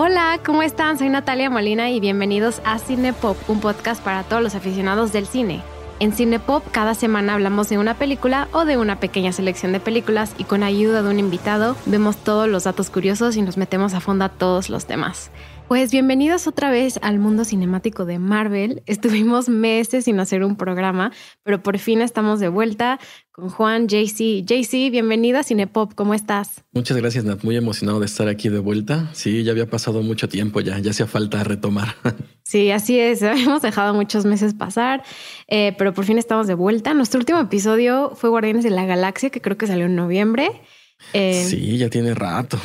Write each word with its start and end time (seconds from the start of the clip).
Hola, 0.00 0.38
¿cómo 0.46 0.62
están? 0.62 0.96
Soy 0.96 1.08
Natalia 1.08 1.50
Molina 1.50 1.90
y 1.90 1.98
bienvenidos 1.98 2.62
a 2.64 2.78
Cinepop, 2.78 3.36
un 3.50 3.58
podcast 3.58 4.00
para 4.00 4.22
todos 4.22 4.40
los 4.40 4.54
aficionados 4.54 5.10
del 5.12 5.26
cine. 5.26 5.60
En 5.98 6.12
Cinepop 6.12 6.62
cada 6.70 6.94
semana 6.94 7.34
hablamos 7.34 7.68
de 7.68 7.78
una 7.78 7.94
película 7.94 8.46
o 8.52 8.64
de 8.64 8.76
una 8.76 9.00
pequeña 9.00 9.32
selección 9.32 9.72
de 9.72 9.80
películas 9.80 10.36
y 10.38 10.44
con 10.44 10.62
ayuda 10.62 11.02
de 11.02 11.10
un 11.10 11.18
invitado 11.18 11.74
vemos 11.84 12.16
todos 12.16 12.48
los 12.48 12.62
datos 12.62 12.90
curiosos 12.90 13.34
y 13.34 13.42
nos 13.42 13.56
metemos 13.56 13.92
a 13.92 13.98
fondo 13.98 14.24
a 14.24 14.28
todos 14.28 14.70
los 14.70 14.86
temas. 14.86 15.32
Pues 15.68 15.92
bienvenidos 15.92 16.46
otra 16.46 16.70
vez 16.70 16.98
al 17.02 17.18
mundo 17.18 17.44
cinemático 17.44 18.06
de 18.06 18.18
Marvel. 18.18 18.82
Estuvimos 18.86 19.50
meses 19.50 20.06
sin 20.06 20.18
hacer 20.18 20.42
un 20.42 20.56
programa, 20.56 21.12
pero 21.42 21.62
por 21.62 21.78
fin 21.78 22.00
estamos 22.00 22.40
de 22.40 22.48
vuelta 22.48 22.98
con 23.32 23.50
Juan, 23.50 23.86
JC. 23.86 24.46
JC, 24.46 24.90
bienvenida 24.90 25.40
a 25.40 25.42
Cinepop, 25.42 25.92
¿cómo 25.94 26.14
estás? 26.14 26.64
Muchas 26.72 26.96
gracias, 26.96 27.24
Nat. 27.24 27.44
Muy 27.44 27.54
emocionado 27.54 28.00
de 28.00 28.06
estar 28.06 28.28
aquí 28.28 28.48
de 28.48 28.60
vuelta. 28.60 29.10
Sí, 29.12 29.44
ya 29.44 29.52
había 29.52 29.68
pasado 29.68 30.00
mucho 30.00 30.26
tiempo 30.26 30.62
ya, 30.62 30.78
ya 30.78 30.92
hacía 30.92 31.06
falta 31.06 31.44
retomar. 31.44 31.94
Sí, 32.48 32.70
así 32.70 32.98
es. 32.98 33.20
Hemos 33.22 33.60
dejado 33.60 33.92
muchos 33.92 34.24
meses 34.24 34.54
pasar, 34.54 35.02
eh, 35.48 35.74
pero 35.76 35.92
por 35.92 36.06
fin 36.06 36.16
estamos 36.16 36.46
de 36.46 36.54
vuelta. 36.54 36.94
Nuestro 36.94 37.20
último 37.20 37.38
episodio 37.40 38.12
fue 38.16 38.30
Guardianes 38.30 38.64
de 38.64 38.70
la 38.70 38.86
Galaxia, 38.86 39.28
que 39.28 39.42
creo 39.42 39.58
que 39.58 39.66
salió 39.66 39.84
en 39.84 39.94
noviembre. 39.94 40.50
Eh, 41.12 41.44
sí, 41.46 41.76
ya 41.76 41.90
tiene 41.90 42.14
rato. 42.14 42.58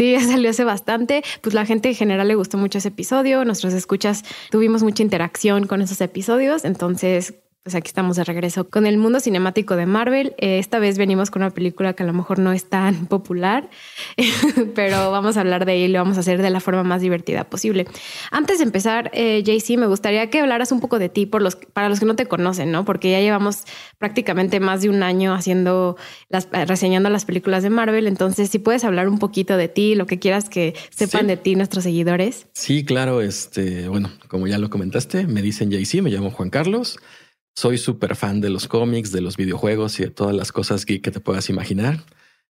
Sí, 0.00 0.18
salió 0.18 0.48
hace 0.48 0.64
bastante. 0.64 1.22
Pues 1.42 1.54
la 1.54 1.66
gente 1.66 1.90
en 1.90 1.94
general 1.94 2.26
le 2.26 2.34
gustó 2.34 2.56
mucho 2.56 2.78
ese 2.78 2.88
episodio. 2.88 3.44
Nuestros 3.44 3.74
escuchas 3.74 4.24
tuvimos 4.50 4.82
mucha 4.82 5.02
interacción 5.02 5.66
con 5.66 5.82
esos 5.82 6.00
episodios. 6.00 6.64
Entonces, 6.64 7.34
pues 7.62 7.74
aquí 7.74 7.88
estamos 7.88 8.16
de 8.16 8.24
regreso 8.24 8.70
con 8.70 8.86
el 8.86 8.96
mundo 8.96 9.20
cinemático 9.20 9.76
de 9.76 9.84
Marvel. 9.84 10.34
Eh, 10.38 10.58
esta 10.58 10.78
vez 10.78 10.96
venimos 10.96 11.30
con 11.30 11.42
una 11.42 11.50
película 11.50 11.92
que 11.92 12.04
a 12.04 12.06
lo 12.06 12.14
mejor 12.14 12.38
no 12.38 12.52
es 12.52 12.64
tan 12.64 13.06
popular, 13.06 13.68
pero 14.74 15.10
vamos 15.10 15.36
a 15.36 15.40
hablar 15.40 15.66
de 15.66 15.74
ella 15.74 15.84
y 15.84 15.88
lo 15.88 15.98
vamos 15.98 16.16
a 16.16 16.20
hacer 16.20 16.40
de 16.40 16.48
la 16.48 16.60
forma 16.60 16.84
más 16.84 17.02
divertida 17.02 17.44
posible. 17.44 17.86
Antes 18.30 18.58
de 18.58 18.64
empezar, 18.64 19.10
eh, 19.12 19.42
JC, 19.42 19.76
me 19.76 19.86
gustaría 19.86 20.30
que 20.30 20.40
hablaras 20.40 20.72
un 20.72 20.80
poco 20.80 20.98
de 20.98 21.10
ti 21.10 21.26
por 21.26 21.42
los, 21.42 21.56
para 21.56 21.90
los 21.90 22.00
que 22.00 22.06
no 22.06 22.16
te 22.16 22.24
conocen, 22.24 22.72
¿no? 22.72 22.86
Porque 22.86 23.10
ya 23.10 23.20
llevamos 23.20 23.64
prácticamente 23.98 24.58
más 24.58 24.80
de 24.80 24.88
un 24.88 25.02
año 25.02 25.34
haciendo 25.34 25.98
las, 26.30 26.48
reseñando 26.50 27.10
las 27.10 27.26
películas 27.26 27.62
de 27.62 27.68
Marvel. 27.68 28.06
Entonces, 28.06 28.48
si 28.48 28.58
puedes 28.58 28.84
hablar 28.84 29.06
un 29.06 29.18
poquito 29.18 29.58
de 29.58 29.68
ti, 29.68 29.94
lo 29.94 30.06
que 30.06 30.18
quieras 30.18 30.48
que 30.48 30.74
sepan 30.88 31.26
de 31.26 31.36
ti 31.36 31.56
nuestros 31.56 31.84
seguidores. 31.84 32.46
Sí, 32.54 32.86
claro. 32.86 33.20
Este, 33.20 33.86
bueno, 33.88 34.10
como 34.28 34.46
ya 34.46 34.56
lo 34.56 34.70
comentaste, 34.70 35.26
me 35.26 35.42
dicen 35.42 35.70
JC, 35.70 36.00
me 36.00 36.10
llamo 36.10 36.30
Juan 36.30 36.48
Carlos. 36.48 36.98
Soy 37.56 37.78
súper 37.78 38.16
fan 38.16 38.40
de 38.40 38.50
los 38.50 38.68
cómics, 38.68 39.12
de 39.12 39.20
los 39.20 39.36
videojuegos 39.36 39.98
y 40.00 40.04
de 40.04 40.10
todas 40.10 40.34
las 40.34 40.52
cosas 40.52 40.86
que 40.86 40.98
te 40.98 41.20
puedas 41.20 41.48
imaginar. 41.50 42.04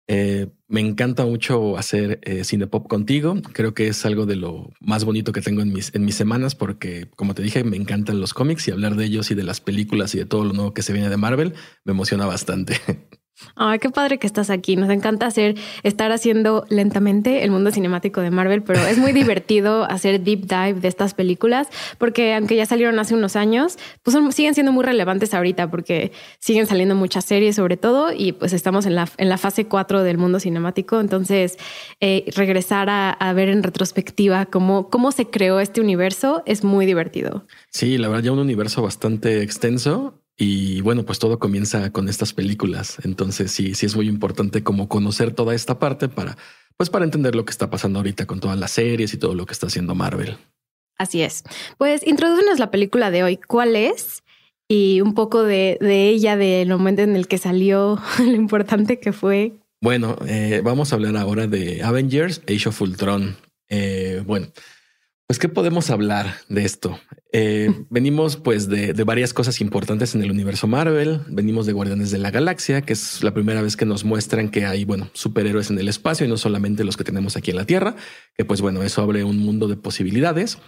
Eh, 0.08 0.48
me 0.68 0.82
encanta 0.82 1.26
mucho 1.26 1.78
hacer 1.78 2.20
eh, 2.24 2.44
cine 2.44 2.68
pop 2.68 2.88
contigo. 2.88 3.36
Creo 3.54 3.74
que 3.74 3.88
es 3.88 4.06
algo 4.06 4.26
de 4.26 4.36
lo 4.36 4.72
más 4.80 5.04
bonito 5.04 5.32
que 5.32 5.42
tengo 5.42 5.62
en 5.62 5.74
mis, 5.74 5.94
en 5.96 6.06
mis 6.06 6.16
semanas 6.16 6.56
porque, 6.56 7.10
como 7.16 7.34
te 7.34 7.42
dije, 7.42 7.64
me 7.64 7.78
encantan 7.78 8.20
los 8.20 8.34
cómics 8.34 8.68
y 8.68 8.72
hablar 8.72 8.96
de 8.96 9.06
ellos 9.06 9.32
y 9.32 9.36
de 9.36 9.44
las 9.44 9.62
películas 9.62 10.14
y 10.14 10.20
de 10.20 10.26
todo 10.26 10.46
lo 10.46 10.54
nuevo 10.54 10.74
que 10.74 10.84
se 10.84 10.94
viene 10.94 11.10
de 11.10 11.18
Marvel 11.18 11.54
me 11.84 11.92
emociona 11.92 12.26
bastante. 12.26 12.80
Ay, 13.56 13.80
qué 13.80 13.90
padre 13.90 14.18
que 14.18 14.28
estás 14.28 14.50
aquí. 14.50 14.76
Nos 14.76 14.90
encanta 14.90 15.26
hacer, 15.26 15.56
estar 15.84 16.12
haciendo 16.12 16.66
lentamente 16.70 17.44
el 17.44 17.52
mundo 17.52 17.72
cinemático 17.72 18.22
de 18.22 18.32
Marvel, 18.32 18.64
pero 18.64 18.80
es 18.86 18.98
muy 18.98 19.12
divertido 19.12 19.84
hacer 19.90 20.22
deep 20.22 20.48
dive 20.48 20.80
de 20.80 20.88
estas 20.88 21.14
películas, 21.14 21.68
porque 21.98 22.34
aunque 22.34 22.56
ya 22.56 22.66
salieron 22.66 22.98
hace 23.00 23.14
unos 23.14 23.36
años, 23.36 23.78
pues 24.04 24.18
siguen 24.34 24.54
siendo 24.54 24.72
muy 24.72 24.84
relevantes 24.84 25.34
ahorita, 25.34 25.70
porque 25.70 26.12
siguen 26.40 26.66
saliendo 26.66 26.96
muchas 26.96 27.26
series 27.26 27.56
sobre 27.56 27.78
todo, 27.78 28.12
y 28.14 28.32
pues 28.32 28.54
estamos 28.54 28.86
en 28.86 28.96
la, 28.96 29.10
en 29.18 29.30
la 29.30 29.38
fase 29.38 29.66
4 29.66 30.04
del 30.04 30.18
mundo 30.18 30.40
cinemático. 30.40 31.00
Entonces, 31.00 31.58
eh, 32.00 32.26
regresar 32.36 32.90
a, 32.90 33.10
a, 33.12 33.34
ver 33.34 33.50
en 33.50 33.64
retrospectiva 33.64 34.46
cómo, 34.46 34.90
cómo 34.90 35.12
se 35.12 35.26
creó 35.26 35.60
este 35.60 35.82
universo 35.82 36.44
es 36.46 36.64
muy 36.64 36.86
divertido. 36.86 37.46
Sí, 37.70 37.98
la 37.98 38.08
verdad, 38.08 38.24
ya 38.24 38.32
un 38.32 38.40
universo 38.40 38.82
bastante 38.82 39.42
extenso 39.42 40.25
y 40.38 40.82
bueno, 40.82 41.04
pues 41.04 41.20
todo 41.20 41.40
comienza 41.40 41.92
con 41.92 42.10
estas 42.10 42.34
películas. 42.34 42.98
Entonces 43.04 43.52
sí, 43.52 43.74
sí 43.74 43.86
es 43.86 43.96
muy 43.96 44.08
importante 44.08 44.64
como 44.64 44.90
conocer 44.90 45.34
toda 45.34 45.56
esta 45.56 45.80
parte 45.80 46.10
para, 46.10 46.38
pues 46.78 46.90
para 46.90 47.06
entender 47.06 47.36
lo 47.36 47.46
que 47.46 47.52
está 47.52 47.70
pasando 47.70 48.00
ahorita 48.00 48.26
con 48.26 48.40
todas 48.40 48.60
las 48.60 48.72
series 48.72 49.14
y 49.14 49.18
todo 49.18 49.34
lo 49.34 49.46
que 49.46 49.54
está 49.54 49.68
haciendo 49.68 49.96
Marvel. 49.96 50.38
Así 50.98 51.22
es. 51.22 51.44
Pues 51.78 52.06
introdúcenos 52.06 52.60
la 52.60 52.72
película 52.72 53.12
de 53.12 53.24
hoy. 53.24 53.38
¿Cuál 53.38 53.76
es? 53.76 54.24
Y 54.68 55.02
un 55.02 55.14
poco 55.14 55.44
de, 55.44 55.78
de 55.80 56.10
ella, 56.10 56.36
del 56.36 56.70
momento 56.70 57.02
en 57.02 57.16
el 57.16 57.28
que 57.28 57.38
salió, 57.38 58.02
lo 58.20 58.36
importante 58.36 59.00
que 59.00 59.14
fue. 59.14 59.54
Bueno, 59.82 60.18
eh, 60.28 60.62
vamos 60.64 60.92
a 60.92 60.96
hablar 60.96 61.16
ahora 61.18 61.48
de 61.48 61.84
Avengers 61.84 62.42
Age 62.48 62.70
of 62.70 62.82
Ultron. 62.82 63.38
Eh, 63.70 64.24
bueno, 64.26 64.48
pues, 65.28 65.40
¿qué 65.40 65.50
podemos 65.50 65.90
hablar 65.90 66.36
de 66.50 66.66
esto? 66.66 67.00
Eh, 67.38 67.70
venimos 67.90 68.38
pues 68.38 68.70
de, 68.70 68.94
varias 69.04 69.34
cosas 69.34 69.60
importantes 69.60 70.16
en 70.16 70.24
el 70.24 70.32
universo 70.32 70.68
Marvel. 70.68 71.20
Venimos 71.28 71.66
de 71.66 71.74
Guardianes 71.74 72.10
de 72.10 72.18
la 72.18 72.32
Galaxia, 72.32 72.84
que 72.84 72.94
es 72.94 73.26
la 73.26 73.34
primera 73.34 73.62
vez 73.62 73.76
que 73.76 73.86
nos 73.86 74.06
muestran 74.06 74.48
que 74.48 74.66
hay, 74.66 74.86
bueno, 74.86 75.10
superhéroes 75.12 75.70
en 75.70 75.78
el 75.78 75.90
espacio 75.90 76.26
y 76.26 76.30
no 76.30 76.38
solamente 76.38 76.86
los 76.86 76.96
que 76.96 77.04
tenemos 77.04 77.36
aquí 77.36 77.52
en 77.52 77.58
la 77.58 77.66
Tierra, 77.66 77.98
que 78.38 78.46
pues 78.46 78.62
bueno, 78.62 78.84
eso 78.84 79.02
abre 79.02 79.26
un 79.26 79.40
mundo 79.40 79.68
de 79.68 79.76
posibilidades. 79.76 80.60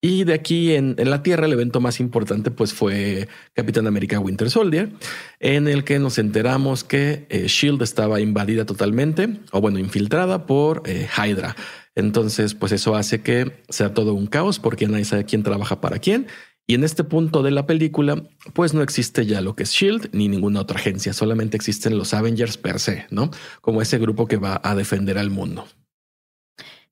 Y 0.00 0.24
de 0.24 0.34
aquí 0.34 0.74
en, 0.74 0.96
la 0.98 1.22
Tierra, 1.22 1.46
el 1.46 1.52
evento 1.52 1.80
más 1.80 2.00
importante 2.00 2.50
pues 2.50 2.74
fue 2.74 3.28
Capitán 3.54 3.86
América 3.86 4.18
Winter 4.18 4.50
Soldier, 4.50 4.90
en 5.38 5.68
el 5.68 5.84
que 5.84 6.00
nos 6.00 6.18
enteramos 6.18 6.82
que 6.82 7.26
eh, 7.30 7.46
Shield 7.46 7.82
estaba 7.82 8.20
invadida 8.20 8.66
totalmente, 8.66 9.28
o 9.52 9.60
bueno, 9.60 9.78
infiltrada 9.78 10.44
por 10.44 10.82
eh, 10.86 11.06
Hydra. 11.16 11.54
Entonces, 11.96 12.54
pues 12.54 12.72
eso 12.72 12.94
hace 12.94 13.22
que 13.22 13.64
sea 13.70 13.94
todo 13.94 14.14
un 14.14 14.26
caos 14.26 14.60
porque 14.60 14.86
nadie 14.86 15.04
sabe 15.04 15.24
quién 15.24 15.42
trabaja 15.42 15.80
para 15.80 15.98
quién. 15.98 16.26
Y 16.68 16.74
en 16.74 16.84
este 16.84 17.04
punto 17.04 17.42
de 17.42 17.52
la 17.52 17.64
película, 17.64 18.22
pues 18.52 18.74
no 18.74 18.82
existe 18.82 19.24
ya 19.24 19.40
lo 19.40 19.56
que 19.56 19.62
es 19.62 19.70
Shield 19.70 20.10
ni 20.12 20.28
ninguna 20.28 20.60
otra 20.60 20.78
agencia, 20.78 21.12
solamente 21.12 21.56
existen 21.56 21.96
los 21.96 22.12
Avengers 22.12 22.58
per 22.58 22.80
se, 22.80 23.06
¿no? 23.10 23.30
Como 23.60 23.82
ese 23.82 23.98
grupo 23.98 24.26
que 24.26 24.36
va 24.36 24.60
a 24.62 24.74
defender 24.74 25.16
al 25.16 25.30
mundo. 25.30 25.66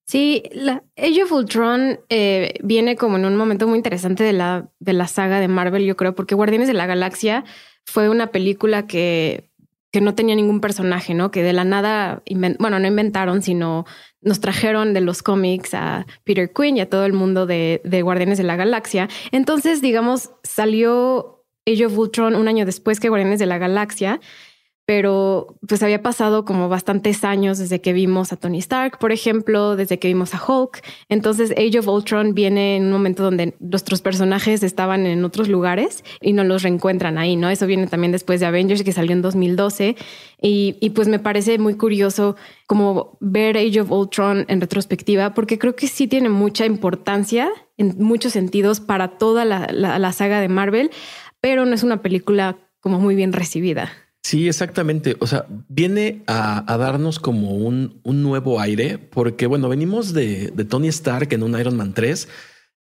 Sí, 0.07 0.45
la 0.53 0.85
Age 0.97 1.25
of 1.25 1.33
Ultron 1.33 1.99
eh, 2.09 2.55
viene 2.63 2.95
como 2.95 3.17
en 3.17 3.25
un 3.25 3.37
momento 3.37 3.67
muy 3.67 3.77
interesante 3.77 4.23
de 4.23 4.33
la, 4.33 4.71
de 4.79 4.93
la 4.93 5.09
saga 5.09 5.41
de 5.41 5.49
Marvel, 5.49 5.85
yo 5.85 5.97
creo, 5.97 6.15
porque 6.15 6.35
Guardianes 6.35 6.69
de 6.69 6.75
la 6.75 6.87
Galaxia 6.87 7.45
fue 7.85 8.09
una 8.09 8.29
película 8.31 8.87
que, 8.87 9.51
que 9.95 10.01
no 10.01 10.17
tenía 10.17 10.35
ningún 10.35 10.61
personaje, 10.61 11.15
¿no? 11.15 11.31
Que 11.31 11.45
de 11.45 11.53
la 11.53 11.63
nada, 11.63 12.25
bueno, 12.59 12.81
no 12.81 12.89
inventaron, 12.89 13.43
sino 13.43 13.85
nos 14.21 14.41
trajeron 14.41 14.93
de 14.93 15.01
los 15.01 15.23
cómics 15.23 15.73
a 15.73 16.05
Peter 16.25 16.53
Quinn 16.53 16.77
y 16.77 16.81
a 16.81 16.91
todo 16.91 17.07
el 17.07 17.13
mundo 17.13 17.47
de, 17.47 17.81
de 17.85 18.03
Guardianes 18.03 18.37
de 18.37 18.43
la 18.43 18.57
Galaxia. 18.57 19.09
Entonces, 19.31 19.81
digamos, 19.81 20.33
salió 20.43 21.45
Age 21.65 21.87
of 21.87 21.97
Ultron 21.97 22.35
un 22.35 22.49
año 22.49 22.67
después 22.67 22.99
que 22.99 23.09
Guardianes 23.09 23.39
de 23.39 23.47
la 23.47 23.59
Galaxia 23.59 24.19
pero 24.87 25.57
pues 25.67 25.83
había 25.83 26.03
pasado 26.03 26.45
como 26.45 26.69
bastantes 26.69 27.25
años 27.25 27.59
desde 27.59 27.81
que 27.81 27.95
vimos 27.95 28.33
a 28.33 28.37
Tony 28.37 28.59
Stark, 28.59 28.99
por 28.99 29.13
ejemplo, 29.13 29.77
desde 29.77 29.99
que 29.99 30.09
vimos 30.09 30.35
a 30.35 30.43
Hulk. 30.47 30.83
Entonces 31.09 31.53
Age 31.53 31.79
of 31.79 31.89
Ultron 31.89 32.35
viene 32.35 32.77
en 32.77 32.85
un 32.85 32.93
momento 32.93 33.23
donde 33.23 33.55
nuestros 33.61 34.03
personajes 34.03 34.63
estaban 34.63 35.07
en 35.07 35.25
otros 35.25 35.49
lugares 35.49 36.05
y 36.21 36.35
no 36.35 36.45
los 36.45 36.63
reencuentran 36.63 37.17
ahí, 37.17 37.37
¿no? 37.37 37.49
Eso 37.49 37.67
viene 37.67 37.87
también 37.87 38.13
después 38.13 38.41
de 38.41 38.47
Avengers 38.47 38.83
que 38.83 38.93
salió 38.93 39.13
en 39.13 39.23
2012 39.23 39.97
y, 40.43 40.77
y 40.81 40.91
pues 40.91 41.09
me 41.09 41.19
parece 41.19 41.59
muy 41.59 41.77
curioso 41.77 42.37
como 42.67 43.17
ver 43.21 43.57
Age 43.57 43.81
of 43.81 43.91
Ultron 43.91 44.45
en 44.49 44.61
retrospectiva 44.61 45.33
porque 45.33 45.59
creo 45.59 45.75
que 45.77 45.89
sí 45.89 46.07
tiene 46.09 46.29
mucha 46.29 46.67
importancia 46.67 47.49
en 47.79 47.97
muchos 47.99 48.35
sentidos 48.35 48.81
para 48.81 49.17
toda 49.17 49.47
la, 49.47 49.67
la 49.73 50.13
saga 50.13 50.41
de 50.41 50.49
Marvel, 50.49 50.91
pero 51.41 51.65
no 51.65 51.75
es 51.75 51.83
una 51.83 52.03
película 52.03 52.59
como 52.81 53.01
muy 53.01 53.15
bien 53.15 53.33
recibida. 53.33 54.04
Sí, 54.25 54.49
exactamente. 54.49 55.17
O 55.21 55.27
sea, 55.27 55.45
viene 55.69 56.23
a, 56.27 56.65
darnos 56.79 57.19
como 57.19 57.53
un, 57.53 58.01
un, 58.05 58.23
nuevo 58.23 58.59
aire, 58.59 58.97
porque 58.97 59.47
bueno, 59.47 59.69
venimos 59.69 60.15
de, 60.15 60.51
de, 60.51 60.65
Tony 60.65 60.89
Stark 60.89 61.29
en 61.35 61.43
un 61.43 61.61
Iron 61.61 61.77
Man 61.77 61.93
3, 61.93 62.27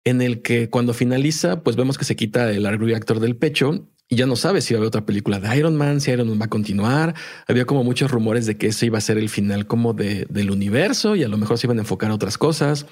en 0.05 0.23
el 0.23 0.41
que 0.41 0.71
cuando 0.71 0.95
finaliza, 0.95 1.65
pues 1.65 1.75
vemos 1.75 1.99
que 1.99 2.05
se 2.05 2.15
quita 2.15 2.49
el 2.53 2.65
Arc 2.65 2.81
Reactor 2.81 3.19
del 3.19 3.35
pecho 3.35 3.89
y 4.09 4.15
ya 4.15 4.27
no 4.27 4.37
sabe 4.37 4.61
si 4.61 4.73
va 4.73 4.77
a 4.77 4.79
haber 4.79 4.89
otra 4.89 5.05
película 5.05 5.41
de 5.41 5.57
Iron 5.57 5.75
Man, 5.75 6.01
si 6.01 6.13
Iron 6.13 6.29
Man 6.29 6.41
va 6.41 6.45
a 6.45 6.51
continuar. 6.51 7.15
Había 7.49 7.65
como 7.65 7.83
muchos 7.83 8.13
rumores 8.13 8.47
de 8.47 8.57
que 8.57 8.69
eso 8.69 8.87
iba 8.87 8.99
a 8.99 9.01
ser 9.01 9.19
el 9.19 9.29
final 9.29 9.67
como 9.67 9.95
de, 9.95 10.27
del 10.29 10.53
universo 10.53 11.17
y 11.17 11.25
a 11.25 11.29
lo 11.29 11.39
mejor 11.39 11.59
se 11.59 11.67
iban 11.67 11.79
a 11.79 11.81
enfocar 11.81 12.13
a 12.13 12.15
otras 12.15 12.39
cosas. 12.39 12.87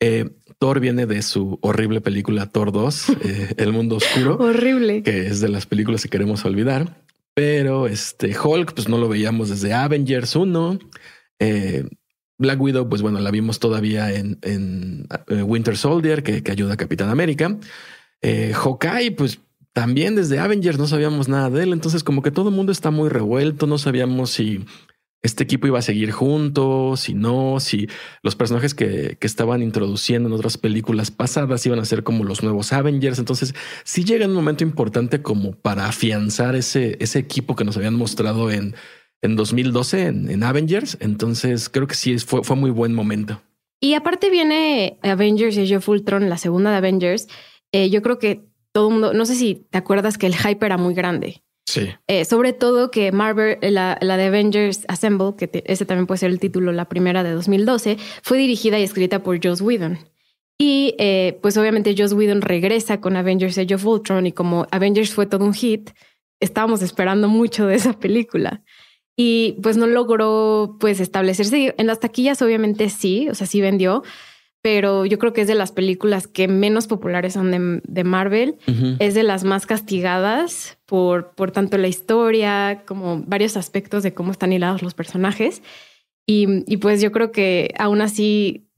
Eh, 0.00 0.28
Thor 0.58 0.80
viene 0.80 1.06
de 1.06 1.22
su 1.22 1.58
horrible 1.62 2.00
película 2.00 2.46
Thor 2.50 2.72
2, 2.72 3.08
eh, 3.24 3.54
El 3.56 3.72
Mundo 3.72 3.96
Oscuro. 3.96 4.36
horrible. 4.36 5.02
Que 5.02 5.28
es 5.28 5.40
de 5.40 5.48
las 5.48 5.64
películas 5.64 6.02
que 6.02 6.10
queremos 6.10 6.44
olvidar. 6.44 7.07
Pero 7.38 7.86
este 7.86 8.36
Hulk, 8.36 8.74
pues 8.74 8.88
no 8.88 8.98
lo 8.98 9.08
veíamos 9.08 9.48
desde 9.48 9.72
Avengers 9.72 10.34
1. 10.34 10.80
Eh, 11.38 11.84
Black 12.36 12.60
Widow, 12.60 12.88
pues 12.88 13.00
bueno, 13.00 13.20
la 13.20 13.30
vimos 13.30 13.60
todavía 13.60 14.12
en, 14.12 14.40
eh, 14.42 15.42
Winter 15.44 15.76
Soldier, 15.76 16.24
que, 16.24 16.42
ayuda 16.50 16.74
a 16.74 16.76
Capitán 16.76 17.10
América. 17.10 17.56
Eh, 18.22 18.52
Hawkeye, 18.54 19.12
pues 19.12 19.38
también 19.72 20.16
desde 20.16 20.40
Avengers 20.40 20.80
no 20.80 20.88
sabíamos 20.88 21.28
nada 21.28 21.48
de 21.48 21.62
él. 21.62 21.72
Entonces, 21.72 22.02
como 22.02 22.22
que 22.22 22.32
todo 22.32 22.48
el 22.48 22.56
mundo 22.56 22.72
está 22.72 22.90
muy 22.90 23.08
revuelto. 23.08 23.68
No 23.68 23.78
sabíamos 23.78 24.30
si 24.30 24.64
este 25.22 25.44
equipo 25.44 25.66
iba 25.66 25.78
a 25.78 25.82
seguir 25.82 26.12
juntos, 26.12 27.00
si 27.00 27.14
no, 27.14 27.58
si 27.60 27.88
los 28.22 28.36
personajes 28.36 28.74
que, 28.74 29.16
que, 29.18 29.26
estaban 29.26 29.62
introduciendo 29.62 30.28
en 30.28 30.34
otras 30.34 30.58
películas 30.58 31.10
pasadas 31.10 31.66
iban 31.66 31.80
a 31.80 31.84
ser 31.84 32.04
como 32.04 32.24
los 32.24 32.42
nuevos 32.42 32.72
Avengers. 32.72 33.18
Entonces, 33.18 33.54
sí 33.84 34.04
llega 34.04 34.26
un 34.26 34.34
momento 34.34 34.62
importante 34.62 35.20
como 35.20 35.52
para 35.52 35.86
afianzar 35.86 36.54
ese, 36.54 36.96
ese 37.00 37.18
equipo 37.18 37.56
que 37.56 37.64
nos 37.64 37.76
habían 37.76 37.94
mostrado 37.94 38.50
en, 38.50 38.76
en 39.22 39.36
2012 39.36 40.06
en, 40.06 40.42
Avengers. 40.44 40.96
Entonces, 41.00 41.68
creo 41.68 41.86
que 41.88 41.94
sí 41.94 42.16
fue, 42.18 42.44
fue 42.44 42.56
muy 42.56 42.70
buen 42.70 42.94
momento. 42.94 43.42
Y 43.80 43.94
aparte 43.94 44.30
viene 44.30 44.98
Avengers 45.02 45.56
y 45.56 45.74
of 45.74 45.88
Ultron, 45.88 46.28
la 46.28 46.38
segunda 46.38 46.70
de 46.70 46.76
Avengers. 46.76 47.28
Eh, 47.72 47.90
yo 47.90 48.02
creo 48.02 48.18
que 48.18 48.44
todo 48.72 48.88
el 48.88 48.94
mundo, 48.94 49.12
no 49.12 49.24
sé 49.24 49.34
si 49.34 49.66
te 49.70 49.78
acuerdas 49.78 50.18
que 50.18 50.26
el 50.26 50.36
hype 50.36 50.64
era 50.64 50.76
muy 50.76 50.94
grande. 50.94 51.42
Sí. 51.68 51.90
Eh, 52.06 52.24
sobre 52.24 52.54
todo 52.54 52.90
que 52.90 53.12
Marvel, 53.12 53.58
la, 53.60 53.98
la, 54.00 54.16
de 54.16 54.24
Avengers 54.28 54.86
Assemble, 54.88 55.34
que 55.36 55.62
ese 55.66 55.84
también 55.84 56.06
puede 56.06 56.16
ser 56.16 56.30
el 56.30 56.40
título, 56.40 56.72
la 56.72 56.88
primera 56.88 57.22
de 57.22 57.32
2012, 57.32 57.98
fue 58.22 58.38
dirigida 58.38 58.78
y 58.78 58.84
escrita 58.84 59.22
por 59.22 59.38
Joss 59.44 59.60
Whedon. 59.60 59.98
Y 60.56 60.94
eh, 60.98 61.38
pues 61.42 61.58
obviamente 61.58 61.94
Joss 61.94 62.14
Whedon 62.14 62.40
regresa 62.40 63.02
con 63.02 63.16
Avengers 63.16 63.58
Age 63.58 63.74
of 63.74 63.84
Ultron 63.84 64.26
y 64.26 64.32
como 64.32 64.66
Avengers 64.70 65.12
fue 65.12 65.26
todo 65.26 65.44
un 65.44 65.52
hit, 65.52 65.90
estábamos 66.40 66.80
esperando 66.80 67.28
mucho 67.28 67.66
de 67.66 67.74
esa 67.74 67.92
película. 67.92 68.62
Y 69.14 69.58
pues 69.62 69.76
no 69.76 69.86
logró 69.86 70.78
pues 70.80 71.00
establecerse. 71.00 71.74
En 71.76 71.86
las 71.86 72.00
taquillas 72.00 72.40
obviamente 72.40 72.88
sí, 72.88 73.28
o 73.28 73.34
sea, 73.34 73.46
sí 73.46 73.60
vendió, 73.60 74.04
pero 74.60 75.06
yo 75.06 75.18
creo 75.18 75.32
que 75.32 75.42
es 75.42 75.48
de 75.48 75.54
las 75.54 75.72
películas 75.72 76.26
que 76.26 76.48
menos 76.48 76.86
populares 76.86 77.34
son 77.34 77.80
de, 77.84 78.04
Marvel. 78.04 78.56
Es 78.98 79.14
de 79.14 79.22
las 79.22 79.44
más 79.44 79.66
castigadas 79.66 80.78
por, 80.84 81.34
por 81.34 81.52
tanto 81.52 81.78
la 81.78 81.88
historia 81.88 82.82
como 82.86 83.22
varios 83.22 83.56
aspectos 83.56 84.02
de 84.02 84.14
cómo 84.14 84.32
están 84.32 84.52
hilados 84.52 84.82
los 84.82 84.94
personajes. 84.94 85.62
Y, 86.26 86.76
pues 86.76 87.00
yo 87.00 87.10
creo 87.10 87.32
que 87.32 87.72
aún 87.78 88.02
así 88.02 88.68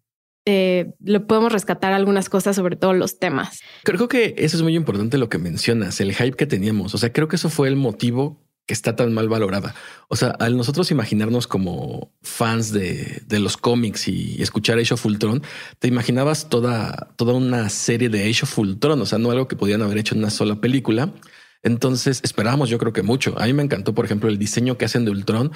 eh, 0.45 0.93
lo 1.01 1.27
podemos 1.27 1.53
rescatar 1.53 1.93
algunas 1.93 2.29
cosas, 2.29 2.55
sobre 2.55 2.77
todo 2.77 2.93
los 2.93 3.19
temas. 3.19 3.61
Creo 3.83 4.07
que 4.07 4.35
eso 4.39 4.57
es 4.57 4.63
muy 4.63 4.77
importante 4.77 5.19
lo 5.19 5.29
que 5.29 5.39
mencionas, 5.39 6.01
el 6.01 6.15
hype 6.15 6.37
que 6.37 6.47
teníamos. 6.47 6.95
O 6.95 6.99
sea, 6.99 7.13
creo 7.13 7.27
que 7.27 7.37
eso 7.37 7.51
fue 7.51 7.69
el 7.69 7.77
motivo 7.77 8.39
que 8.71 8.75
está 8.75 8.95
tan 8.95 9.13
mal 9.13 9.29
valorada. 9.29 9.75
O 10.07 10.15
sea, 10.15 10.29
al 10.29 10.57
nosotros 10.57 10.93
imaginarnos 10.93 11.49
como 11.49 12.13
fans 12.23 12.71
de, 12.71 13.21
los 13.41 13.57
cómics 13.57 14.07
y 14.07 14.41
escuchar 14.41 14.79
Age 14.79 14.95
of 14.95 15.05
Ultron, 15.05 15.43
te 15.81 15.89
imaginabas 15.89 16.49
toda, 16.49 17.09
toda 17.17 17.33
una 17.33 17.69
serie 17.69 18.09
de 18.09 18.31
Age 18.31 18.45
of 18.45 18.57
Ultron, 18.57 19.01
o 19.01 19.07
sea, 19.07 19.19
no 19.19 19.33
algo 19.33 19.49
que 19.49 19.57
podían 19.57 19.83
haber 19.83 19.99
hecho 19.99 20.15
en 20.15 20.21
una 20.21 20.31
sola 20.31 20.61
película. 20.61 21.13
Entonces 21.65 22.21
esperábamos, 22.23 22.69
yo 22.69 22.79
creo 22.79 22.93
que 22.93 23.03
mucho. 23.03 23.35
A 23.41 23.47
mí 23.47 23.55
me 23.55 23.65
encantó, 23.65 23.93
por 23.93 24.05
ejemplo, 24.05 24.29
el 24.29 24.39
diseño 24.39 24.79
que 24.79 24.85
hacen 24.85 25.05
de 25.05 25.11
Ultron. 25.11 25.51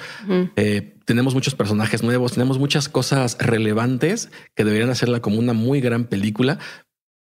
Eh, 0.57 0.97
tenemos 1.05 1.35
muchos 1.35 1.55
personajes 1.55 2.03
nuevos, 2.03 2.33
tenemos 2.33 2.59
muchas 2.59 2.89
cosas 2.89 3.37
relevantes 3.39 4.29
que 4.55 4.65
deberían 4.65 4.89
hacerla 4.89 5.21
como 5.21 5.39
una 5.39 5.53
muy 5.53 5.79
gran 5.79 6.03
película. 6.03 6.59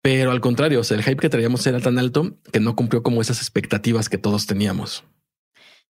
Pero 0.03 0.31
al 0.31 0.41
contrario, 0.41 0.79
o 0.79 0.85
sea, 0.85 0.97
el 0.97 1.03
hype 1.03 1.21
que 1.21 1.29
traíamos 1.29 1.67
era 1.67 1.81
tan 1.81 1.99
alto 1.99 2.39
que 2.53 2.61
no 2.61 2.77
cumplió 2.77 3.03
como 3.03 3.21
esas 3.21 3.39
expectativas 3.39 4.09
que 4.09 4.19
todos 4.19 4.47
teníamos. 4.47 5.03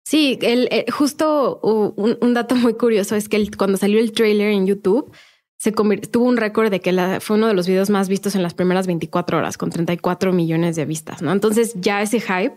Sí, 0.05 0.39
el, 0.43 0.69
eh, 0.71 0.87
justo 0.91 1.61
un, 1.61 2.35
dato 2.35 2.55
muy 2.57 2.75
curioso 2.75 3.17
es 3.17 3.29
que 3.29 3.51
cuando 3.57 3.77
salió 3.77 4.01
el 4.01 4.13
trailer 4.13 4.49
en 4.49 4.67
YouTube, 4.67 5.13
se 5.57 5.73
tuvo 5.73 6.25
un 6.25 6.39
récord 6.39 6.71
de 6.71 6.81
que 6.81 6.91
la, 6.91 7.21
fue 7.21 7.37
uno 7.37 7.47
de 7.47 7.55
los 7.55 7.67
videos 7.67 7.91
más 7.91 8.09
vistos 8.09 8.35
en 8.35 8.43
las 8.43 8.55
primeras 8.55 8.87
24 8.87 9.39
horas, 9.39 9.59
con 9.59 9.71
34 9.71 10.33
millones 10.33 10.75
de 10.75 10.87
vistas, 10.87 11.21
¿no? 11.21 11.33
Entonces 11.33 11.75
ya 11.77 12.01
ese 12.01 12.19
hype, 12.19 12.55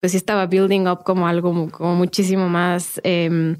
pues 0.00 0.14
estaba 0.14 0.46
building 0.46 0.86
up 0.88 1.04
como 1.04 1.28
algo 1.28 1.70
como 1.70 1.94
muchísimo 1.94 2.48
más 2.48 3.00
em, 3.04 3.58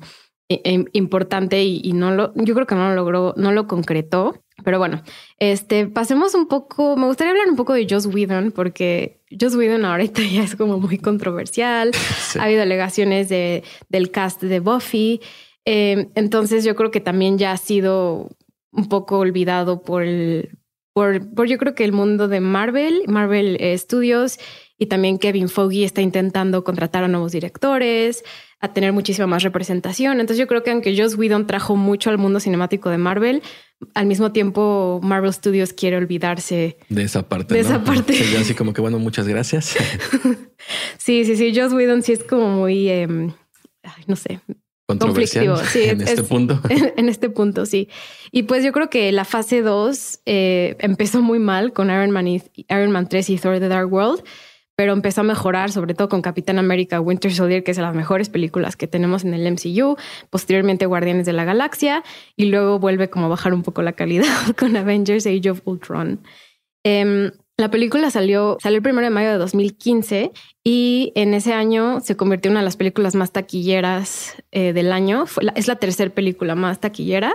importante 0.92 1.62
y, 1.62 1.82
y, 1.84 1.92
no 1.92 2.12
lo, 2.12 2.32
yo 2.34 2.54
creo 2.54 2.66
que 2.66 2.74
no 2.74 2.88
lo 2.88 2.94
logró, 2.94 3.34
no 3.36 3.52
lo 3.52 3.66
concretó. 3.66 4.41
Pero 4.64 4.78
bueno, 4.78 5.02
este, 5.38 5.87
pasemos 5.87 6.34
un 6.34 6.46
poco, 6.46 6.96
me 6.96 7.06
gustaría 7.06 7.32
hablar 7.32 7.49
un 7.49 7.56
poco 7.56 7.72
de 7.72 7.87
Joss 7.88 8.06
Whedon, 8.06 8.52
porque 8.52 9.20
Joss 9.38 9.54
Whedon 9.54 9.84
ahorita 9.84 10.22
ya 10.32 10.44
es 10.44 10.56
como 10.56 10.78
muy 10.78 10.99
controversial. 10.99 11.90
Ha 12.38 12.44
habido 12.44 12.62
alegaciones 12.62 13.28
de, 13.28 13.64
del 13.88 14.10
cast 14.10 14.43
de 14.43 14.60
Buffy. 14.60 15.20
Eh, 15.64 16.08
entonces 16.14 16.64
yo 16.64 16.75
creo 16.75 16.90
que 16.90 17.00
también 17.00 17.38
ya 17.38 17.52
ha 17.52 17.56
sido 17.56 18.28
un 18.72 18.88
poco 18.88 19.19
olvidado 19.19 19.82
por 19.82 20.02
el, 20.02 20.58
por, 20.93 21.34
por 21.34 21.46
yo 21.46 21.58
creo 21.58 21.75
que 21.75 21.84
el 21.84 21.93
mundo 21.93 22.28
de 22.28 22.40
Marvel, 22.40 23.02
Marvel 23.06 23.58
Studios 23.78 24.38
y 24.82 24.87
también 24.87 25.19
Kevin 25.19 25.49
Foggy 25.49 25.84
está 25.84 26.02
intentando 26.02 26.64
contratar 26.64 27.05
a 27.05 27.08
nuevos 27.08 27.31
directores, 27.31 28.25
a 28.58 28.73
tener 28.73 28.93
muchísima 28.93 29.29
más 29.29 29.44
representación. 29.44 30.19
Entonces 30.19 30.38
yo 30.38 30.49
creo 30.49 30.64
que 30.64 30.73
aunque 30.73 31.00
Joss 31.00 31.14
Whedon 31.14 31.46
trajo 31.46 31.76
mucho 31.76 32.11
al 32.11 32.19
mundo 32.19 32.40
cinemático 32.40 32.90
de 32.90 32.99
Marvel, 32.99 33.44
al 33.94 34.06
mismo 34.06 34.32
tiempo 34.32 34.99
Marvel 35.00 35.32
Studios 35.32 35.73
quiere 35.73 35.99
olvidarse 35.99 36.79
de 36.88 37.02
esa 37.05 37.29
parte. 37.29 37.55
De 37.55 37.61
esa 37.61 37.84
parte. 37.84 38.12
así 38.37 38.55
como 38.55 38.73
que 38.73 38.81
bueno, 38.81 38.99
muchas 38.99 39.29
gracias. 39.29 39.76
sí, 40.99 41.25
sí, 41.25 41.37
sí. 41.37 41.52
Joss 41.55 41.73
Whedon 41.73 42.02
sí 42.02 42.14
es 42.14 42.25
como 42.25 42.49
muy, 42.49 42.88
em, 42.88 43.31
no 44.08 44.17
sé, 44.17 44.40
conflictivo. 44.99 45.58
Sí, 45.58 45.82
en 45.84 46.00
este 46.00 46.25
punto. 46.25 46.61
En, 46.69 47.08
este 47.08 47.31
punto, 47.31 47.67
sí. 47.67 47.88
Y 48.32 48.43
pues 48.43 48.64
yo 48.64 48.73
creo 48.73 48.90
que 48.90 49.12
la 49.12 49.25
fase 49.25 49.62
2 49.62 50.23
eh, 50.26 50.75
empezó 50.81 51.23
muy 51.23 51.38
mal 51.38 51.73
con 51.73 51.88
Iron 51.88 52.11
Man, 52.11 52.26
y, 52.26 52.43
Iron 52.69 52.90
Man 52.90 53.08
3 53.08 53.31
y 53.31 53.37
Thor 53.37 53.61
The 53.61 53.69
Dark 53.69 53.93
World 53.93 54.25
pero 54.76 54.92
empezó 54.92 55.20
a 55.20 55.24
mejorar, 55.24 55.70
sobre 55.70 55.94
todo 55.94 56.08
con 56.08 56.22
Capitán 56.22 56.58
América 56.58 57.00
Winter 57.00 57.32
Soldier, 57.32 57.62
que 57.62 57.72
es 57.72 57.76
de 57.76 57.82
las 57.82 57.94
mejores 57.94 58.28
películas 58.28 58.76
que 58.76 58.86
tenemos 58.86 59.24
en 59.24 59.34
el 59.34 59.50
MCU, 59.50 59.96
posteriormente 60.30 60.86
Guardianes 60.86 61.26
de 61.26 61.32
la 61.32 61.44
Galaxia, 61.44 62.02
y 62.36 62.46
luego 62.46 62.78
vuelve 62.78 63.10
como 63.10 63.26
a 63.26 63.28
bajar 63.28 63.54
un 63.54 63.62
poco 63.62 63.82
la 63.82 63.92
calidad 63.92 64.26
con 64.58 64.76
Avengers 64.76 65.26
Age 65.26 65.50
of 65.50 65.60
Ultron. 65.64 66.20
Em, 66.84 67.30
la 67.58 67.70
película 67.70 68.10
salió, 68.10 68.56
salió 68.60 68.78
el 68.78 68.82
primero 68.82 69.06
de 69.06 69.10
mayo 69.10 69.30
de 69.30 69.38
2015 69.38 70.32
y 70.64 71.12
en 71.14 71.34
ese 71.34 71.52
año 71.52 72.00
se 72.00 72.16
convirtió 72.16 72.48
en 72.48 72.54
una 72.54 72.60
de 72.60 72.64
las 72.64 72.76
películas 72.76 73.14
más 73.14 73.30
taquilleras 73.30 74.42
eh, 74.50 74.72
del 74.72 74.90
año. 74.90 75.26
es 75.54 75.69
la 75.69 75.76
tercera 75.76 76.12
película 76.12 76.54
más 76.54 76.80
taquillera. 76.80 77.34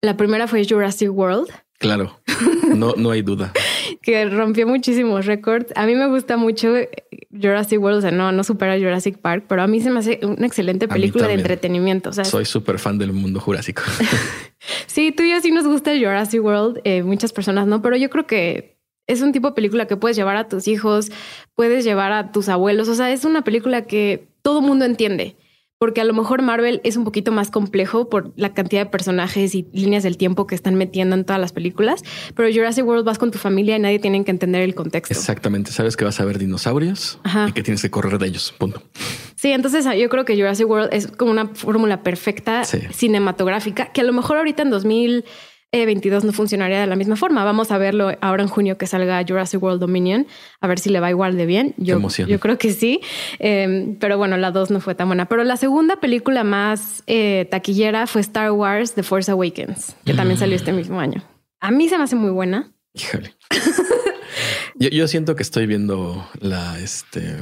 La 0.00 0.16
primera 0.16 0.48
fue 0.48 0.66
Jurassic 0.66 1.12
World. 1.12 1.48
Claro, 1.78 2.18
no, 2.74 2.94
no 2.96 3.10
hay 3.10 3.22
duda. 3.22 3.52
Que 4.02 4.28
rompió 4.28 4.66
muchísimos 4.66 5.26
récords. 5.26 5.72
A 5.76 5.86
mí 5.86 5.94
me 5.94 6.08
gusta 6.08 6.36
mucho 6.36 6.74
Jurassic 7.30 7.80
World, 7.80 7.98
o 7.98 8.00
sea, 8.02 8.10
no, 8.10 8.32
no 8.32 8.44
supera 8.44 8.76
Jurassic 8.76 9.18
Park, 9.18 9.44
pero 9.48 9.62
a 9.62 9.66
mí 9.66 9.80
se 9.80 9.90
me 9.90 10.00
hace 10.00 10.20
una 10.22 10.46
excelente 10.46 10.88
película 10.88 11.28
de 11.28 11.34
entretenimiento. 11.34 12.10
O 12.10 12.12
sea, 12.12 12.24
Soy 12.24 12.44
súper 12.44 12.78
fan 12.78 12.98
del 12.98 13.12
mundo 13.12 13.40
jurásico. 13.40 13.82
sí, 14.86 15.12
tú 15.12 15.22
y 15.22 15.30
yo 15.30 15.40
sí 15.40 15.52
nos 15.52 15.66
gusta 15.66 15.92
Jurassic 15.96 16.42
World, 16.42 16.80
eh, 16.84 17.02
muchas 17.02 17.32
personas 17.32 17.66
no, 17.66 17.80
pero 17.80 17.96
yo 17.96 18.10
creo 18.10 18.26
que 18.26 18.76
es 19.06 19.22
un 19.22 19.32
tipo 19.32 19.48
de 19.48 19.54
película 19.54 19.86
que 19.86 19.96
puedes 19.96 20.16
llevar 20.16 20.36
a 20.36 20.48
tus 20.48 20.68
hijos, 20.68 21.10
puedes 21.54 21.84
llevar 21.84 22.12
a 22.12 22.32
tus 22.32 22.48
abuelos, 22.48 22.88
o 22.88 22.94
sea, 22.94 23.12
es 23.12 23.24
una 23.24 23.42
película 23.42 23.82
que 23.82 24.28
todo 24.42 24.60
mundo 24.60 24.84
entiende 24.84 25.36
porque 25.82 26.00
a 26.00 26.04
lo 26.04 26.14
mejor 26.14 26.42
Marvel 26.42 26.80
es 26.84 26.96
un 26.96 27.02
poquito 27.02 27.32
más 27.32 27.50
complejo 27.50 28.08
por 28.08 28.32
la 28.36 28.54
cantidad 28.54 28.84
de 28.84 28.86
personajes 28.88 29.52
y 29.56 29.66
líneas 29.72 30.04
del 30.04 30.16
tiempo 30.16 30.46
que 30.46 30.54
están 30.54 30.76
metiendo 30.76 31.16
en 31.16 31.24
todas 31.24 31.40
las 31.40 31.50
películas, 31.50 32.04
pero 32.36 32.48
Jurassic 32.54 32.86
World 32.86 33.04
vas 33.04 33.18
con 33.18 33.32
tu 33.32 33.38
familia 33.38 33.74
y 33.74 33.80
nadie 33.80 33.98
tiene 33.98 34.24
que 34.24 34.30
entender 34.30 34.62
el 34.62 34.76
contexto. 34.76 35.12
Exactamente, 35.12 35.72
sabes 35.72 35.96
que 35.96 36.04
vas 36.04 36.20
a 36.20 36.24
ver 36.24 36.38
dinosaurios 36.38 37.18
y 37.48 37.50
que 37.50 37.64
tienes 37.64 37.82
que 37.82 37.90
correr 37.90 38.16
de 38.18 38.28
ellos, 38.28 38.54
punto. 38.56 38.80
Sí, 39.34 39.50
entonces 39.50 39.84
yo 39.98 40.08
creo 40.08 40.24
que 40.24 40.36
Jurassic 40.36 40.68
World 40.68 40.90
es 40.92 41.08
como 41.08 41.32
una 41.32 41.48
fórmula 41.48 42.04
perfecta 42.04 42.62
cinematográfica 42.64 43.86
que 43.86 44.02
a 44.02 44.04
lo 44.04 44.12
mejor 44.12 44.36
ahorita 44.36 44.62
en 44.62 44.70
2000 44.70 45.24
22 45.72 46.24
no 46.24 46.32
funcionaría 46.32 46.80
de 46.80 46.86
la 46.86 46.96
misma 46.96 47.16
forma. 47.16 47.44
Vamos 47.44 47.70
a 47.70 47.78
verlo 47.78 48.12
ahora 48.20 48.42
en 48.42 48.48
junio 48.48 48.76
que 48.76 48.86
salga 48.86 49.24
Jurassic 49.26 49.62
World 49.62 49.80
Dominion, 49.80 50.26
a 50.60 50.66
ver 50.66 50.78
si 50.78 50.90
le 50.90 51.00
va 51.00 51.08
igual 51.08 51.36
de 51.36 51.46
bien. 51.46 51.74
Yo, 51.78 51.98
yo 52.26 52.40
creo 52.40 52.58
que 52.58 52.72
sí. 52.72 53.00
Em, 53.38 53.96
pero 53.98 54.18
bueno, 54.18 54.36
la 54.36 54.50
2 54.50 54.70
no 54.70 54.80
fue 54.80 54.94
tan 54.94 55.08
buena. 55.08 55.26
Pero 55.26 55.44
la 55.44 55.56
segunda 55.56 55.96
película 55.96 56.44
más 56.44 57.02
eh, 57.06 57.48
taquillera 57.50 58.06
fue 58.06 58.20
Star 58.20 58.52
Wars 58.52 58.92
The 58.92 59.02
Force 59.02 59.30
Awakens, 59.30 59.96
que 60.04 60.12
también 60.12 60.38
salió 60.38 60.56
este 60.56 60.72
mismo 60.72 61.00
año. 61.00 61.24
A 61.60 61.70
mí 61.70 61.88
se 61.88 61.96
me 61.96 62.04
hace 62.04 62.16
muy 62.16 62.30
buena. 62.30 62.72
Híjole. 62.92 63.34
yo, 64.74 64.90
yo, 64.90 65.08
siento 65.08 65.36
que 65.36 65.42
estoy 65.42 65.66
viendo 65.66 66.28
la, 66.40 66.78
este, 66.80 67.38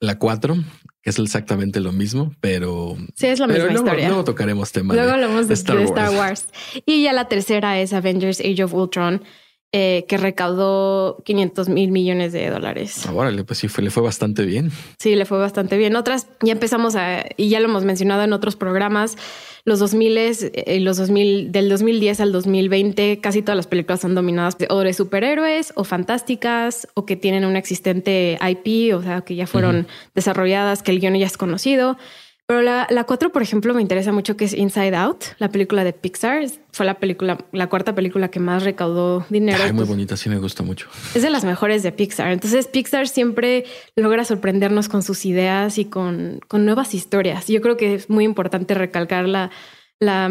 la 0.00 0.18
4 0.18 0.56
que 1.04 1.10
es 1.10 1.18
exactamente 1.18 1.80
lo 1.80 1.92
mismo, 1.92 2.34
pero 2.40 2.96
sí 3.14 3.26
es 3.26 3.38
la 3.38 3.46
misma 3.46 3.64
luego, 3.64 3.78
historia. 3.78 4.08
Luego 4.08 4.24
tocaremos 4.24 4.72
temas. 4.72 4.96
Luego 4.96 5.12
hablamos 5.12 5.48
de, 5.48 5.54
Star, 5.54 5.78
Wars. 6.14 6.48
Y 6.86 7.02
ya 7.02 7.12
la 7.12 7.28
tercera 7.28 7.78
es 7.78 7.92
Avengers 7.92 8.40
Age 8.40 8.64
of 8.64 8.72
Ultron, 8.72 9.22
eh, 9.70 10.06
que 10.08 10.16
recaudó 10.16 11.22
500 11.26 11.68
mil 11.68 11.90
millones 11.90 12.32
de 12.32 12.48
dólares. 12.48 13.06
Ahora, 13.06 13.30
pues 13.44 13.58
sí, 13.58 13.68
fue, 13.68 13.84
le 13.84 13.90
fue 13.90 14.02
bastante 14.02 14.46
bien. 14.46 14.72
Sí, 14.98 15.14
le 15.14 15.26
fue 15.26 15.36
bastante 15.36 15.76
bien. 15.76 15.94
Otras 15.94 16.26
ya 16.40 16.52
empezamos 16.52 16.96
a, 16.96 17.22
y 17.36 17.50
ya 17.50 17.60
lo 17.60 17.66
hemos 17.66 17.84
mencionado 17.84 18.22
en 18.22 18.32
otros 18.32 18.56
programas, 18.56 19.18
los 19.64 19.78
2000 19.78 20.18
eh, 20.18 20.80
los 20.80 20.98
2000 20.98 21.50
del 21.50 21.68
2010 21.68 22.20
al 22.20 22.32
2020 22.32 23.20
casi 23.20 23.42
todas 23.42 23.56
las 23.56 23.66
películas 23.66 24.00
son 24.00 24.14
dominadas 24.14 24.56
o 24.68 24.80
de 24.80 24.92
superhéroes 24.92 25.72
o 25.74 25.84
fantásticas 25.84 26.86
o 26.94 27.06
que 27.06 27.16
tienen 27.16 27.44
un 27.44 27.56
existente 27.56 28.38
IP, 28.40 28.94
o 28.94 29.02
sea, 29.02 29.22
que 29.22 29.34
ya 29.34 29.46
fueron 29.46 29.86
desarrolladas, 30.14 30.82
que 30.82 30.90
el 30.90 31.00
guion 31.00 31.14
ya 31.16 31.26
es 31.26 31.38
conocido. 31.38 31.96
Pero 32.46 32.60
la, 32.60 32.86
la 32.90 33.04
cuatro, 33.04 33.32
por 33.32 33.40
ejemplo, 33.40 33.72
me 33.72 33.80
interesa 33.80 34.12
mucho 34.12 34.36
que 34.36 34.44
es 34.44 34.52
Inside 34.52 34.94
Out, 34.94 35.24
la 35.38 35.48
película 35.48 35.82
de 35.82 35.94
Pixar. 35.94 36.44
Fue 36.72 36.84
la 36.84 36.98
película, 36.98 37.38
la 37.52 37.68
cuarta 37.68 37.94
película 37.94 38.28
que 38.28 38.38
más 38.38 38.64
recaudó 38.64 39.24
dinero. 39.30 39.62
Ay, 39.62 39.72
muy 39.72 39.86
bonita, 39.86 40.14
sí 40.18 40.28
me 40.28 40.36
gusta 40.38 40.62
mucho. 40.62 40.88
Es 41.14 41.22
de 41.22 41.30
las 41.30 41.44
mejores 41.44 41.82
de 41.82 41.90
Pixar. 41.90 42.32
Entonces 42.32 42.66
Pixar 42.66 43.08
siempre 43.08 43.64
logra 43.96 44.26
sorprendernos 44.26 44.90
con 44.90 45.02
sus 45.02 45.24
ideas 45.24 45.78
y 45.78 45.86
con, 45.86 46.40
con 46.46 46.66
nuevas 46.66 46.92
historias. 46.92 47.46
Yo 47.46 47.62
creo 47.62 47.78
que 47.78 47.94
es 47.94 48.10
muy 48.10 48.24
importante 48.24 48.74
recalcar 48.74 49.26
la, 49.26 49.50
la, 49.98 50.30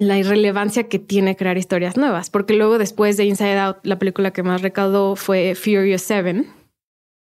la 0.00 0.18
irrelevancia 0.18 0.88
que 0.88 0.98
tiene 0.98 1.36
crear 1.36 1.58
historias 1.58 1.96
nuevas, 1.96 2.28
porque 2.28 2.54
luego 2.54 2.78
después 2.78 3.16
de 3.16 3.24
Inside 3.24 3.58
Out, 3.60 3.76
la 3.84 4.00
película 4.00 4.32
que 4.32 4.42
más 4.42 4.62
recaudó 4.62 5.14
fue 5.14 5.54
Furious 5.54 6.02
7. 6.02 6.44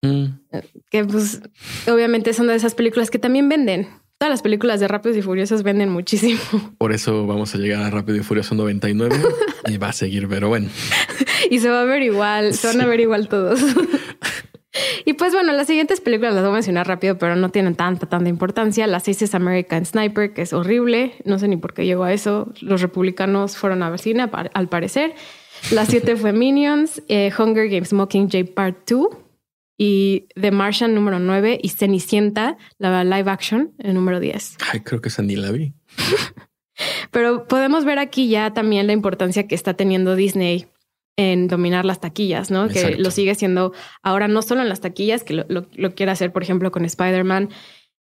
Mm. 0.02 0.26
Que 0.90 1.04
pues 1.04 1.40
obviamente 1.86 2.32
son 2.32 2.48
de 2.48 2.56
esas 2.56 2.74
películas 2.74 3.10
que 3.10 3.20
también 3.20 3.48
venden. 3.48 3.86
Todas 4.18 4.32
las 4.32 4.42
películas 4.42 4.80
de 4.80 4.88
Rápidos 4.88 5.16
y 5.16 5.22
Furiosos 5.22 5.62
venden 5.62 5.90
muchísimo. 5.90 6.40
Por 6.78 6.92
eso 6.92 7.24
vamos 7.24 7.54
a 7.54 7.58
llegar 7.58 7.82
a 7.82 7.90
Rápido 7.90 8.18
y 8.18 8.24
Furioso 8.24 8.56
99 8.56 9.16
y 9.68 9.76
va 9.76 9.90
a 9.90 9.92
seguir, 9.92 10.28
pero 10.28 10.48
bueno. 10.48 10.68
y 11.50 11.60
se 11.60 11.70
va 11.70 11.82
a 11.82 11.84
ver 11.84 12.02
igual, 12.02 12.52
se 12.52 12.66
van 12.66 12.80
a 12.80 12.86
ver 12.86 12.98
igual 12.98 13.28
todos. 13.28 13.60
y 15.04 15.12
pues 15.12 15.32
bueno, 15.32 15.52
las 15.52 15.68
siguientes 15.68 16.00
películas 16.00 16.34
las 16.34 16.42
voy 16.42 16.50
a 16.50 16.54
mencionar 16.54 16.88
rápido, 16.88 17.16
pero 17.16 17.36
no 17.36 17.50
tienen 17.50 17.76
tanta, 17.76 18.06
tanta 18.08 18.28
importancia. 18.28 18.88
La 18.88 18.98
6 18.98 19.22
es 19.22 19.34
American 19.36 19.86
Sniper, 19.86 20.32
que 20.32 20.42
es 20.42 20.52
horrible. 20.52 21.14
No 21.24 21.38
sé 21.38 21.46
ni 21.46 21.56
por 21.56 21.72
qué 21.72 21.86
llegó 21.86 22.02
a 22.02 22.12
eso. 22.12 22.52
Los 22.60 22.82
republicanos 22.82 23.56
fueron 23.56 23.84
a 23.84 23.90
ver 23.90 24.00
cine, 24.00 24.28
al 24.52 24.68
parecer. 24.68 25.14
La 25.70 25.86
7 25.86 26.16
fue 26.16 26.32
Minions, 26.32 27.02
eh, 27.06 27.30
Hunger 27.38 27.68
Games 27.68 27.92
Mockingjay 27.92 28.42
Part 28.42 28.78
2 28.90 29.27
y 29.78 30.26
The 30.34 30.50
Martian 30.50 30.94
número 30.94 31.20
9 31.20 31.60
y 31.62 31.68
Cenicienta, 31.68 32.58
la 32.78 33.04
live 33.04 33.30
action, 33.30 33.72
el 33.78 33.94
número 33.94 34.18
10. 34.18 34.56
Ay, 34.72 34.80
creo 34.80 35.00
que 35.00 35.08
esa 35.08 35.22
ni 35.22 35.36
la 35.36 35.52
vi. 35.52 35.72
Pero 37.12 37.46
podemos 37.46 37.84
ver 37.84 38.00
aquí 38.00 38.28
ya 38.28 38.52
también 38.52 38.88
la 38.88 38.92
importancia 38.92 39.46
que 39.46 39.54
está 39.54 39.74
teniendo 39.74 40.16
Disney 40.16 40.66
en 41.16 41.48
dominar 41.48 41.84
las 41.84 42.00
taquillas, 42.00 42.50
¿no? 42.50 42.68
Que 42.68 42.96
lo 42.96 43.10
sigue 43.10 43.34
siendo 43.34 43.72
ahora 44.02 44.28
no 44.28 44.42
solo 44.42 44.62
en 44.62 44.68
las 44.68 44.80
taquillas, 44.80 45.24
que 45.24 45.34
lo, 45.34 45.94
quiere 45.94 46.12
hacer, 46.12 46.32
por 46.32 46.42
ejemplo, 46.42 46.70
con 46.70 46.84
Spider-Man 46.84 47.50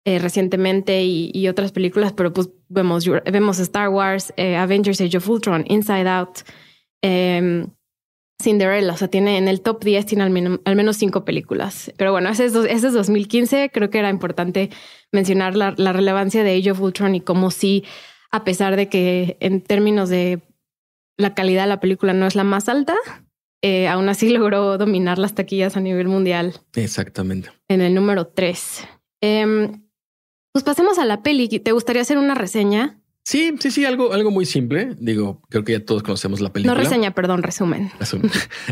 eh, 0.05 0.19
recientemente 0.19 1.03
y, 1.05 1.49
otras 1.49 1.73
películas, 1.73 2.13
pero 2.13 2.33
pues 2.33 2.51
vemos, 2.69 3.07
vemos 3.25 3.59
Star 3.59 3.89
Wars, 3.89 4.35
eh, 4.37 4.57
Avengers 4.57 5.01
Age 5.01 5.17
of 5.17 5.29
Ultron, 5.29 5.65
Inside 5.67 6.09
Out, 6.09 6.41
eh, 7.03 7.67
Cinderella, 8.43 8.93
o 8.93 8.97
sea, 8.97 9.09
tiene 9.09 9.39
en 9.39 9.49
el 9.49 9.61
top 9.63 9.83
10, 9.83 10.07
tiene 10.07 10.25
al, 10.25 10.77
menos 10.77 10.97
cinco 10.97 11.25
películas. 11.25 11.93
Pero 11.97 12.13
bueno, 12.13 12.29
ese 12.29 12.45
es, 12.47 12.55
ese 12.55 12.89
es 12.89 12.93
2015. 12.93 13.71
Creo 13.73 13.91
que 13.91 13.99
era 13.99 14.11
importante 14.11 14.71
mencionar 15.11 15.57
la, 15.57 15.73
relevancia 15.73 16.45
de 16.45 16.57
Age 16.57 16.73
of 16.73 16.81
Ultron 16.81 17.15
y 17.15 17.21
cómo 17.21 17.51
sí, 17.51 17.85
a 18.31 18.45
pesar 18.45 18.77
de 18.77 18.89
que 18.89 19.37
en 19.41 19.63
términos 19.63 20.11
de 20.11 20.41
la 21.17 21.35
calidad 21.35 21.63
de 21.63 21.69
la 21.69 21.81
película 21.81 22.13
no 22.13 22.27
es 22.27 22.35
la 22.35 22.45
más 22.45 22.69
alta, 22.69 22.95
eh, 23.63 23.89
aún 23.89 24.09
así 24.09 24.29
logró 24.37 24.77
dominar 24.77 25.19
las 25.19 25.35
taquillas 25.35 25.77
a 25.77 25.81
nivel 25.81 26.09
mundial. 26.09 26.55
Exactamente. 26.75 27.51
En 27.69 27.81
el 27.81 27.95
número 27.95 28.27
3. 28.27 28.87
Em, 29.23 29.83
pues 30.53 30.63
pasemos 30.63 30.99
a 30.99 31.07
la 31.07 31.23
peli. 31.23 31.49
¿Te 31.49 31.73
gustaría 31.73 32.03
hacer 32.03 32.19
una 32.19 32.35
reseña? 32.35 33.01
Sí, 33.27 33.53
sí, 33.59 33.73
sí, 33.73 33.85
algo, 33.85 34.13
algo 34.13 34.31
muy 34.31 34.47
simple. 34.47 34.95
Digo, 35.01 35.43
creo 35.49 35.65
que 35.65 35.73
ya 35.73 35.85
todos 35.85 36.05
conocemos 36.05 36.41
la 36.41 36.53
película. 36.53 36.75
No 36.75 36.81
reseña, 36.81 37.13
perdón, 37.13 37.43
resumen. 37.43 37.91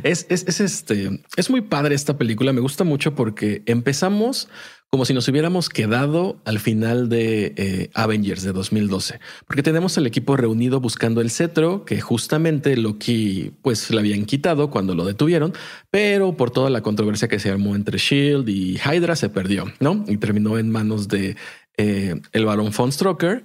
Es, 0.05 0.27
es, 0.29 0.47
es, 0.47 0.61
este, 0.61 1.25
es 1.37 1.51
muy 1.51 1.61
padre 1.61 1.97
esta 1.97 2.17
película. 2.17 2.53
Me 2.53 2.61
gusta 2.61 2.85
mucho 2.85 3.17
porque 3.17 3.65
empezamos 3.67 4.49
como 4.91 5.05
si 5.07 5.13
nos 5.13 5.27
hubiéramos 5.27 5.69
quedado 5.69 6.41
al 6.45 6.61
final 6.61 7.09
de 7.09 7.53
eh, 7.57 7.91
Avengers 7.95 8.45
de 8.45 8.53
2012, 8.53 9.19
porque 9.49 9.65
tenemos 9.65 9.99
el 9.99 10.07
equipo 10.07 10.37
reunido 10.37 10.79
buscando 10.79 11.21
el 11.21 11.33
cetro 11.33 11.85
que 11.85 12.01
justamente 12.01 12.77
Loki 12.77 13.55
pues 13.61 13.91
le 13.91 13.99
habían 13.99 14.25
quitado 14.25 14.71
cuando 14.71 14.95
lo 14.95 15.05
detuvieron, 15.05 15.53
pero 15.91 16.37
por 16.37 16.53
toda 16.53 16.71
la 16.71 16.81
controversia 16.81 17.27
que 17.27 17.41
se 17.41 17.51
armó 17.51 17.75
entre 17.75 17.99
Shield 17.99 18.49
y 18.49 18.77
Hydra 18.79 19.17
se 19.17 19.31
perdió, 19.31 19.65
¿no? 19.81 20.05
Y 20.07 20.17
terminó 20.19 20.59
en 20.59 20.71
manos 20.71 21.09
de 21.09 21.37
eh, 21.77 22.15
el 22.31 22.45
varón 22.45 22.71
von 22.71 22.93
Stroker 22.93 23.43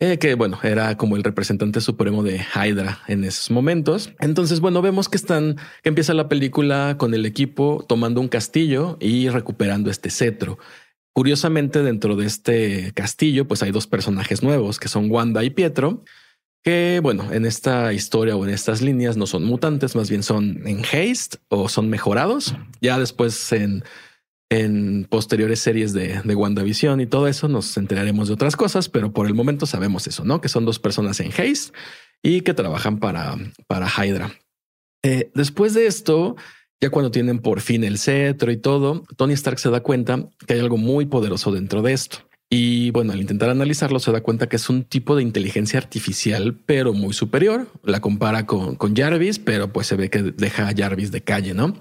eh, 0.00 0.18
que 0.18 0.34
bueno, 0.34 0.58
era 0.62 0.96
como 0.96 1.16
el 1.16 1.24
representante 1.24 1.80
supremo 1.80 2.22
de 2.22 2.40
Hydra 2.54 3.02
en 3.06 3.24
esos 3.24 3.50
momentos. 3.50 4.12
Entonces, 4.20 4.60
bueno, 4.60 4.82
vemos 4.82 5.08
que 5.08 5.16
están, 5.16 5.56
que 5.82 5.88
empieza 5.88 6.14
la 6.14 6.28
película 6.28 6.96
con 6.98 7.14
el 7.14 7.26
equipo 7.26 7.84
tomando 7.88 8.20
un 8.20 8.28
castillo 8.28 8.96
y 9.00 9.28
recuperando 9.28 9.90
este 9.90 10.10
cetro. 10.10 10.58
Curiosamente, 11.12 11.82
dentro 11.82 12.16
de 12.16 12.26
este 12.26 12.92
castillo, 12.92 13.46
pues 13.46 13.62
hay 13.62 13.70
dos 13.70 13.86
personajes 13.86 14.42
nuevos 14.42 14.80
que 14.80 14.88
son 14.88 15.10
Wanda 15.10 15.44
y 15.44 15.50
Pietro, 15.50 16.02
que 16.64 16.98
bueno, 17.02 17.32
en 17.32 17.46
esta 17.46 17.92
historia 17.92 18.34
o 18.34 18.44
en 18.44 18.50
estas 18.50 18.82
líneas 18.82 19.16
no 19.16 19.26
son 19.26 19.44
mutantes, 19.44 19.94
más 19.94 20.10
bien 20.10 20.24
son 20.24 20.66
en 20.66 20.80
haste 20.80 21.38
o 21.48 21.68
son 21.68 21.88
mejorados. 21.88 22.56
Ya 22.80 22.98
después 22.98 23.52
en 23.52 23.84
en 24.50 25.06
posteriores 25.08 25.60
series 25.60 25.92
de, 25.92 26.20
de, 26.22 26.34
WandaVision 26.34 27.00
y 27.00 27.06
todo 27.06 27.28
eso 27.28 27.48
nos 27.48 27.76
enteraremos 27.76 28.28
de 28.28 28.34
otras 28.34 28.56
cosas, 28.56 28.88
pero 28.88 29.12
por 29.12 29.26
el 29.26 29.34
momento 29.34 29.66
sabemos 29.66 30.06
eso, 30.06 30.24
¿no? 30.24 30.40
Que 30.40 30.48
son 30.48 30.64
dos 30.64 30.78
personas 30.78 31.18
en 31.20 31.28
Haste 31.28 31.72
y 32.22 32.42
que 32.42 32.54
trabajan 32.54 32.98
para, 32.98 33.36
para 33.66 33.88
Hydra. 33.88 34.32
Eh, 35.02 35.30
después 35.34 35.74
de 35.74 35.86
esto, 35.86 36.36
ya 36.80 36.90
cuando 36.90 37.10
tienen 37.10 37.38
por 37.38 37.60
fin 37.60 37.84
el 37.84 37.98
cetro 37.98 38.50
y 38.50 38.56
todo, 38.56 39.04
Tony 39.16 39.34
Stark 39.34 39.58
se 39.58 39.70
da 39.70 39.82
cuenta 39.82 40.28
que 40.46 40.54
hay 40.54 40.60
algo 40.60 40.76
muy 40.76 41.06
poderoso 41.06 41.52
dentro 41.52 41.82
de 41.82 41.92
esto. 41.92 42.18
Y 42.56 42.92
bueno, 42.92 43.12
al 43.12 43.20
intentar 43.20 43.50
analizarlo 43.50 43.98
se 43.98 44.12
da 44.12 44.22
cuenta 44.22 44.48
que 44.48 44.54
es 44.54 44.70
un 44.70 44.84
tipo 44.84 45.16
de 45.16 45.24
inteligencia 45.24 45.76
artificial, 45.76 46.56
pero 46.66 46.92
muy 46.92 47.12
superior. 47.12 47.66
La 47.82 48.00
compara 48.00 48.46
con, 48.46 48.76
con 48.76 48.94
Jarvis, 48.94 49.40
pero 49.40 49.72
pues 49.72 49.88
se 49.88 49.96
ve 49.96 50.08
que 50.08 50.22
deja 50.22 50.68
a 50.68 50.72
Jarvis 50.72 51.10
de 51.10 51.20
calle, 51.20 51.52
¿no? 51.52 51.76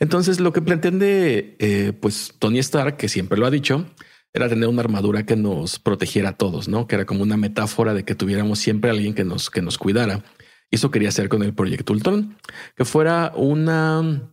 Entonces 0.00 0.40
lo 0.40 0.54
que 0.54 0.62
pretende 0.62 1.56
eh, 1.58 1.92
pues 2.00 2.32
Tony 2.38 2.58
Stark, 2.60 2.96
que 2.96 3.10
siempre 3.10 3.36
lo 3.36 3.44
ha 3.44 3.50
dicho, 3.50 3.84
era 4.32 4.48
tener 4.48 4.66
una 4.66 4.80
armadura 4.80 5.26
que 5.26 5.36
nos 5.36 5.78
protegiera 5.78 6.30
a 6.30 6.36
todos, 6.38 6.68
¿no? 6.68 6.86
Que 6.86 6.94
era 6.94 7.04
como 7.04 7.22
una 7.22 7.36
metáfora 7.36 7.92
de 7.92 8.06
que 8.06 8.14
tuviéramos 8.14 8.58
siempre 8.58 8.90
alguien 8.90 9.12
que 9.12 9.24
nos, 9.24 9.50
que 9.50 9.60
nos 9.60 9.76
cuidara. 9.76 10.24
Eso 10.70 10.90
quería 10.90 11.10
hacer 11.10 11.28
con 11.28 11.42
el 11.42 11.52
proyecto 11.52 11.92
Ultron, 11.92 12.38
que 12.76 12.86
fuera 12.86 13.30
una, 13.36 14.32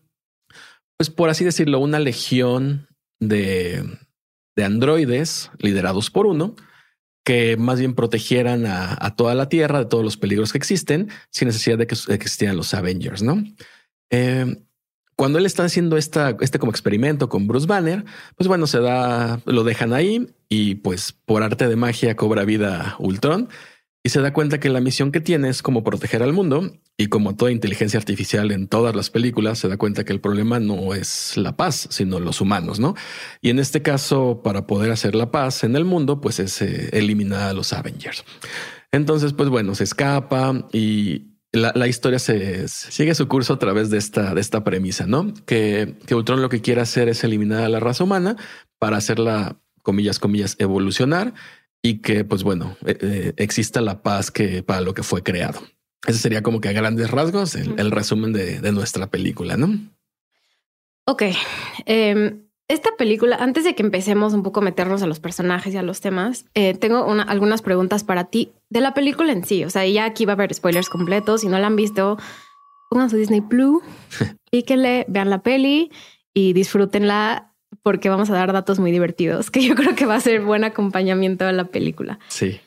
pues 0.95 1.09
por 1.09 1.29
así 1.29 1.43
decirlo, 1.43 1.79
una 1.79 1.99
legión 1.99 2.87
de 3.19 3.83
de 4.55 4.63
androides 4.63 5.51
liderados 5.59 6.09
por 6.09 6.25
uno 6.27 6.55
que 7.23 7.55
más 7.57 7.79
bien 7.79 7.93
protegieran 7.93 8.65
a, 8.65 9.15
toda 9.15 9.35
la 9.35 9.47
Tierra 9.47 9.79
de 9.79 9.85
todos 9.85 10.03
los 10.03 10.17
peligros 10.17 10.51
que 10.51 10.57
existen 10.57 11.09
sin 11.29 11.47
necesidad 11.47 11.77
de 11.77 11.85
que 11.85 11.95
existieran 12.13 12.57
los 12.57 12.73
Avengers, 12.73 13.21
¿no? 13.21 13.43
Eh, 14.09 14.63
cuando 15.15 15.37
él 15.37 15.45
está 15.45 15.63
haciendo 15.63 15.97
esta, 15.97 16.35
este 16.41 16.57
como 16.57 16.71
experimento 16.71 17.29
con 17.29 17.47
Bruce 17.47 17.67
Banner, 17.67 18.05
pues 18.35 18.47
bueno, 18.47 18.65
se 18.65 18.79
da, 18.79 19.39
lo 19.45 19.63
dejan 19.63 19.93
ahí 19.93 20.33
y 20.49 20.75
pues 20.75 21.11
por 21.11 21.43
arte 21.43 21.67
de 21.67 21.75
magia 21.75 22.15
cobra 22.15 22.43
vida 22.43 22.95
Ultron 22.97 23.47
y 24.03 24.09
se 24.09 24.21
da 24.21 24.33
cuenta 24.33 24.59
que 24.59 24.69
la 24.69 24.81
misión 24.81 25.11
que 25.11 25.21
tiene 25.21 25.49
es 25.49 25.61
como 25.61 25.83
proteger 25.83 26.23
al 26.23 26.33
mundo 26.33 26.73
y 26.97 27.07
como 27.07 27.35
toda 27.35 27.51
inteligencia 27.51 27.99
artificial 27.99 28.51
en 28.51 28.67
todas 28.67 28.95
las 28.95 29.09
películas 29.09 29.59
se 29.59 29.67
da 29.67 29.77
cuenta 29.77 30.03
que 30.03 30.13
el 30.13 30.19
problema 30.19 30.59
no 30.59 30.93
es 30.95 31.37
la 31.37 31.55
paz, 31.55 31.87
sino 31.91 32.19
los 32.19 32.41
humanos, 32.41 32.79
¿no? 32.79 32.95
Y 33.41 33.49
en 33.51 33.59
este 33.59 33.81
caso, 33.81 34.41
para 34.43 34.65
poder 34.65 34.91
hacer 34.91 35.13
la 35.13 35.29
paz 35.29 35.63
en 35.63 35.75
el 35.75 35.85
mundo, 35.85 36.19
pues 36.19 36.39
es 36.39 36.61
eh, 36.61 36.89
eliminar 36.93 37.49
a 37.49 37.53
los 37.53 37.73
Avengers. 37.73 38.23
Entonces, 38.91 39.33
pues 39.33 39.49
bueno, 39.49 39.75
se 39.75 39.83
escapa 39.83 40.67
y 40.73 41.31
la, 41.51 41.87
historia 41.87 42.17
se, 42.17 42.67
sigue 42.67 43.13
su 43.13 43.27
curso 43.27 43.53
a 43.53 43.59
través 43.59 43.89
de 43.89 43.97
esta, 43.97 44.33
de 44.33 44.41
esta 44.41 44.63
premisa, 44.63 45.05
¿no? 45.05 45.33
Que, 45.45 45.97
que 46.07 46.15
Ultron 46.15 46.41
lo 46.41 46.49
que 46.49 46.61
quiere 46.61 46.81
hacer 46.81 47.07
es 47.07 47.23
eliminar 47.23 47.63
a 47.63 47.69
la 47.69 47.79
raza 47.79 48.03
humana 48.03 48.35
para 48.79 48.97
hacerla, 48.97 49.61
comillas, 49.83 50.17
comillas, 50.17 50.55
evolucionar 50.59 51.33
y 51.81 51.99
que, 51.99 52.23
pues 52.23 52.43
bueno, 52.43 52.77
eh, 52.85 52.97
eh, 53.01 53.33
exista 53.37 53.81
la 53.81 54.01
paz 54.01 54.31
que 54.31 54.63
para 54.63 54.81
lo 54.81 54.93
que 54.93 55.03
fue 55.03 55.23
creado. 55.23 55.61
Ese 56.07 56.19
sería 56.19 56.41
como 56.41 56.61
que 56.61 56.69
a 56.69 56.73
grandes 56.73 57.11
rasgos 57.11 57.55
el, 57.55 57.91
resumen 57.91 58.33
de, 58.33 58.71
nuestra 58.71 59.07
película, 59.07 59.55
¿no? 59.55 59.69
Ok. 61.05 61.23
Em, 61.85 62.43
esta 62.67 62.89
película, 62.97 63.35
antes 63.35 63.63
de 63.65 63.75
que 63.75 63.83
empecemos 63.83 64.33
un 64.33 64.43
poco 64.43 64.61
a 64.61 64.63
meternos 64.63 65.03
a 65.03 65.07
los 65.07 65.19
personajes 65.19 65.73
y 65.73 65.77
a 65.77 65.83
los 65.83 66.01
temas, 66.01 66.45
eh, 66.55 66.73
tengo 66.73 67.05
algunas 67.27 67.61
preguntas 67.61 68.03
para 68.03 68.25
ti 68.25 68.53
de 68.69 68.81
la 68.81 68.93
película 68.93 69.31
en 69.31 69.43
sí. 69.43 69.63
O 69.63 69.69
sea, 69.69 69.85
ya 69.85 70.05
aquí 70.05 70.25
va 70.25 70.33
a 70.33 70.35
haber 70.35 70.53
spoilers 70.53 70.89
completos. 70.89 71.41
Si 71.41 71.49
no 71.49 71.59
la 71.59 71.67
han 71.67 71.75
visto, 71.75 72.17
pongan 72.89 73.09
su 73.09 73.17
Disney 73.17 73.41
Plus 73.41 73.83
y 74.51 74.63
que 74.63 74.77
le 74.77 75.05
vean 75.07 75.29
la 75.29 75.43
peli 75.43 75.91
y 76.33 76.53
disfrútenla 76.53 77.50
porque 77.83 78.09
vamos 78.09 78.29
a 78.29 78.33
dar 78.33 78.53
datos 78.53 78.79
muy 78.79 78.91
divertidos 78.91 79.51
que 79.51 79.61
yo 79.63 79.75
creo 79.75 79.95
que 79.95 80.05
va 80.05 80.15
a 80.15 80.21
ser 80.21 80.41
buen 80.41 80.63
acompañamiento 80.63 81.45
a 81.45 81.51
la 81.51 81.65
película. 81.65 82.19
Sí. 82.27 82.59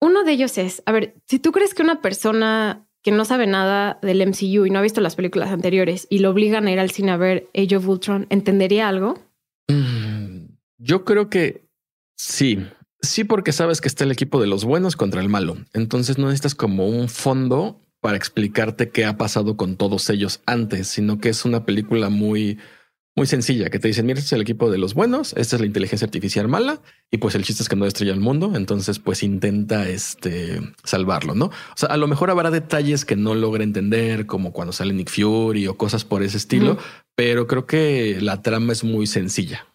Uno 0.00 0.24
de 0.24 0.32
ellos 0.32 0.58
es, 0.58 0.82
a 0.86 0.92
ver, 0.92 1.14
si 1.26 1.38
tú 1.38 1.52
crees 1.52 1.74
que 1.74 1.82
una 1.82 2.02
persona 2.02 2.86
que 3.02 3.12
no 3.12 3.24
sabe 3.24 3.46
nada 3.46 3.98
del 4.02 4.26
MCU 4.26 4.66
y 4.66 4.70
no 4.70 4.80
ha 4.80 4.82
visto 4.82 5.00
las 5.00 5.14
películas 5.14 5.50
anteriores 5.50 6.08
y 6.10 6.18
lo 6.18 6.30
obligan 6.30 6.66
a 6.66 6.72
ir 6.72 6.80
al 6.80 6.90
cine 6.90 7.12
a 7.12 7.16
ver 7.16 7.48
Age 7.54 7.76
of 7.76 7.86
Ultron, 7.88 8.26
¿entendería 8.30 8.88
algo? 8.88 9.18
Mm, 9.68 10.46
yo 10.78 11.04
creo 11.04 11.30
que 11.30 11.68
sí. 12.16 12.66
Sí, 13.00 13.22
porque 13.22 13.52
sabes 13.52 13.80
que 13.80 13.88
está 13.88 14.02
el 14.02 14.10
equipo 14.10 14.40
de 14.40 14.48
los 14.48 14.64
buenos 14.64 14.96
contra 14.96 15.20
el 15.20 15.28
malo. 15.28 15.56
Entonces 15.72 16.18
no 16.18 16.26
necesitas 16.26 16.56
como 16.56 16.88
un 16.88 17.08
fondo 17.08 17.80
para 18.00 18.16
explicarte 18.16 18.90
qué 18.90 19.04
ha 19.04 19.16
pasado 19.16 19.56
con 19.56 19.76
todos 19.76 20.10
ellos 20.10 20.42
antes, 20.44 20.88
sino 20.88 21.18
que 21.18 21.28
es 21.28 21.44
una 21.44 21.64
película 21.64 22.08
muy, 22.08 22.58
muy 23.16 23.26
sencilla 23.26 23.70
que 23.70 23.78
te 23.78 23.88
dicen, 23.88 24.04
mira, 24.04 24.18
este 24.18 24.28
es 24.28 24.32
el 24.34 24.42
equipo 24.42 24.70
de 24.70 24.76
los 24.76 24.92
buenos, 24.92 25.32
esta 25.36 25.56
es 25.56 25.60
la 25.60 25.66
inteligencia 25.66 26.04
artificial 26.04 26.48
mala 26.48 26.82
y 27.10 27.16
pues 27.16 27.34
el 27.34 27.44
chiste 27.44 27.62
es 27.62 27.68
que 27.68 27.74
no 27.74 27.86
destruye 27.86 28.12
el 28.12 28.20
mundo, 28.20 28.52
entonces 28.54 28.98
pues 28.98 29.22
intenta 29.22 29.88
este 29.88 30.60
salvarlo, 30.84 31.34
¿no? 31.34 31.46
O 31.46 31.76
sea, 31.76 31.88
a 31.88 31.96
lo 31.96 32.06
mejor 32.08 32.30
habrá 32.30 32.50
detalles 32.50 33.06
que 33.06 33.16
no 33.16 33.34
logre 33.34 33.64
entender, 33.64 34.26
como 34.26 34.52
cuando 34.52 34.72
sale 34.72 34.92
Nick 34.92 35.10
Fury 35.10 35.66
o 35.66 35.78
cosas 35.78 36.04
por 36.04 36.22
ese 36.22 36.36
estilo, 36.36 36.76
pero 37.14 37.46
creo 37.46 37.66
que 37.66 38.18
la 38.20 38.42
trama 38.42 38.74
es 38.74 38.84
muy 38.84 39.06
sencilla. 39.06 39.66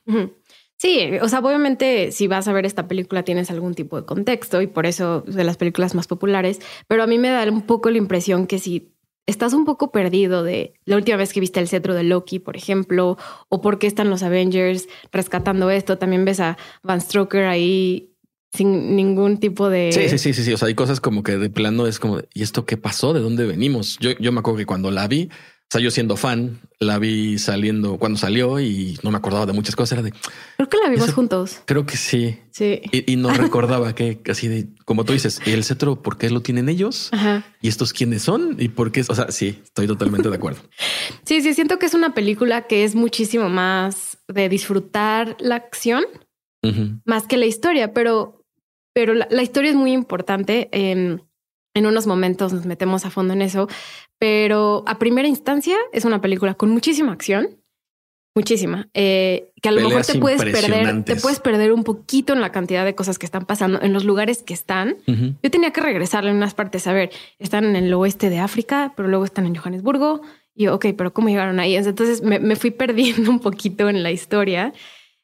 Sí, 0.77 1.09
o 1.21 1.27
sea, 1.27 1.39
obviamente 1.39 2.11
si 2.11 2.27
vas 2.27 2.47
a 2.47 2.53
ver 2.53 2.65
esta 2.65 2.87
película 2.87 3.23
tienes 3.23 3.49
algún 3.49 3.73
tipo 3.73 3.99
de 3.99 4.05
contexto 4.05 4.61
y 4.61 4.67
por 4.67 4.85
eso 4.85 5.23
es 5.27 5.35
de 5.35 5.43
las 5.43 5.57
películas 5.57 5.95
más 5.95 6.07
populares, 6.07 6.59
pero 6.87 7.01
a 7.01 7.07
mí 7.07 7.17
me 7.17 7.29
da 7.29 7.43
un 7.51 7.63
poco 7.63 7.89
la 7.89 7.97
impresión 7.97 8.45
que 8.45 8.59
si 8.59 8.91
estás 9.25 9.53
un 9.53 9.65
poco 9.65 9.91
perdido 9.91 10.43
de 10.43 10.73
la 10.85 10.95
última 10.95 11.17
vez 11.17 11.33
que 11.33 11.39
viste 11.39 11.59
el 11.59 11.67
cetro 11.67 11.93
de 11.93 12.03
Loki, 12.03 12.39
por 12.39 12.57
ejemplo, 12.57 13.17
o 13.49 13.61
por 13.61 13.79
qué 13.79 13.87
están 13.87 14.09
los 14.09 14.23
Avengers 14.23 14.87
rescatando 15.11 15.69
esto, 15.69 15.97
también 15.97 16.25
ves 16.25 16.39
a 16.39 16.57
Van 16.83 17.01
Stroker 17.01 17.45
ahí 17.45 18.11
sin 18.53 18.95
ningún 18.95 19.37
tipo 19.37 19.69
de... 19.69 19.91
Sí, 19.93 20.09
sí, 20.09 20.17
sí, 20.17 20.33
sí, 20.33 20.43
sí. 20.43 20.53
O 20.53 20.57
sea, 20.57 20.67
hay 20.67 20.75
cosas 20.75 20.99
como 20.99 21.23
que 21.23 21.37
de 21.37 21.49
plano 21.49 21.87
es 21.87 21.99
como, 21.99 22.19
¿y 22.33 22.43
esto 22.43 22.65
qué 22.65 22.77
pasó? 22.77 23.13
¿De 23.13 23.21
dónde 23.21 23.45
venimos? 23.45 23.97
Yo, 23.99 24.11
yo 24.19 24.31
me 24.31 24.39
acuerdo 24.39 24.57
que 24.57 24.65
cuando 24.65 24.91
la 24.91 25.07
vi, 25.07 25.29
o 25.71 25.73
sea, 25.73 25.79
yo 25.79 25.89
siendo 25.89 26.17
fan, 26.17 26.59
la 26.79 26.99
vi 26.99 27.39
saliendo 27.39 27.97
cuando 27.97 28.19
salió 28.19 28.59
y 28.59 28.99
no 29.03 29.11
me 29.11 29.15
acordaba 29.15 29.45
de 29.45 29.53
muchas 29.53 29.73
cosas. 29.73 29.93
Era 29.93 30.01
de. 30.01 30.13
Creo 30.57 30.67
que 30.67 30.77
la 30.83 30.89
vimos 30.89 31.13
juntos. 31.13 31.61
Creo 31.63 31.85
que 31.85 31.95
sí. 31.95 32.39
Sí. 32.51 32.81
Y, 32.91 33.15
no 33.15 33.29
recordaba 33.33 33.95
que 33.95 34.19
así 34.29 34.49
de 34.49 34.67
como 34.83 35.05
tú 35.05 35.13
dices, 35.13 35.39
¿y 35.45 35.51
el 35.51 35.63
cetro 35.63 36.01
por 36.01 36.17
qué 36.17 36.29
lo 36.29 36.41
tienen 36.41 36.67
ellos? 36.67 37.07
Ajá. 37.13 37.45
¿Y 37.61 37.69
estos 37.69 37.93
quiénes 37.93 38.21
son? 38.21 38.57
¿Y 38.59 38.67
por 38.67 38.91
qué? 38.91 39.05
O 39.07 39.15
sea, 39.15 39.31
sí, 39.31 39.61
estoy 39.63 39.87
totalmente 39.87 40.27
de 40.27 40.35
acuerdo. 40.35 40.59
sí, 41.23 41.39
sí, 41.39 41.53
siento 41.53 41.79
que 41.79 41.85
es 41.85 41.93
una 41.93 42.13
película 42.13 42.67
que 42.67 42.83
es 42.83 42.93
muchísimo 42.93 43.47
más 43.47 44.17
de 44.27 44.49
disfrutar 44.49 45.37
la 45.39 45.55
acción 45.55 46.03
más 47.05 47.27
que 47.27 47.37
la 47.37 47.45
historia, 47.45 47.93
pero, 47.93 48.45
pero 48.93 49.13
la, 49.13 49.41
historia 49.41 49.69
es 49.69 49.77
muy 49.77 49.93
importante. 49.93 50.69
En 51.73 51.85
unos 51.85 52.07
momentos 52.07 52.53
nos 52.53 52.65
metemos 52.65 53.05
a 53.05 53.09
fondo 53.09 53.33
en 53.33 53.41
eso, 53.41 53.67
pero 54.19 54.83
a 54.87 54.99
primera 54.99 55.27
instancia 55.27 55.77
es 55.93 56.05
una 56.05 56.21
película 56.21 56.53
con 56.53 56.69
muchísima 56.69 57.11
acción, 57.11 57.61
muchísima, 58.35 58.89
eh, 58.93 59.51
que 59.61 59.69
a 59.69 59.71
lo 59.71 59.81
mejor 59.81 60.05
te 60.05 60.19
puedes 60.19 60.41
perder, 60.41 61.03
te 61.03 61.15
puedes 61.17 61.39
perder 61.39 61.73
un 61.73 61.83
poquito 61.83 62.33
en 62.33 62.41
la 62.41 62.51
cantidad 62.51 62.85
de 62.85 62.95
cosas 62.95 63.19
que 63.19 63.25
están 63.25 63.45
pasando 63.45 63.81
en 63.81 63.93
los 63.93 64.05
lugares 64.05 64.43
que 64.43 64.53
están. 64.53 64.97
Yo 65.05 65.51
tenía 65.51 65.71
que 65.71 65.81
regresarle 65.81 66.31
en 66.31 66.37
unas 66.37 66.53
partes 66.53 66.87
a 66.87 66.93
ver, 66.93 67.11
están 67.39 67.65
en 67.65 67.75
el 67.75 67.93
oeste 67.93 68.29
de 68.29 68.39
África, 68.39 68.93
pero 68.95 69.09
luego 69.09 69.25
están 69.25 69.45
en 69.45 69.55
Johannesburgo. 69.55 70.21
Y 70.53 70.65
yo, 70.65 70.75
ok, 70.75 70.87
pero 70.97 71.13
¿cómo 71.13 71.29
llegaron 71.29 71.59
ahí? 71.59 71.75
Entonces 71.75 72.21
me, 72.21 72.55
fui 72.55 72.71
perdiendo 72.71 73.29
un 73.29 73.39
poquito 73.39 73.89
en 73.89 74.03
la 74.03 74.11
historia. 74.11 74.73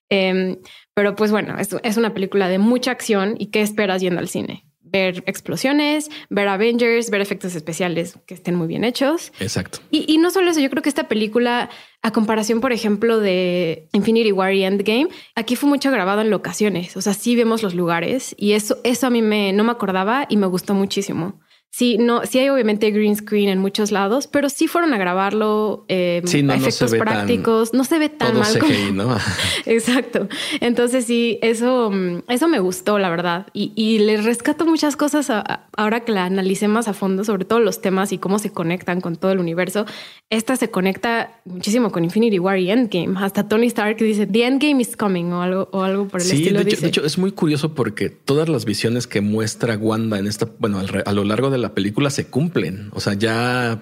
Em, 0.10 0.58
pero 0.94 1.16
pues 1.16 1.32
bueno, 1.32 1.56
es 1.58 1.98
una 1.98 2.14
película 2.14 2.48
de 2.48 2.60
mucha 2.60 2.92
acción 2.92 3.36
y 3.38 3.48
qué 3.48 3.62
esperas 3.62 4.02
yendo 4.02 4.20
al 4.20 4.30
cine 4.30 4.67
ver 4.92 5.24
explosiones, 5.28 6.10
ver 6.30 6.48
Avengers, 6.48 7.10
ver 7.10 7.22
efectos 7.22 7.56
especiales 7.56 8.18
que 8.26 8.34
estén 8.34 8.56
muy 8.56 8.68
bien 8.68 8.84
hechos. 8.84 9.32
Exacto. 9.40 9.80
Y, 9.92 10.18
no 10.18 10.32
solo 10.32 10.52
eso, 10.52 10.60
yo 10.60 10.70
creo 10.70 10.84
que 10.84 10.90
esta 10.90 11.08
película, 11.08 11.70
a 12.02 12.12
comparación, 12.12 12.62
por 12.62 12.72
ejemplo, 12.72 13.20
de 13.20 13.88
Infinity 13.94 14.32
War 14.32 14.54
y 14.54 14.64
Endgame, 14.64 15.10
aquí 15.36 15.56
fue 15.56 15.70
mucho 15.70 15.92
grabado 15.92 16.22
en 16.22 16.30
locaciones. 16.30 16.98
O 16.98 17.02
sea, 17.02 17.14
sí 17.14 17.36
vemos 17.36 17.64
los 17.64 17.74
lugares 17.76 18.36
y 18.38 18.54
eso, 18.54 18.78
eso 18.84 19.08
a 19.08 19.10
mí 19.10 19.22
me, 19.22 19.54
no 19.54 19.64
me 19.64 19.72
acordaba 19.72 20.26
y 20.30 20.38
me 20.38 20.48
gustó 20.48 20.74
muchísimo. 20.74 21.40
Sí, 21.70 21.98
no, 22.00 22.26
sí 22.26 22.40
hay 22.40 22.50
obviamente 22.50 22.90
green 22.90 23.16
screen 23.16 23.50
en 23.50 23.60
muchos 23.60 23.92
lados, 23.92 24.26
pero 24.26 24.50
sí 24.50 24.68
fueron 24.68 24.94
a 24.94 24.98
grabarlo 24.98 25.86
eh, 25.90 26.24
efectos 26.24 26.96
prácticos. 26.96 27.74
no 27.74 27.84
se 27.84 28.00
ve 28.00 28.10
tan 28.10 28.40
mal. 28.40 28.60
¿no? 28.94 29.16
Exacto. 29.66 30.28
Entonces 30.60 31.06
sí, 31.06 31.38
eso, 31.44 31.92
mm, 31.92 32.24
eso 32.30 32.48
me 32.48 32.60
gustó, 32.60 32.98
la 32.98 33.10
verdad. 33.10 33.48
Y, 33.54 33.74
y 33.76 34.00
les 34.00 34.24
rescato 34.24 34.66
muchas 34.66 34.96
cosas 34.96 35.30
ahora 35.30 36.00
que 36.00 36.12
la 36.12 36.26
analicé 36.26 36.68
más 36.68 36.88
a 36.88 36.94
fondo, 36.94 37.24
sobre 37.24 37.46
todo 37.46 37.60
los 37.60 37.80
temas 37.80 38.12
y 38.12 38.18
cómo 38.18 38.40
se 38.40 38.52
conectan 38.52 39.00
con 39.00 39.16
todo 39.16 39.32
el 39.32 39.40
universo. 39.40 39.86
Esta 40.30 40.56
se 40.56 40.72
conecta 40.72 41.42
muchísimo 41.46 41.92
con 41.92 42.04
Infinity 42.04 42.40
War 42.40 42.58
y 42.58 42.72
Endgame. 42.72 43.14
Hasta 43.20 43.48
Tony 43.48 43.68
Stark 43.68 43.98
dice 43.98 44.26
The 44.26 44.46
Endgame 44.46 44.82
is 44.82 44.98
coming 44.98 45.26
o 45.26 45.42
algo, 45.42 45.70
o 45.72 45.84
algo 45.84 46.08
por 46.08 46.22
el 46.22 46.32
estilo. 46.32 46.64
De 46.64 46.76
de 46.76 46.88
hecho, 46.88 47.06
es 47.06 47.18
muy 47.18 47.32
curioso 47.32 47.76
porque 47.76 48.10
todas 48.10 48.50
las 48.50 48.66
visiones 48.66 49.06
que 49.06 49.22
muestra 49.22 49.78
Wanda 49.78 50.18
en 50.18 50.28
esta, 50.28 50.50
bueno, 50.60 50.80
a 51.06 51.14
lo 51.14 51.24
largo 51.24 51.50
de 51.50 51.57
la 51.58 51.74
película 51.74 52.10
se 52.10 52.28
cumplen. 52.28 52.90
O 52.94 53.00
sea, 53.00 53.14
ya 53.14 53.82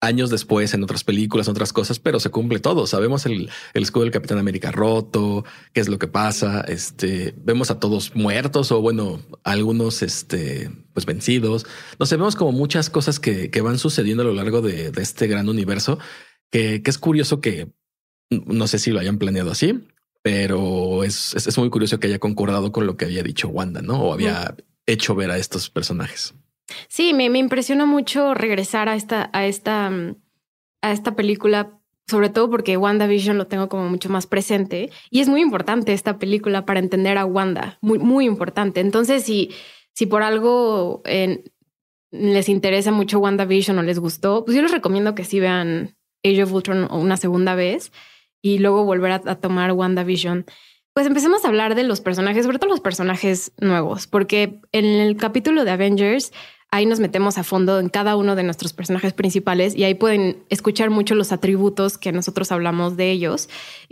años 0.00 0.30
después 0.30 0.74
en 0.74 0.82
otras 0.82 1.04
películas, 1.04 1.46
en 1.46 1.52
otras 1.52 1.72
cosas, 1.72 1.98
pero 1.98 2.20
se 2.20 2.30
cumple 2.30 2.58
todo. 2.58 2.86
Sabemos 2.86 3.26
el, 3.26 3.50
escudo 3.74 4.04
del 4.04 4.12
Capitán 4.12 4.38
América 4.38 4.70
roto, 4.70 5.44
qué 5.72 5.80
es 5.80 5.88
lo 5.88 5.98
que 5.98 6.08
pasa. 6.08 6.60
Este 6.62 7.34
vemos 7.36 7.70
a 7.70 7.80
todos 7.80 8.14
muertos 8.14 8.72
o 8.72 8.80
bueno, 8.80 9.20
algunos 9.44 10.02
este, 10.02 10.70
pues 10.92 11.06
vencidos. 11.06 11.66
No 11.98 12.06
sé, 12.06 12.16
vemos 12.16 12.36
como 12.36 12.52
muchas 12.52 12.90
cosas 12.90 13.20
que, 13.20 13.50
van 13.62 13.78
sucediendo 13.78 14.22
a 14.22 14.26
lo 14.26 14.34
largo 14.34 14.62
de, 14.62 14.92
este 14.96 15.26
gran 15.26 15.48
universo 15.48 15.98
que, 16.50 16.82
es 16.84 16.98
curioso 16.98 17.40
que 17.40 17.72
no 18.30 18.66
sé 18.66 18.78
si 18.78 18.90
lo 18.90 19.00
hayan 19.00 19.18
planeado 19.18 19.50
así, 19.50 19.88
pero 20.22 21.04
es, 21.04 21.34
es, 21.34 21.58
muy 21.58 21.70
curioso 21.70 21.98
que 21.98 22.08
haya 22.08 22.18
concordado 22.18 22.72
con 22.72 22.86
lo 22.86 22.96
que 22.96 23.04
había 23.04 23.22
dicho 23.22 23.48
Wanda, 23.48 23.82
no? 23.82 24.00
O 24.00 24.12
había 24.12 24.56
hecho 24.86 25.14
ver 25.14 25.30
a 25.30 25.38
estos 25.38 25.70
personajes. 25.70 26.34
Sí, 26.88 27.14
me, 27.14 27.30
me 27.30 27.38
impresiona 27.38 27.86
mucho 27.86 28.34
regresar 28.34 28.88
a 28.88 28.96
esta, 28.96 29.30
a 29.32 29.46
esta, 29.46 29.90
mm, 29.90 30.16
a 30.82 30.92
esta 30.92 31.14
película, 31.16 31.78
sobre 32.06 32.28
todo 32.28 32.50
porque 32.50 32.76
WandaVision 32.76 33.38
lo 33.38 33.46
tengo 33.46 33.68
como 33.68 33.88
mucho 33.88 34.08
más 34.08 34.26
presente 34.26 34.90
y 35.10 35.20
es 35.20 35.28
muy 35.28 35.40
importante 35.40 35.92
esta 35.92 36.18
película 36.18 36.64
para 36.64 36.80
entender 36.80 37.18
a 37.18 37.24
Wanda, 37.24 37.78
muy, 37.80 37.98
muy 37.98 38.26
importante. 38.26 38.80
Entonces, 38.80 39.24
si, 39.24 39.50
si 39.92 40.06
por 40.06 40.22
algo 40.22 41.02
les 42.10 42.48
interesa 42.48 42.92
mucho 42.92 43.18
WandaVision 43.18 43.78
o 43.78 43.82
les 43.82 43.98
gustó, 43.98 44.44
pues 44.44 44.56
yo 44.56 44.62
les 44.62 44.72
recomiendo 44.72 45.14
que 45.14 45.24
sí 45.24 45.40
vean 45.40 45.96
Age 46.24 46.42
of 46.42 46.52
Ultron 46.52 46.88
una 46.92 47.16
segunda 47.16 47.54
vez 47.54 47.92
y 48.42 48.58
luego 48.58 48.84
volver 48.84 49.12
a, 49.12 49.22
a 49.26 49.34
tomar 49.36 49.72
WandaVision. 49.72 50.46
Pues 50.94 51.06
empecemos 51.06 51.44
a 51.44 51.48
hablar 51.48 51.74
de 51.74 51.82
los 51.82 52.00
personajes, 52.00 52.44
sobre 52.44 52.58
todo 52.58 52.70
los 52.70 52.80
personajes 52.80 53.52
nuevos, 53.58 54.06
porque 54.06 54.60
en 54.72 54.86
el 54.86 55.16
capítulo 55.16 55.64
de 55.64 55.72
Avengers 55.72 56.32
Ahí 56.76 56.84
nos 56.84 57.00
metemos 57.00 57.38
a 57.38 57.42
fondo 57.42 57.80
en 57.80 57.88
cada 57.88 58.16
uno 58.16 58.36
de 58.36 58.42
nuestros 58.42 58.74
personajes 58.74 59.14
principales 59.14 59.74
y 59.74 59.84
ahí 59.84 59.94
pueden 59.94 60.44
escuchar 60.50 60.90
mucho 60.90 61.14
los 61.14 61.32
atributos 61.32 61.96
que 61.96 62.12
nosotros 62.12 62.52
hablamos 62.52 62.98
de 62.98 63.10
ellos, 63.10 63.48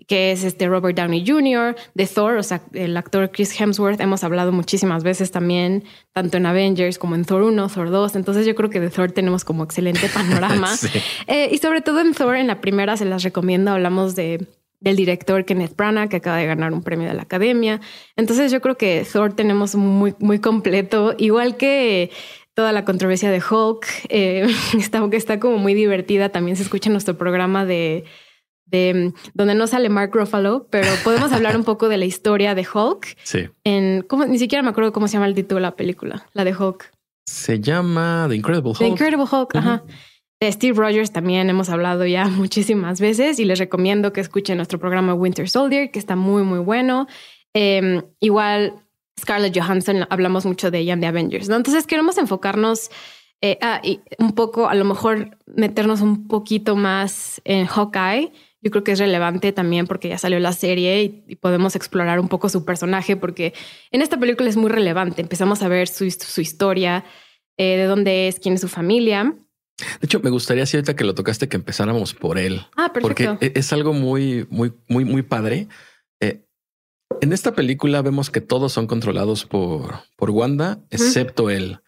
que 0.06 0.32
es 0.32 0.44
este 0.44 0.68
Robert 0.68 0.94
Downey 0.94 1.24
Jr., 1.26 1.76
de 1.94 2.06
Thor, 2.06 2.36
o 2.36 2.42
sea, 2.42 2.60
el 2.74 2.94
actor 2.98 3.30
Chris 3.32 3.58
Hemsworth. 3.58 4.02
Hemos 4.02 4.22
hablado 4.22 4.52
muchísimas 4.52 5.02
veces 5.02 5.30
también, 5.30 5.84
tanto 6.12 6.36
en 6.36 6.44
Avengers 6.44 6.98
como 6.98 7.14
en 7.14 7.24
Thor 7.24 7.44
1, 7.44 7.70
Thor 7.70 7.88
2. 7.88 8.16
Entonces 8.16 8.44
yo 8.44 8.54
creo 8.54 8.68
que 8.68 8.80
de 8.80 8.90
Thor 8.90 9.12
tenemos 9.12 9.46
como 9.46 9.64
excelente 9.64 10.10
panorama. 10.10 10.68
Eh, 11.26 11.48
y 11.52 11.58
sobre 11.58 11.80
todo 11.80 12.00
en 12.00 12.12
Thor, 12.12 12.36
en 12.36 12.48
la 12.48 12.60
primera 12.60 12.98
se 12.98 13.06
las 13.06 13.22
recomiendo, 13.22 13.70
hablamos 13.70 14.14
de 14.14 14.46
del 14.84 14.96
director 14.96 15.46
Kenneth 15.46 15.74
Branagh, 15.76 16.10
que 16.10 16.16
acaba 16.16 16.36
de 16.36 16.46
ganar 16.46 16.74
un 16.74 16.82
premio 16.82 17.08
de 17.08 17.14
la 17.14 17.22
Academia. 17.22 17.80
Entonces 18.16 18.52
yo 18.52 18.60
creo 18.60 18.76
que 18.76 19.06
Thor 19.10 19.32
tenemos 19.32 19.74
muy, 19.74 20.14
muy 20.18 20.40
completo, 20.40 21.14
igual 21.16 21.56
que 21.56 22.10
toda 22.54 22.72
la 22.72 22.84
controversia 22.84 23.30
de 23.30 23.42
Hulk, 23.42 23.86
eh, 24.08 24.46
está, 24.78 25.06
está 25.12 25.40
como 25.40 25.58
muy 25.58 25.74
divertida. 25.74 26.30
También 26.30 26.56
se 26.56 26.62
escucha 26.62 26.88
en 26.88 26.94
nuestro 26.94 27.18
programa 27.18 27.64
de, 27.64 28.04
de 28.66 29.12
donde 29.34 29.54
no 29.54 29.66
sale 29.66 29.88
Mark 29.88 30.10
Ruffalo, 30.14 30.68
pero 30.70 30.88
podemos 31.02 31.32
hablar 31.32 31.56
un 31.56 31.64
poco 31.64 31.88
de 31.88 31.98
la 31.98 32.04
historia 32.04 32.54
de 32.54 32.66
Hulk. 32.72 33.16
Sí. 33.22 33.48
En, 33.64 34.02
¿cómo, 34.02 34.24
ni 34.24 34.38
siquiera 34.38 34.62
me 34.62 34.70
acuerdo 34.70 34.92
cómo 34.92 35.08
se 35.08 35.14
llama 35.14 35.26
el 35.26 35.34
título 35.34 35.56
de 35.56 35.62
la 35.62 35.76
película, 35.76 36.26
la 36.32 36.44
de 36.44 36.54
Hulk. 36.54 36.92
Se 37.26 37.60
llama 37.60 38.26
The 38.28 38.36
Incredible 38.36 38.70
Hulk. 38.70 38.78
The 38.78 38.86
Incredible 38.86 39.26
Hulk, 39.30 39.56
ajá. 39.56 39.84
De 40.40 40.52
Steve 40.52 40.76
Rogers 40.76 41.12
también 41.12 41.48
hemos 41.48 41.70
hablado 41.70 42.04
ya 42.06 42.26
muchísimas 42.28 43.00
veces 43.00 43.38
y 43.38 43.44
les 43.44 43.58
recomiendo 43.58 44.12
que 44.12 44.20
escuchen 44.20 44.56
nuestro 44.56 44.78
programa 44.78 45.14
Winter 45.14 45.48
Soldier, 45.48 45.90
que 45.90 45.98
está 45.98 46.16
muy, 46.16 46.42
muy 46.42 46.58
bueno. 46.58 47.06
Em, 47.54 48.02
igual 48.20 48.83
Scarlett 49.20 49.56
Johansson, 49.56 50.06
hablamos 50.10 50.44
mucho 50.44 50.70
de 50.70 50.80
ella 50.80 50.94
en 50.94 51.00
The 51.00 51.06
Avengers, 51.06 51.48
¿no? 51.48 51.56
Entonces 51.56 51.86
queremos 51.86 52.18
enfocarnos 52.18 52.90
eh, 53.40 53.58
y 53.82 54.00
un 54.18 54.32
poco, 54.32 54.68
a 54.68 54.74
lo 54.74 54.84
mejor 54.84 55.36
meternos 55.46 56.00
un 56.00 56.28
poquito 56.28 56.76
más 56.76 57.42
en 57.44 57.66
Hawkeye. 57.66 58.32
Yo 58.62 58.70
creo 58.70 58.84
que 58.84 58.92
es 58.92 58.98
relevante 58.98 59.52
también 59.52 59.86
porque 59.86 60.08
ya 60.08 60.16
salió 60.16 60.40
la 60.40 60.54
serie 60.54 61.02
y, 61.02 61.36
podemos 61.36 61.76
explorar 61.76 62.20
un 62.20 62.28
poco 62.28 62.48
su 62.48 62.64
personaje 62.64 63.16
porque 63.16 63.52
en 63.90 64.00
esta 64.00 64.18
película 64.18 64.48
es 64.48 64.56
muy 64.56 64.70
relevante. 64.70 65.20
Empezamos 65.20 65.62
a 65.62 65.68
ver 65.68 65.88
su, 65.88 66.04
historia, 66.06 67.04
eh, 67.58 67.76
de 67.76 67.84
dónde 67.84 68.28
es, 68.28 68.40
quién 68.40 68.54
es 68.54 68.62
su 68.62 68.68
familia. 68.68 69.34
De 69.76 70.06
hecho, 70.06 70.20
me 70.20 70.30
gustaría, 70.30 70.64
si 70.64 70.78
ahorita 70.78 70.96
que 70.96 71.04
lo 71.04 71.14
tocaste, 71.14 71.48
que 71.48 71.56
empezáramos 71.56 72.14
por 72.14 72.38
él. 72.38 72.62
Ah, 72.76 72.92
perfecto. 72.94 73.36
Porque 73.38 73.52
es 73.54 73.72
algo 73.74 73.92
muy, 73.92 74.46
muy, 74.48 74.72
muy, 74.88 75.04
muy 75.04 75.22
padre 75.22 75.68
En 77.20 77.32
esta 77.32 77.54
película 77.54 78.02
vemos 78.02 78.30
que 78.30 78.40
todos 78.40 78.72
son 78.72 78.86
controlados 78.86 79.44
por, 79.44 80.00
por 80.16 80.30
Wanda, 80.30 80.84
excepto 80.90 81.50
él. 81.50 81.80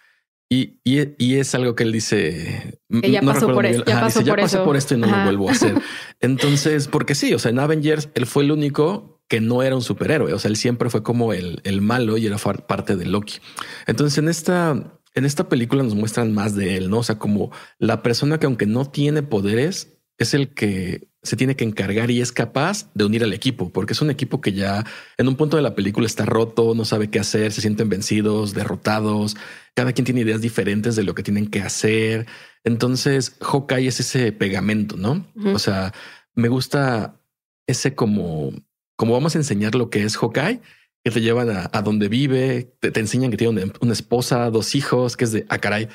Y, 0.48 0.78
y, 0.84 1.34
es 1.34 1.54
algo 1.56 1.74
que 1.74 1.82
él 1.82 1.90
dice. 1.90 2.78
Que 3.02 3.10
ya 3.10 3.20
pasó 3.20 3.52
por, 3.52 3.66
esto. 3.66 3.84
Ya, 3.84 4.00
pasó, 4.00 4.24
por, 4.24 4.40
pasé 4.40 4.58
por 4.58 4.76
esto 4.76 4.94
y 4.94 4.98
no 4.98 5.08
lo 5.08 5.24
vuelvo 5.24 5.48
a 5.48 5.52
hacer. 5.52 5.74
Entonces, 6.20 6.86
porque 6.86 7.16
sí, 7.16 7.34
o 7.34 7.38
sea, 7.40 7.50
en 7.50 7.58
Avengers 7.58 8.10
él 8.14 8.26
fue 8.26 8.44
el 8.44 8.52
único 8.52 9.20
que 9.28 9.40
no 9.40 9.64
era 9.64 9.74
un 9.74 9.82
superhéroe. 9.82 10.32
O 10.32 10.38
sea, 10.38 10.48
él 10.48 10.56
siempre 10.56 10.88
fue 10.88 11.02
como 11.02 11.32
el, 11.32 11.60
el 11.64 11.80
malo 11.80 12.16
y 12.16 12.26
era 12.26 12.38
parte 12.38 12.94
de 12.94 13.06
Loki. 13.06 13.38
Entonces, 13.88 14.18
en 14.18 14.28
esta, 14.28 15.00
en 15.14 15.24
esta 15.24 15.48
película 15.48 15.82
nos 15.82 15.96
muestran 15.96 16.32
más 16.32 16.54
de 16.54 16.76
él, 16.76 16.90
no? 16.90 16.98
O 16.98 17.02
sea, 17.02 17.18
como 17.18 17.50
la 17.78 18.04
persona 18.04 18.38
que, 18.38 18.46
aunque 18.46 18.66
no 18.66 18.84
tiene 18.88 19.24
poderes, 19.24 19.98
es 20.16 20.32
el 20.32 20.54
que 20.54 21.08
se 21.26 21.36
tiene 21.36 21.56
que 21.56 21.64
encargar 21.64 22.10
y 22.10 22.20
es 22.20 22.32
capaz 22.32 22.88
de 22.94 23.04
unir 23.04 23.24
al 23.24 23.32
equipo, 23.32 23.70
porque 23.70 23.92
es 23.92 24.00
un 24.00 24.10
equipo 24.10 24.40
que 24.40 24.52
ya 24.52 24.84
en 25.18 25.28
un 25.28 25.36
punto 25.36 25.56
de 25.56 25.62
la 25.62 25.74
película 25.74 26.06
está 26.06 26.24
roto, 26.24 26.74
no 26.74 26.84
sabe 26.84 27.10
qué 27.10 27.18
hacer, 27.18 27.52
se 27.52 27.60
sienten 27.60 27.88
vencidos, 27.88 28.54
derrotados, 28.54 29.36
cada 29.74 29.92
quien 29.92 30.04
tiene 30.04 30.22
ideas 30.22 30.40
diferentes 30.40 30.96
de 30.96 31.02
lo 31.02 31.14
que 31.14 31.22
tienen 31.22 31.48
que 31.48 31.62
hacer. 31.62 32.26
Entonces, 32.64 33.36
Hawkeye 33.40 33.88
es 33.88 34.00
ese 34.00 34.32
pegamento, 34.32 34.96
¿no? 34.96 35.26
O 35.52 35.58
sea, 35.58 35.92
me 36.34 36.48
gusta 36.48 37.20
ese 37.66 37.94
como, 37.94 38.52
como 38.96 39.12
vamos 39.12 39.34
a 39.34 39.38
enseñar 39.38 39.74
lo 39.74 39.90
que 39.90 40.04
es 40.04 40.16
Hawkeye, 40.16 40.60
que 41.04 41.10
te 41.10 41.20
llevan 41.20 41.50
a, 41.50 41.82
donde 41.82 42.08
vive, 42.08 42.74
te, 42.80 42.98
enseñan 42.98 43.30
que 43.30 43.36
tiene 43.36 43.72
una, 43.80 43.92
esposa, 43.92 44.50
dos 44.50 44.74
hijos, 44.74 45.16
que 45.16 45.24
es 45.24 45.32
de, 45.32 45.46
ah, 45.48 45.58
caray, 45.58 45.88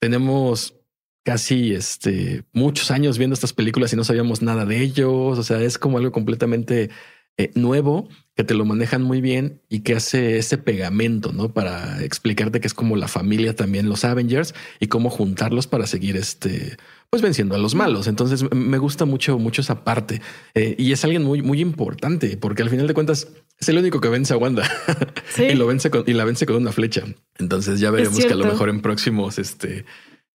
tenemos 0.00 0.76
casi 1.24 1.74
este, 1.74 2.44
muchos 2.52 2.90
años 2.90 3.18
viendo 3.18 3.34
estas 3.34 3.52
películas 3.52 3.92
y 3.92 3.96
no 3.96 4.04
sabíamos 4.04 4.42
nada 4.42 4.64
de 4.64 4.80
ellos. 4.80 5.38
O 5.38 5.42
sea, 5.42 5.60
es 5.62 5.78
como 5.78 5.98
algo 5.98 6.12
completamente 6.12 6.90
eh, 7.36 7.50
nuevo 7.56 8.08
que 8.36 8.44
te 8.44 8.54
lo 8.54 8.64
manejan 8.64 9.02
muy 9.02 9.20
bien 9.20 9.60
y 9.68 9.80
que 9.80 9.94
hace 9.94 10.38
ese 10.38 10.58
pegamento, 10.58 11.32
¿no? 11.32 11.52
Para 11.52 12.02
explicarte 12.04 12.60
que 12.60 12.66
es 12.66 12.74
como 12.74 12.94
la 12.94 13.08
familia 13.08 13.56
también, 13.56 13.88
los 13.88 14.04
Avengers 14.04 14.54
y 14.80 14.88
cómo 14.88 15.08
juntarlos 15.08 15.66
para 15.66 15.86
seguir 15.86 16.16
este, 16.16 16.76
pues 17.10 17.22
venciendo 17.22 17.54
a 17.54 17.58
los 17.58 17.74
malos. 17.74 18.06
Entonces 18.06 18.44
me 18.52 18.78
gusta 18.78 19.04
mucho, 19.04 19.38
mucho 19.38 19.62
esa 19.62 19.82
parte 19.82 20.20
eh, 20.54 20.76
y 20.78 20.92
es 20.92 21.04
alguien 21.04 21.24
muy, 21.24 21.42
muy 21.42 21.60
importante 21.60 22.36
porque 22.36 22.62
al 22.62 22.70
final 22.70 22.86
de 22.86 22.94
cuentas 22.94 23.28
es 23.58 23.68
el 23.68 23.78
único 23.78 24.00
que 24.00 24.08
vence 24.08 24.34
a 24.34 24.36
Wanda 24.36 24.68
y 25.38 25.54
lo 25.54 25.66
vence 25.66 25.90
con, 25.90 26.04
y 26.06 26.12
la 26.12 26.24
vence 26.24 26.44
con 26.44 26.56
una 26.56 26.72
flecha. 26.72 27.04
Entonces 27.38 27.80
ya 27.80 27.90
veremos 27.90 28.24
que 28.24 28.32
a 28.32 28.36
lo 28.36 28.46
mejor 28.46 28.68
en 28.68 28.80
próximos, 28.80 29.38
este, 29.38 29.84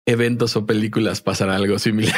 eventos 0.08 0.56
o 0.56 0.64
películas 0.64 1.20
pasará 1.20 1.56
algo 1.56 1.78
similar. 1.78 2.16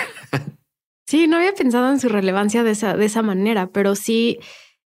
Sí, 1.07 1.27
no 1.27 1.39
había 1.39 1.53
pensado 1.53 1.91
en 1.91 1.99
su 1.99 2.09
relevancia 2.09 2.63
de 2.63 2.71
esa, 2.71 2.97
de 2.97 3.05
esa 3.05 3.21
manera, 3.21 3.73
pero 3.73 3.97
sí, 3.97 4.39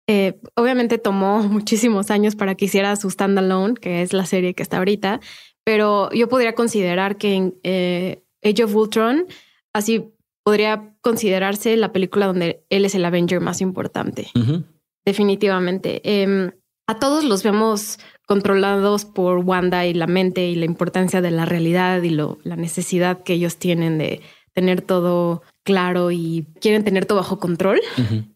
eh, 0.06 0.38
obviamente 0.54 0.98
tomó 0.98 1.42
muchísimos 1.48 2.10
años 2.10 2.36
para 2.36 2.54
que 2.54 2.66
hiciera 2.66 2.94
su 2.96 3.08
standalone, 3.08 3.74
que 3.74 4.02
es 4.02 4.12
la 4.12 4.26
serie 4.26 4.52
que 4.52 4.62
está 4.62 4.76
ahorita, 4.76 5.20
pero 5.64 6.12
yo 6.12 6.28
podría 6.28 6.54
considerar 6.54 7.16
que 7.16 7.34
en 7.34 7.54
eh, 7.62 8.22
Age 8.44 8.64
of 8.64 8.74
Ultron, 8.74 9.26
así 9.72 10.12
podría 10.44 10.94
considerarse 11.00 11.74
la 11.78 11.90
película 11.90 12.26
donde 12.26 12.64
él 12.68 12.84
es 12.84 12.94
el 12.94 13.06
Avenger 13.06 13.40
más 13.40 13.62
importante. 13.62 14.28
Definitivamente. 15.06 16.02
Em, 16.04 16.50
a 16.90 16.98
todos 16.98 17.22
los 17.22 17.44
vemos 17.44 18.00
controlados 18.26 19.04
por 19.04 19.38
Wanda 19.38 19.86
y 19.86 19.94
la 19.94 20.08
mente 20.08 20.48
y 20.48 20.56
la 20.56 20.64
importancia 20.64 21.20
de 21.20 21.30
la 21.30 21.44
realidad 21.44 22.02
y 22.02 22.10
lo, 22.10 22.38
la 22.42 22.56
necesidad 22.56 23.22
que 23.22 23.34
ellos 23.34 23.58
tienen 23.58 23.98
de 23.98 24.22
tener 24.54 24.82
todo 24.82 25.42
claro 25.62 26.10
y 26.10 26.48
quieren 26.60 26.82
tener 26.82 27.06
todo 27.06 27.18
bajo 27.18 27.38
control. 27.38 27.80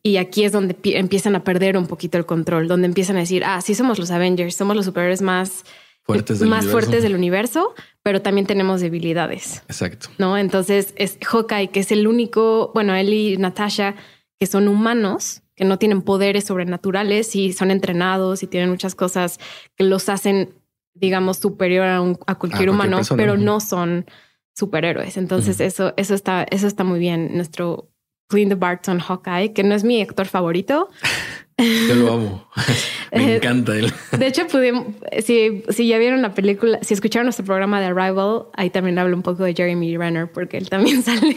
Y 0.04 0.18
aquí 0.18 0.44
es 0.44 0.52
donde 0.52 0.76
empiezan 0.84 1.34
a 1.34 1.42
perder 1.42 1.76
un 1.76 1.88
poquito 1.88 2.16
el 2.16 2.26
control, 2.26 2.68
donde 2.68 2.86
empiezan 2.86 3.16
a 3.16 3.20
decir, 3.20 3.42
ah, 3.44 3.60
sí 3.60 3.74
somos 3.74 3.98
los 3.98 4.12
Avengers, 4.12 4.54
somos 4.54 4.76
los 4.76 4.84
superhéroes 4.84 5.20
más 5.20 5.64
fuertes 6.04 6.38
del, 6.38 6.48
más 6.48 6.64
universo. 6.64 6.78
fuertes 6.78 7.02
del 7.02 7.16
universo, 7.16 7.74
pero 8.04 8.22
también 8.22 8.46
tenemos 8.46 8.80
debilidades. 8.80 9.64
Exacto. 9.66 10.10
No, 10.18 10.38
entonces 10.38 10.94
es 10.94 11.18
Hawkeye, 11.26 11.70
que 11.70 11.80
es 11.80 11.90
el 11.90 12.06
único, 12.06 12.70
bueno, 12.72 12.94
él 12.94 13.12
y 13.12 13.36
Natasha, 13.36 13.96
que 14.38 14.46
son 14.46 14.68
humanos, 14.68 15.42
que 15.54 15.64
no 15.64 15.78
tienen 15.78 16.02
poderes 16.02 16.44
sobrenaturales 16.44 17.34
y 17.36 17.52
son 17.52 17.70
entrenados 17.70 18.42
y 18.42 18.46
tienen 18.46 18.70
muchas 18.70 18.94
cosas 18.94 19.38
que 19.76 19.84
los 19.84 20.08
hacen, 20.08 20.54
digamos, 20.94 21.38
superior 21.38 21.86
a, 22.26 22.34
cualquier 22.34 22.70
humano, 22.70 23.00
pero 23.16 23.36
no 23.36 23.60
son 23.60 24.06
superhéroes. 24.54 25.16
Entonces 25.16 25.60
eso, 25.60 25.94
eso 25.96 26.14
está, 26.14 26.46
eso 26.50 26.66
está 26.66 26.84
muy 26.84 26.98
bien. 26.98 27.36
Nuestro 27.36 27.90
Clint 28.28 28.58
Barton 28.58 28.98
Hawkeye, 29.00 29.52
que 29.52 29.62
no 29.62 29.74
es 29.74 29.84
mi 29.84 30.00
actor 30.02 30.26
favorito. 30.26 30.90
Yo 31.88 31.94
lo 31.94 32.12
amo. 32.12 32.48
Me 33.12 33.34
eh, 33.34 33.36
encanta 33.36 33.76
él. 33.76 33.92
De 34.18 34.26
hecho, 34.26 34.46
pudimos, 34.48 34.86
si, 35.24 35.62
si 35.68 35.86
ya 35.86 35.98
vieron 35.98 36.20
la 36.20 36.34
película, 36.34 36.80
si 36.82 36.94
escucharon 36.94 37.26
nuestro 37.26 37.44
programa 37.44 37.80
de 37.80 37.86
Arrival, 37.86 38.46
ahí 38.54 38.70
también 38.70 38.98
hablo 38.98 39.16
un 39.16 39.22
poco 39.22 39.44
de 39.44 39.54
Jeremy 39.54 39.96
Renner, 39.96 40.30
porque 40.32 40.56
él 40.56 40.68
también 40.68 41.02
sale 41.04 41.34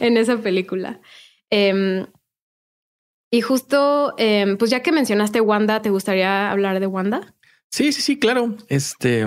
en 0.00 0.16
esa 0.16 0.38
película. 0.38 1.00
Em, 1.50 2.06
y 3.32 3.40
justo, 3.40 4.14
em, 4.18 4.58
pues 4.58 4.70
ya 4.70 4.82
que 4.82 4.92
mencionaste 4.92 5.40
Wanda, 5.40 5.80
¿te 5.80 5.88
gustaría 5.88 6.50
hablar 6.50 6.80
de 6.80 6.86
Wanda? 6.86 7.34
Sí, 7.70 7.90
sí, 7.92 8.02
sí, 8.02 8.18
claro. 8.18 8.58
Este, 8.68 9.24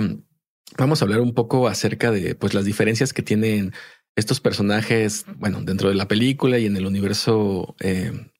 vamos 0.78 1.02
a 1.02 1.04
hablar 1.04 1.20
un 1.20 1.34
poco 1.34 1.66
acerca 1.66 2.12
de 2.12 2.36
pues 2.36 2.54
las 2.54 2.64
diferencias 2.64 3.12
que 3.12 3.22
tienen 3.22 3.72
estos 4.14 4.40
personajes, 4.40 5.26
bueno, 5.38 5.60
dentro 5.60 5.88
de 5.88 5.96
la 5.96 6.06
película 6.06 6.56
y 6.60 6.66
en 6.66 6.76
el 6.76 6.86
universo 6.86 7.74
em, 7.80 8.30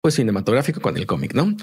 pues 0.00 0.14
cinematográfico 0.14 0.80
con 0.80 0.96
el 0.96 1.04
cómic, 1.04 1.34
¿no? 1.34 1.54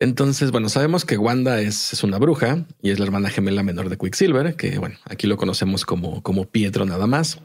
Entonces, 0.00 0.50
bueno, 0.50 0.70
sabemos 0.70 1.04
que 1.04 1.18
Wanda 1.18 1.60
es, 1.60 1.92
es, 1.92 2.02
una 2.02 2.18
bruja 2.18 2.64
y 2.80 2.90
es 2.90 2.98
la 2.98 3.04
hermana 3.04 3.28
gemela 3.28 3.62
menor 3.62 3.90
de 3.90 3.98
Quicksilver, 3.98 4.56
que 4.56 4.78
bueno, 4.78 4.96
aquí 5.04 5.26
lo 5.26 5.36
conocemos 5.36 5.84
como, 5.84 6.22
como 6.22 6.46
Pietro 6.46 6.86
nada 6.86 7.06
más. 7.06 7.38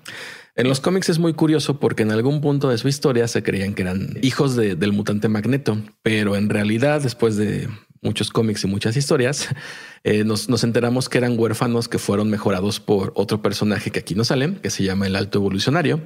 En 0.55 0.67
los 0.67 0.79
cómics 0.79 1.09
es 1.09 1.17
muy 1.17 1.33
curioso 1.33 1.79
porque 1.79 2.03
en 2.03 2.11
algún 2.11 2.39
punto 2.39 2.69
de 2.69 2.77
su 2.77 2.87
historia 2.87 3.27
se 3.27 3.41
creían 3.41 3.73
que 3.73 3.81
eran 3.81 4.17
hijos 4.21 4.55
del 4.55 4.93
mutante 4.93 5.27
Magneto, 5.27 5.81
pero 6.03 6.35
en 6.35 6.47
realidad 6.49 7.01
después 7.01 7.37
de 7.37 7.67
muchos 8.03 8.29
cómics 8.29 8.63
y 8.63 8.67
muchas 8.67 8.95
historias, 8.95 9.49
eh, 10.03 10.23
nos, 10.23 10.63
enteramos 10.63 11.09
que 11.09 11.17
eran 11.17 11.39
huérfanos 11.39 11.87
que 11.87 11.97
fueron 11.97 12.29
mejorados 12.29 12.79
por 12.79 13.13
otro 13.15 13.41
personaje 13.41 13.89
que 13.89 13.99
aquí 13.99 14.13
no 14.13 14.23
sale, 14.23 14.55
que 14.61 14.69
se 14.69 14.83
llama 14.83 15.07
el 15.07 15.15
Alto 15.15 15.39
Evolucionario, 15.39 16.01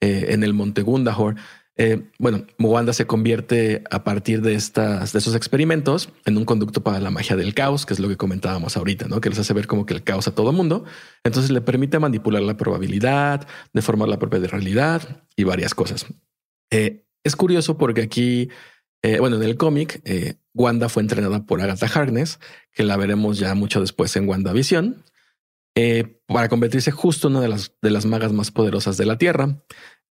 eh, 0.00 0.28
en 0.30 0.44
el 0.44 0.54
Monte 0.54 0.80
Gundahor, 0.80 1.36
eh, 1.82 2.10
bueno, 2.18 2.44
Wanda 2.58 2.92
se 2.92 3.06
convierte 3.06 3.82
a 3.90 4.04
partir 4.04 4.42
de 4.42 4.52
estas, 4.52 5.14
experimentos 5.34 6.10
en 6.26 6.36
un 6.36 6.44
conducto 6.44 6.82
para 6.82 7.00
la 7.00 7.10
magia 7.10 7.36
del 7.36 7.54
caos, 7.54 7.86
que 7.86 7.94
es 7.94 8.00
lo 8.00 8.08
que 8.08 8.18
comentábamos 8.18 8.76
ahorita, 8.76 9.08
¿no? 9.08 9.22
Que 9.22 9.30
les 9.30 9.38
hace 9.38 9.54
ver 9.54 9.66
como 9.66 9.86
que 9.86 9.94
el 9.94 10.02
caos 10.02 10.28
a 10.28 10.34
todo 10.34 10.52
mundo. 10.52 10.84
Entonces 11.24 11.50
le 11.50 11.62
permite 11.62 11.98
manipular 11.98 12.42
la 12.42 12.58
probabilidad, 12.58 13.48
deformar 13.72 14.10
la 14.10 14.18
propia 14.18 14.40
realidad 14.40 15.22
y 15.36 15.44
varias 15.44 15.74
cosas. 15.74 16.04
Eh, 16.70 17.06
es 17.24 17.34
curioso 17.34 17.78
porque 17.78 18.02
aquí, 18.02 18.50
eh, 19.00 19.18
bueno, 19.18 19.36
en 19.36 19.42
el 19.42 19.56
cómic, 19.56 20.02
Wanda 20.52 20.90
fue 20.90 21.02
entrenada 21.02 21.46
por 21.46 21.62
Agatha 21.62 21.86
Harkness, 21.86 22.40
que 22.74 22.82
la 22.82 22.98
veremos 22.98 23.38
ya 23.38 23.54
mucho 23.54 23.80
después 23.80 24.14
en 24.16 24.28
WandaVision, 24.28 25.02
para 26.26 26.50
convertirse 26.50 26.90
justo 26.90 27.28
en 27.28 27.36
una 27.36 27.56
de 27.80 27.90
las 27.90 28.04
magas 28.04 28.34
más 28.34 28.50
poderosas 28.50 28.98
de 28.98 29.06
la 29.06 29.16
Tierra. 29.16 29.62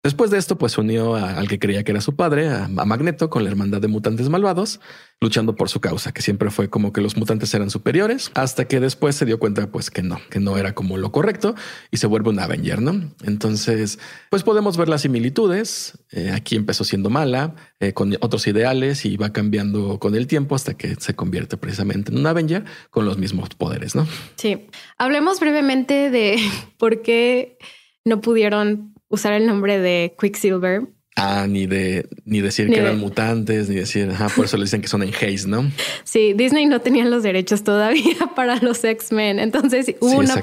Después 0.02 0.32
de 0.32 0.38
esto, 0.38 0.58
pues 0.58 0.78
unió 0.78 1.16
al 1.16 1.50
que 1.50 1.60
creía 1.60 1.84
que 1.84 1.92
era 1.92 2.00
su 2.00 2.16
padre, 2.16 2.48
a, 2.48 2.70
Magneto, 2.70 3.30
con 3.30 3.44
la 3.44 3.50
hermandad 3.50 3.82
de 3.82 3.90
mutantes 3.90 4.30
malvados, 4.30 4.80
luchando 5.20 5.56
por 5.56 5.68
su 5.68 5.82
causa, 5.82 6.14
que 6.14 6.22
siempre 6.22 6.52
fue 6.52 6.70
como 6.70 6.94
que 6.94 7.02
los 7.02 7.18
mutantes 7.18 7.54
eran 7.54 7.70
superiores, 7.70 8.32
hasta 8.34 8.66
que 8.66 8.80
después 8.80 9.18
se 9.18 9.26
dio 9.26 9.40
cuenta, 9.40 9.70
pues 9.70 9.92
que 9.92 10.02
no, 10.02 10.22
que 10.30 10.40
no 10.40 10.58
era 10.58 10.74
como 10.74 10.96
lo 10.96 11.12
correcto 11.12 11.54
y 11.92 11.98
se 11.98 12.08
vuelve 12.08 12.30
un 12.30 12.40
Avenger, 12.40 12.82
¿no? 12.82 13.12
Entonces, 13.24 14.00
pues 14.30 14.44
podemos 14.44 14.78
ver 14.78 14.88
las 14.88 15.02
similitudes. 15.02 16.00
Eh, 16.12 16.32
aquí 16.34 16.56
empezó 16.56 16.86
siendo 16.86 17.10
mala, 17.10 17.56
eh, 17.82 17.92
con 17.92 18.16
otros 18.22 18.48
ideales 18.48 19.04
y 19.04 19.18
va 19.18 19.34
cambiando 19.34 20.00
con 20.00 20.16
el 20.16 20.28
tiempo 20.28 20.56
hasta 20.56 20.76
que 20.76 20.96
se 20.96 21.14
convierte 21.14 21.58
precisamente 21.58 22.14
en 22.14 22.20
un 22.20 22.26
Avenger 22.26 22.64
con 22.90 23.04
los 23.06 23.18
mismos 23.18 23.50
poderes, 23.50 23.96
¿no? 23.96 24.08
Sí. 24.38 24.68
Hablemos 24.98 25.42
brevemente 25.42 26.10
de 26.10 26.38
por 26.78 27.02
qué 27.02 27.58
no 28.06 28.22
pudieron 28.22 28.94
usar 29.10 29.34
el 29.34 29.46
nombre 29.46 29.80
de 29.80 30.16
Quicksilver. 30.20 30.88
Ah, 31.22 31.48
ni 31.50 31.68
de 31.68 32.08
ni 32.24 32.40
decir 32.40 32.70
que 32.70 32.80
eran 32.80 32.98
mutantes, 32.98 33.68
ni 33.68 33.76
decir, 33.76 34.10
ajá, 34.10 34.30
por 34.30 34.46
eso 34.46 34.56
le 34.56 34.64
dicen 34.64 34.82
que 34.82 34.88
son 34.88 35.04
en 35.04 35.10
Haze, 35.10 35.48
¿no? 35.48 35.70
Sí, 36.06 36.32
Disney 36.34 36.66
no 36.66 36.80
tenía 36.80 37.04
los 37.04 37.24
derechos 37.24 37.64
todavía 37.64 38.16
para 38.38 38.56
los 38.58 38.82
X-Men. 38.86 39.40
Entonces 39.40 39.96
hubo, 40.00 40.20
una 40.20 40.36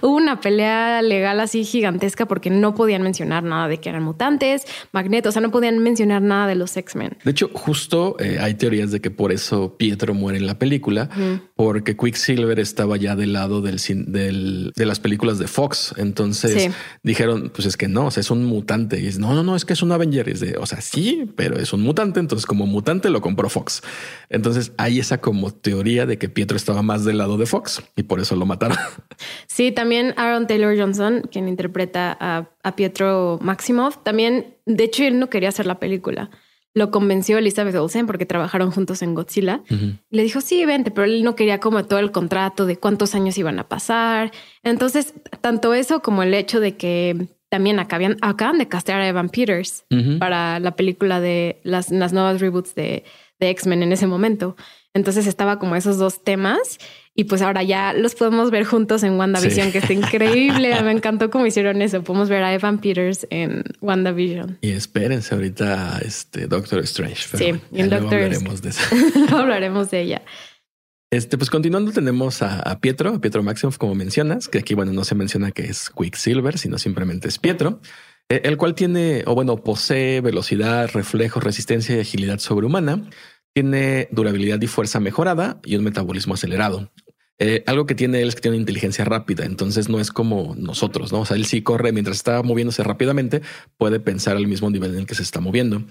hubo 0.00 0.16
una 0.16 0.40
pelea 0.40 1.02
legal 1.02 1.38
así 1.40 1.64
gigantesca 1.64 2.24
porque 2.24 2.48
no 2.48 2.74
podían 2.74 3.02
mencionar 3.02 3.42
nada 3.42 3.68
de 3.68 3.78
que 3.78 3.90
eran 3.90 4.04
mutantes, 4.04 4.64
Magneto, 4.92 5.28
o 5.28 5.32
sea, 5.32 5.42
no 5.42 5.50
podían 5.50 5.80
mencionar 5.80 6.22
nada 6.22 6.46
de 6.46 6.54
los 6.54 6.78
X-Men. 6.78 7.18
De 7.22 7.30
hecho, 7.30 7.50
justo 7.52 8.16
eh, 8.18 8.38
hay 8.40 8.54
teorías 8.54 8.90
de 8.90 9.02
que 9.02 9.10
por 9.10 9.32
eso 9.32 9.76
Pietro 9.76 10.14
muere 10.14 10.38
en 10.38 10.46
la 10.46 10.58
película, 10.58 11.10
porque 11.64 11.96
Quicksilver 11.96 12.58
estaba 12.58 12.96
ya 12.96 13.14
del 13.14 13.34
lado 13.34 13.60
del, 13.60 13.76
del, 14.06 14.72
de 14.74 14.84
las 14.84 14.98
películas 14.98 15.38
de 15.38 15.46
Fox. 15.46 15.94
Entonces 15.96 16.72
dijeron, 17.04 17.52
pues 17.54 17.68
es 17.68 17.76
que 17.76 17.86
no, 17.86 18.06
o 18.06 18.10
sea, 18.10 18.20
es 18.20 18.32
un 18.32 18.44
mutante. 18.44 19.00
Y 19.00 19.06
es, 19.06 19.20
no, 19.20 19.32
no, 19.32 19.44
no, 19.44 19.54
es 19.54 19.64
que 19.64 19.74
es 19.74 19.80
un 19.80 19.92
Avenger. 19.92 20.28
es 20.28 20.40
de, 20.40 20.56
o 20.58 20.66
sea, 20.66 20.80
sí, 20.80 21.30
pero 21.36 21.60
es 21.60 21.72
un 21.72 21.82
mutante. 21.82 22.18
Entonces, 22.18 22.46
como 22.46 22.66
mutante 22.66 23.10
lo 23.10 23.20
compró 23.20 23.48
Fox. 23.48 23.80
Entonces 24.28 24.72
hay 24.76 24.98
esa 24.98 25.20
como 25.20 25.52
teoría 25.52 26.04
de 26.04 26.18
que 26.18 26.28
Pietro 26.28 26.56
estaba 26.56 26.82
más 26.82 27.04
del 27.04 27.18
lado 27.18 27.36
de 27.36 27.46
Fox 27.46 27.80
y 27.94 28.02
por 28.02 28.18
eso 28.18 28.34
lo 28.34 28.44
mataron. 28.44 28.78
Sí, 29.46 29.70
también 29.70 30.14
Aaron 30.16 30.46
Taylor 30.46 30.76
Johnson, 30.76 31.22
quien 31.30 31.46
interpreta 31.46 32.16
a, 32.18 32.48
a 32.62 32.74
Pietro 32.74 33.38
Maximoff, 33.42 33.98
también, 34.02 34.56
de 34.66 34.84
hecho, 34.84 35.04
él 35.04 35.18
no 35.18 35.28
quería 35.28 35.50
hacer 35.50 35.66
la 35.66 35.78
película 35.78 36.30
lo 36.74 36.90
convenció 36.90 37.38
Elizabeth 37.38 37.74
Olsen 37.74 38.06
porque 38.06 38.26
trabajaron 38.26 38.70
juntos 38.70 39.02
en 39.02 39.14
Godzilla. 39.14 39.62
Le 40.10 40.22
dijo, 40.22 40.40
sí, 40.40 40.64
vente, 40.64 40.90
pero 40.90 41.04
él 41.04 41.22
no 41.22 41.36
quería 41.36 41.60
como 41.60 41.84
todo 41.84 41.98
el 41.98 42.12
contrato 42.12 42.64
de 42.66 42.76
cuántos 42.78 43.14
años 43.14 43.36
iban 43.36 43.58
a 43.58 43.68
pasar. 43.68 44.32
Entonces, 44.62 45.14
tanto 45.40 45.74
eso 45.74 46.00
como 46.00 46.22
el 46.22 46.32
hecho 46.32 46.60
de 46.60 46.76
que 46.76 47.28
también 47.50 47.78
acaban, 47.78 48.16
acaban 48.22 48.56
de 48.56 48.68
castear 48.68 49.02
a 49.02 49.08
Evan 49.08 49.28
Peters 49.28 49.84
para 50.18 50.58
la 50.58 50.74
película 50.74 51.20
de 51.20 51.60
las, 51.64 51.90
las 51.90 52.14
nuevas 52.14 52.40
reboots 52.40 52.74
de, 52.74 53.04
de 53.38 53.50
X-Men 53.50 53.82
en 53.82 53.92
ese 53.92 54.06
momento. 54.06 54.56
Entonces 54.94 55.26
estaba 55.26 55.58
como 55.58 55.76
esos 55.76 55.98
dos 55.98 56.24
temas 56.24 56.78
y 57.14 57.24
pues 57.24 57.42
ahora 57.42 57.62
ya 57.62 57.92
los 57.92 58.14
podemos 58.14 58.50
ver 58.50 58.64
juntos 58.64 59.02
en 59.02 59.18
WandaVision, 59.18 59.70
que 59.70 59.78
está 59.78 59.92
increíble. 59.92 60.74
Me 60.82 60.92
encantó 60.92 61.30
cómo 61.30 61.46
hicieron 61.46 61.82
eso. 61.82 62.02
Podemos 62.02 62.30
ver 62.30 62.42
a 62.42 62.54
Evan 62.54 62.78
Peters 62.78 63.26
en 63.28 63.64
WandaVision. 63.82 64.58
Y 64.62 64.70
espérense 64.70 65.34
ahorita 65.34 66.00
este 66.02 66.46
Doctor 66.46 66.80
Strange. 66.80 67.36
sí, 67.36 67.60
en 67.72 67.90
Doctor 67.90 68.14
hablaremos 68.14 68.62
de 68.62 68.70
eso. 68.70 68.82
hablaremos 69.36 69.90
de 69.90 70.00
ella. 70.00 70.22
Este, 71.12 71.36
pues 71.36 71.50
continuando, 71.50 71.92
tenemos 71.92 72.40
a, 72.40 72.80
Pietro, 72.80 73.10
a 73.10 73.20
Pietro 73.20 73.42
Maximoff, 73.42 73.76
como 73.76 73.94
mencionas, 73.94 74.48
que 74.48 74.58
aquí, 74.58 74.72
bueno, 74.72 74.94
no 74.94 75.04
se 75.04 75.14
menciona 75.14 75.50
que 75.50 75.64
es 75.64 75.90
Quicksilver, 75.90 76.56
sino 76.56 76.78
simplemente 76.78 77.28
es 77.28 77.38
Pietro, 77.38 77.82
eh, 78.30 78.40
el 78.44 78.56
cual 78.56 78.74
tiene, 78.74 79.22
o 79.26 79.34
bueno, 79.34 79.58
posee 79.58 80.22
velocidad, 80.22 80.88
reflejos, 80.94 81.44
resistencia 81.44 81.96
y 81.96 82.00
agilidad 82.00 82.38
sobrehumana. 82.38 83.10
Tiene 83.54 84.08
durabilidad 84.10 84.58
y 84.62 84.66
fuerza 84.66 85.00
mejorada 85.00 85.60
y 85.66 85.76
un 85.76 85.84
metabolismo 85.84 86.32
acelerado. 86.32 86.90
Eh, 87.44 87.64
algo 87.66 87.86
que 87.86 87.96
tiene 87.96 88.22
él 88.22 88.28
es 88.28 88.36
que 88.36 88.40
tiene 88.40 88.56
una 88.56 88.62
inteligencia 88.62 89.04
rápida, 89.04 89.44
entonces 89.44 89.88
no 89.88 89.98
es 89.98 90.12
como 90.12 90.54
nosotros, 90.56 91.10
¿no? 91.12 91.22
O 91.22 91.26
sea, 91.26 91.36
él 91.36 91.44
sí 91.44 91.60
corre 91.60 91.90
mientras 91.90 92.18
está 92.18 92.40
moviéndose 92.44 92.84
rápidamente, 92.84 93.42
puede 93.78 93.98
pensar 93.98 94.36
al 94.36 94.46
mismo 94.46 94.70
nivel 94.70 94.92
en 94.92 95.00
el 95.00 95.06
que 95.06 95.16
se 95.16 95.24
está 95.24 95.40
moviendo. 95.40 95.82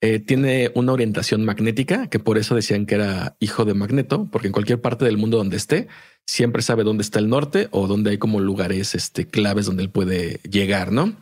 Eh, 0.00 0.18
tiene 0.18 0.70
una 0.74 0.92
orientación 0.92 1.44
magnética, 1.44 2.08
que 2.08 2.20
por 2.20 2.38
eso 2.38 2.54
decían 2.54 2.86
que 2.86 2.94
era 2.94 3.36
hijo 3.38 3.66
de 3.66 3.74
Magneto, 3.74 4.30
porque 4.32 4.46
en 4.46 4.54
cualquier 4.54 4.80
parte 4.80 5.04
del 5.04 5.18
mundo 5.18 5.36
donde 5.36 5.58
esté, 5.58 5.88
siempre 6.26 6.62
sabe 6.62 6.84
dónde 6.84 7.02
está 7.02 7.18
el 7.18 7.28
norte 7.28 7.68
o 7.70 7.86
dónde 7.86 8.08
hay 8.08 8.16
como 8.16 8.40
lugares 8.40 8.94
este, 8.94 9.26
claves 9.26 9.66
donde 9.66 9.82
él 9.82 9.90
puede 9.90 10.40
llegar, 10.50 10.90
¿no? 10.90 11.14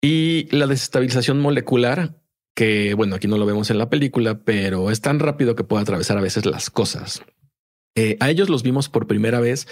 Y 0.00 0.48
la 0.56 0.66
desestabilización 0.66 1.38
molecular, 1.38 2.16
que 2.54 2.94
bueno, 2.94 3.16
aquí 3.16 3.28
no 3.28 3.36
lo 3.36 3.44
vemos 3.44 3.68
en 3.68 3.76
la 3.76 3.90
película, 3.90 4.40
pero 4.42 4.90
es 4.90 5.02
tan 5.02 5.18
rápido 5.18 5.54
que 5.54 5.64
puede 5.64 5.82
atravesar 5.82 6.16
a 6.16 6.22
veces 6.22 6.46
las 6.46 6.70
cosas. 6.70 7.22
Eh, 7.96 8.16
a 8.20 8.30
ellos 8.30 8.48
los 8.48 8.62
vimos 8.62 8.88
por 8.88 9.06
primera 9.06 9.40
vez 9.40 9.66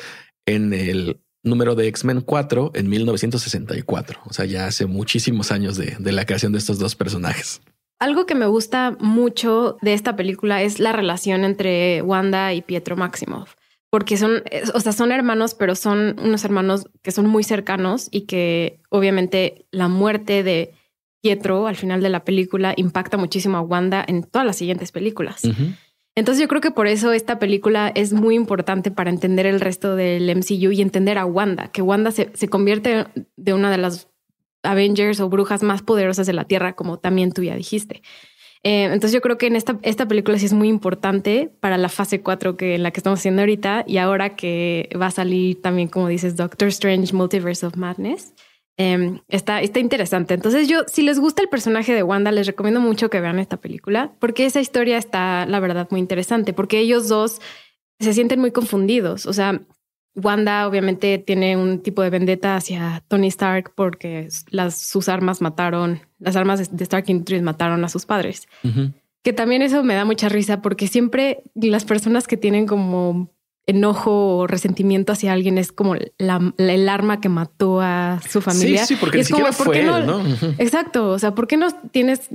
en 0.47 0.73
el 0.73 1.21
número 1.45 1.75
de 1.75 1.87
X-Men 1.89 2.23
4 2.23 2.73
en 2.75 2.89
1964. 2.89 4.21
O 4.25 4.33
sea, 4.33 4.47
ya 4.47 4.67
hace 4.67 4.87
muchísimos 4.87 5.53
años 5.53 5.77
de, 5.77 5.97
la 6.13 6.25
creación 6.25 6.53
de 6.53 6.59
estos 6.59 6.79
dos 6.79 6.97
personajes. 6.97 7.61
Algo 8.01 8.27
que 8.27 8.35
me 8.35 8.47
gusta 8.47 8.97
mucho 8.99 9.77
de 9.83 9.95
esta 9.95 10.17
película 10.17 10.63
es 10.63 10.81
la 10.81 10.93
relación 10.93 11.45
entre 11.45 12.03
Wanda 12.03 12.53
y 12.53 12.63
Pietro 12.63 12.97
Maximoff, 12.97 13.55
porque 13.89 14.17
son, 14.17 14.43
o 14.75 14.81
sea, 14.81 14.93
son 14.93 15.13
hermanos, 15.13 15.55
pero 15.55 15.77
son 15.77 16.17
unos 16.19 16.45
hermanos 16.45 16.89
que 17.03 17.13
son 17.13 17.27
muy 17.27 17.45
cercanos 17.45 18.09
y 18.11 18.23
que 18.23 18.81
obviamente 18.89 19.67
la 19.71 19.89
muerte 19.89 20.43
de 20.43 20.75
Pietro 21.23 21.67
al 21.67 21.77
final 21.77 22.03
de 22.03 22.11
la 22.11 22.25
película 22.25 22.75
impacta 22.77 23.17
muchísimo 23.17 23.57
a 23.57 23.63
Wanda 23.63 24.05
en 24.07 24.25
todas 24.25 24.47
las 24.47 24.57
siguientes 24.57 24.93
películas. 24.93 25.43
Entonces 26.17 26.41
yo 26.41 26.49
creo 26.49 26.61
que 26.61 26.71
por 26.71 26.87
eso 26.87 27.13
esta 27.13 27.39
película 27.39 27.91
es 27.95 28.13
muy 28.13 28.37
importante 28.37 28.91
para 28.91 29.11
entender 29.11 29.47
el 29.47 29.61
resto 29.61 29.97
del 29.97 30.31
MCU 30.35 30.71
y 30.71 30.81
entender 30.81 31.19
a 31.19 31.27
Wanda, 31.27 31.69
que 31.73 31.83
Wanda 31.83 32.13
se, 32.13 32.49
convierte 32.49 33.07
de 33.37 33.53
una 33.53 33.71
de 33.71 33.79
las 33.79 34.09
Avengers 34.63 35.19
o 35.21 35.29
brujas 35.29 35.63
más 35.63 35.83
poderosas 35.83 36.27
de 36.27 36.33
la 36.33 36.45
Tierra, 36.45 36.75
como 36.75 36.99
también 36.99 37.33
tú 37.33 37.43
ya 37.43 37.57
dijiste. 37.57 38.03
Eh, 38.63 38.85
entonces 38.85 39.13
yo 39.13 39.21
creo 39.21 39.39
que 39.39 39.47
en 39.47 39.57
esta, 39.57 39.79
esta 39.83 40.07
película 40.07 40.39
sí 40.39 40.47
es 40.47 40.53
muy 40.53 40.69
importante 40.69 41.53
para 41.61 41.77
la 41.77 41.89
fase 41.89 42.23
4 42.23 42.57
que 42.57 42.77
en 42.77 42.83
la 42.83 42.93
que 42.93 43.01
estamos 43.01 43.19
haciendo 43.19 43.43
ahorita 43.43 43.85
y 43.87 43.99
ahora 43.99 44.37
que 44.37 44.89
va 44.99 45.07
a 45.07 45.11
salir 45.11 45.61
también, 45.61 45.89
como 45.89 46.09
dices, 46.09 46.37
Doctor 46.37 46.69
Strange 46.69 47.13
Multiverse 47.13 47.67
of 47.67 47.77
Madness. 47.77 48.34
Em, 48.77 49.21
está, 49.29 49.63
está 49.63 49.79
interesante. 49.79 50.35
Entonces 50.35 50.67
yo, 50.67 50.81
si 50.89 51.03
les 51.03 51.21
gusta 51.21 51.43
el 51.43 51.49
personaje 51.49 51.95
de 51.95 52.03
Wanda, 52.03 52.33
les 52.33 52.47
recomiendo 52.47 52.81
mucho 52.81 53.09
que 53.09 53.21
vean 53.21 53.39
esta 53.39 53.59
película, 53.59 54.13
porque 54.19 54.47
esa 54.47 54.61
historia 54.61 54.99
está, 54.99 55.47
la 55.47 55.61
verdad, 55.61 55.87
muy 55.91 56.01
interesante, 56.01 56.53
porque 56.53 56.81
ellos 56.81 57.09
dos 57.09 57.41
se 58.01 58.13
sienten 58.13 58.41
muy 58.41 58.51
confundidos. 58.51 59.27
O 59.27 59.33
sea, 59.33 59.61
Wanda 60.17 60.67
obviamente 60.67 61.19
tiene 61.19 61.57
un 61.57 61.83
tipo 61.83 62.03
de 62.03 62.11
vendetta 62.11 62.57
hacia 62.57 63.03
Tony 63.09 63.29
Stark 63.29 63.73
porque 63.77 64.29
las, 64.51 64.81
sus 64.81 65.09
armas 65.09 65.41
mataron, 65.41 66.01
las 66.19 66.35
armas 66.35 66.77
de 66.77 66.85
Stark 66.85 67.09
Industries 67.09 67.43
mataron 67.43 67.85
a 67.85 67.89
sus 67.89 68.07
padres. 68.07 68.49
Que 69.23 69.33
también 69.33 69.63
eso 69.63 69.83
me 69.83 69.95
da 69.95 70.05
mucha 70.05 70.29
risa 70.29 70.63
porque 70.63 70.87
siempre 70.89 71.43
las 71.55 71.85
personas 71.85 72.27
que 72.27 72.37
tienen 72.37 72.67
como 72.67 73.31
enojo 73.67 74.39
o 74.39 74.47
resentimiento 74.47 75.13
hacia 75.13 75.33
alguien 75.33 75.57
es 75.57 75.73
como 75.73 75.97
la, 76.19 76.53
el 76.59 76.89
arma 76.89 77.21
que 77.21 77.29
mató 77.29 77.81
a 77.81 78.21
su 78.29 78.41
familia. 78.43 78.85
Sí, 78.85 78.95
sí, 78.95 79.01
porque 79.01 79.19
ni 79.19 79.25
siquiera 79.25 79.53
fue 79.53 79.83
no? 79.83 80.23
Exacto. 80.59 81.11
O 81.11 81.19
sea, 81.19 81.35
¿por 81.35 81.47
qué 81.47 81.57
no 81.57 81.69
tienes 81.91 82.29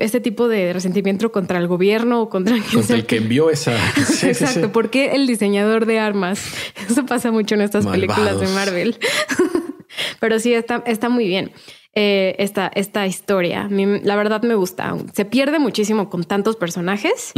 ese 0.00 0.20
tipo 0.20 0.48
de 0.48 0.72
resentimiento 0.72 1.30
contra 1.30 1.58
el 1.58 1.68
gobierno 1.68 2.22
o 2.22 2.28
contra, 2.28 2.56
el 2.56 3.06
que 3.06 3.16
envió 3.16 3.50
esa? 3.50 3.76
exacto. 4.22 4.72
¿Por 4.72 4.90
qué 4.90 5.12
el 5.12 5.26
diseñador 5.26 5.86
de 5.86 6.00
armas? 6.00 6.42
Eso 6.90 7.06
pasa 7.06 7.30
mucho 7.30 7.54
en 7.54 7.60
estas 7.60 7.86
películas 7.86 8.40
de 8.40 8.48
Marvel. 8.48 8.98
Pero 10.20 10.40
sí, 10.40 10.54
está, 10.54 10.82
está 10.86 11.08
muy 11.08 11.28
bien. 11.28 11.52
Eh, 11.96 12.34
esta, 12.40 12.72
esta 12.74 13.06
historia. 13.06 13.68
la 13.70 14.16
verdad 14.16 14.42
me 14.42 14.56
gusta. 14.56 14.96
Se 15.12 15.24
pierde 15.24 15.60
muchísimo 15.60 16.10
con 16.10 16.24
tantos 16.24 16.56
personajes, 16.56 17.32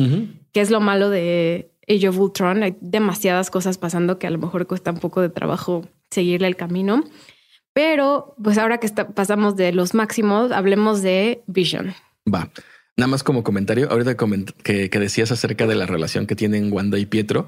que 0.52 0.60
es 0.62 0.70
lo 0.70 0.80
malo 0.80 1.10
de 1.10 1.75
Age 1.88 2.08
of 2.08 2.18
Ultron. 2.18 2.62
Hay 2.62 2.76
demasiadas 2.80 3.50
cosas 3.50 3.78
pasando 3.78 4.18
que 4.18 4.26
a 4.26 4.30
lo 4.30 4.38
mejor 4.38 4.66
cuesta 4.66 4.90
un 4.90 4.98
poco 4.98 5.20
de 5.20 5.28
trabajo 5.28 5.86
seguirle 6.10 6.48
el 6.48 6.56
camino. 6.56 7.04
Pero 7.72 8.34
pues 8.42 8.56
ahora 8.58 8.78
que 8.78 8.88
pasamos 8.88 9.56
de 9.56 9.72
los 9.72 9.94
máximos, 9.94 10.50
hablemos 10.50 11.02
de 11.02 11.42
Vision. 11.46 11.94
Va. 12.32 12.50
Nada 12.96 13.08
más 13.08 13.22
como 13.22 13.42
comentario, 13.42 13.90
ahorita 13.90 14.16
que, 14.62 14.88
que, 14.88 14.98
decías 14.98 15.30
acerca 15.30 15.66
de 15.66 15.74
la 15.74 15.84
relación 15.84 16.26
que 16.26 16.34
tienen 16.34 16.72
Wanda 16.72 16.98
y 16.98 17.04
Pietro, 17.04 17.46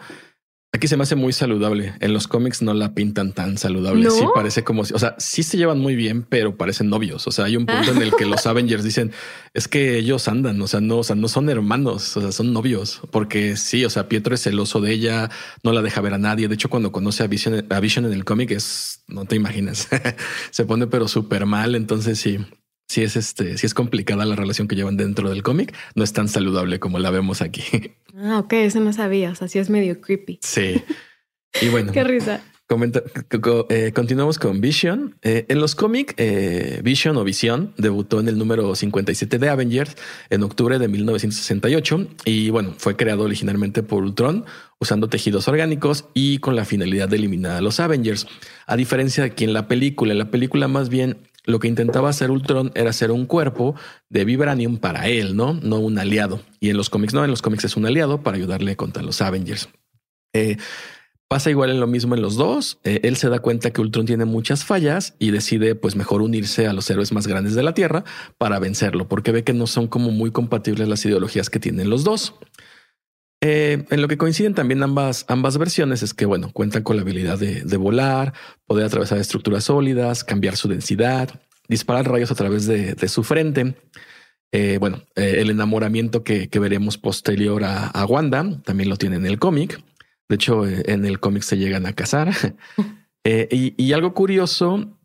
Aquí 0.78 0.86
se 0.86 0.96
me 0.96 1.02
hace 1.02 1.16
muy 1.16 1.32
saludable. 1.32 1.94
En 1.98 2.12
los 2.12 2.28
cómics 2.28 2.62
no 2.62 2.72
la 2.72 2.94
pintan 2.94 3.32
tan 3.32 3.58
saludable. 3.58 4.08
Sí, 4.12 4.24
parece 4.32 4.62
como 4.62 4.84
si, 4.84 4.94
o 4.94 4.98
sea, 5.00 5.16
sí 5.18 5.42
se 5.42 5.56
llevan 5.56 5.80
muy 5.80 5.96
bien, 5.96 6.22
pero 6.22 6.56
parecen 6.56 6.88
novios. 6.88 7.26
O 7.26 7.32
sea, 7.32 7.46
hay 7.46 7.56
un 7.56 7.66
punto 7.66 7.90
en 7.90 8.00
el 8.00 8.14
que 8.14 8.26
los 8.26 8.46
Avengers 8.46 8.84
dicen 8.84 9.10
es 9.54 9.66
que 9.66 9.98
ellos 9.98 10.28
andan, 10.28 10.62
o 10.62 10.68
sea, 10.68 10.80
no, 10.80 10.98
o 10.98 11.02
sea, 11.02 11.16
no 11.16 11.26
son 11.26 11.50
hermanos, 11.50 12.16
o 12.16 12.20
sea, 12.20 12.30
son 12.30 12.52
novios. 12.52 13.00
Porque 13.10 13.56
sí, 13.56 13.84
o 13.84 13.90
sea, 13.90 14.08
Pietro 14.08 14.36
es 14.36 14.42
celoso 14.44 14.80
de 14.80 14.92
ella, 14.92 15.30
no 15.64 15.72
la 15.72 15.82
deja 15.82 16.00
ver 16.00 16.14
a 16.14 16.18
nadie. 16.18 16.46
De 16.46 16.54
hecho, 16.54 16.70
cuando 16.70 16.92
conoce 16.92 17.24
a 17.24 17.26
Vision, 17.26 17.66
a 17.68 17.80
Vision 17.80 18.04
en 18.04 18.12
el 18.12 18.24
cómic 18.24 18.52
es, 18.52 19.00
no 19.08 19.24
te 19.24 19.34
imaginas, 19.34 19.88
se 20.52 20.64
pone 20.64 20.86
pero 20.86 21.08
súper 21.08 21.44
mal. 21.44 21.74
Entonces 21.74 22.20
sí, 22.20 22.38
si 22.88 23.02
es 23.02 23.16
este, 23.16 23.58
si 23.58 23.66
es 23.66 23.74
complicada 23.74 24.24
la 24.24 24.34
relación 24.34 24.66
que 24.66 24.76
llevan 24.76 24.96
dentro 24.96 25.30
del 25.30 25.42
cómic, 25.42 25.74
no 25.94 26.04
es 26.04 26.12
tan 26.12 26.28
saludable 26.28 26.80
como 26.80 26.98
la 26.98 27.10
vemos 27.10 27.42
aquí. 27.42 27.62
Ah, 28.20 28.40
ok, 28.40 28.52
eso 28.54 28.80
no 28.80 28.92
sabía. 28.92 29.30
O 29.30 29.36
sea, 29.36 29.46
sí 29.46 29.60
es 29.60 29.70
medio 29.70 30.00
creepy. 30.00 30.40
Sí. 30.42 30.82
Y 31.62 31.68
bueno, 31.68 31.92
qué 31.94 32.02
risa. 32.02 32.42
Eh, 33.70 33.92
continuamos 33.94 34.38
con 34.38 34.60
Vision. 34.60 35.16
Eh, 35.22 35.46
en 35.48 35.58
los 35.58 35.74
cómics, 35.74 36.14
eh, 36.18 36.80
Vision 36.84 37.16
o 37.16 37.24
Visión 37.24 37.72
debutó 37.78 38.20
en 38.20 38.28
el 38.28 38.36
número 38.36 38.74
57 38.74 39.38
de 39.38 39.48
Avengers 39.48 39.96
en 40.28 40.42
octubre 40.42 40.78
de 40.78 40.86
1968 40.86 42.08
y 42.26 42.50
bueno, 42.50 42.74
fue 42.76 42.94
creado 42.94 43.22
originalmente 43.22 43.82
por 43.82 44.02
Ultron 44.02 44.44
usando 44.80 45.08
tejidos 45.08 45.48
orgánicos 45.48 46.04
y 46.12 46.38
con 46.38 46.56
la 46.56 46.66
finalidad 46.66 47.08
de 47.08 47.16
eliminar 47.16 47.52
a 47.52 47.60
los 47.62 47.80
Avengers. 47.80 48.26
A 48.66 48.76
diferencia 48.76 49.22
de 49.22 49.30
que 49.30 49.44
en 49.44 49.54
la 49.54 49.66
película, 49.66 50.12
en 50.12 50.18
la 50.18 50.30
película 50.30 50.68
más 50.68 50.90
bien 50.90 51.27
lo 51.48 51.60
que 51.60 51.66
intentaba 51.66 52.10
hacer 52.10 52.30
Ultron 52.30 52.70
era 52.74 52.90
hacer 52.90 53.10
un 53.10 53.24
cuerpo 53.24 53.74
de 54.10 54.26
vibranium 54.26 54.76
para 54.76 55.08
él, 55.08 55.34
¿no? 55.34 55.54
No 55.54 55.78
un 55.78 55.98
aliado. 55.98 56.42
Y 56.60 56.68
en 56.68 56.76
los 56.76 56.90
cómics 56.90 57.14
no, 57.14 57.24
en 57.24 57.30
los 57.30 57.40
cómics 57.40 57.64
es 57.64 57.74
un 57.74 57.86
aliado 57.86 58.22
para 58.22 58.36
ayudarle 58.36 58.76
contra 58.76 59.02
los 59.02 59.22
Avengers. 59.22 59.70
Eh, 60.34 60.58
pasa 61.26 61.48
igual 61.48 61.70
en 61.70 61.80
lo 61.80 61.86
mismo 61.86 62.14
en 62.14 62.20
los 62.20 62.36
dos. 62.36 62.80
Eh, 62.84 63.00
él 63.02 63.16
se 63.16 63.30
da 63.30 63.38
cuenta 63.38 63.70
que 63.70 63.80
Ultron 63.80 64.04
tiene 64.04 64.26
muchas 64.26 64.66
fallas 64.66 65.14
y 65.18 65.30
decide 65.30 65.74
pues 65.74 65.96
mejor 65.96 66.20
unirse 66.20 66.66
a 66.66 66.74
los 66.74 66.90
héroes 66.90 67.12
más 67.12 67.26
grandes 67.26 67.54
de 67.54 67.62
la 67.62 67.72
Tierra 67.72 68.04
para 68.36 68.58
vencerlo, 68.58 69.08
porque 69.08 69.32
ve 69.32 69.42
que 69.42 69.54
no 69.54 69.66
son 69.66 69.88
como 69.88 70.10
muy 70.10 70.30
compatibles 70.30 70.86
las 70.86 71.02
ideologías 71.06 71.48
que 71.48 71.58
tienen 71.58 71.88
los 71.88 72.04
dos. 72.04 72.34
Eh, 73.40 73.84
en 73.90 74.02
lo 74.02 74.08
que 74.08 74.18
coinciden 74.18 74.54
también 74.54 74.82
ambas, 74.82 75.24
ambas 75.28 75.58
versiones 75.58 76.02
es 76.02 76.12
que, 76.12 76.26
bueno, 76.26 76.50
cuentan 76.52 76.82
con 76.82 76.96
la 76.96 77.02
habilidad 77.02 77.38
de, 77.38 77.76
volar, 77.76 78.34
poder 78.66 78.86
atravesar 78.86 79.18
estructuras 79.18 79.64
sólidas, 79.64 80.24
cambiar 80.24 80.56
su 80.56 80.68
densidad, 80.68 81.40
disparar 81.68 82.10
rayos 82.10 82.30
a 82.32 82.34
través 82.34 82.66
de, 82.66 83.08
su 83.08 83.22
frente. 83.22 83.76
Eh, 84.50 84.78
bueno, 84.80 85.04
eh, 85.14 85.36
el 85.38 85.50
enamoramiento 85.50 86.24
que, 86.24 86.48
veremos 86.58 86.98
posterior 86.98 87.62
a, 87.64 88.04
Wanda 88.06 88.60
también 88.64 88.88
lo 88.88 88.96
tiene 88.96 89.16
en 89.16 89.26
el 89.26 89.38
cómic. 89.38 89.80
De 90.28 90.34
hecho, 90.34 90.66
en 90.66 91.04
el 91.04 91.20
cómic 91.20 91.42
se 91.42 91.58
llegan 91.58 91.86
a 91.86 91.92
casar. 91.92 92.34
y, 93.24 93.92
algo 93.92 94.14
curioso 94.14 94.97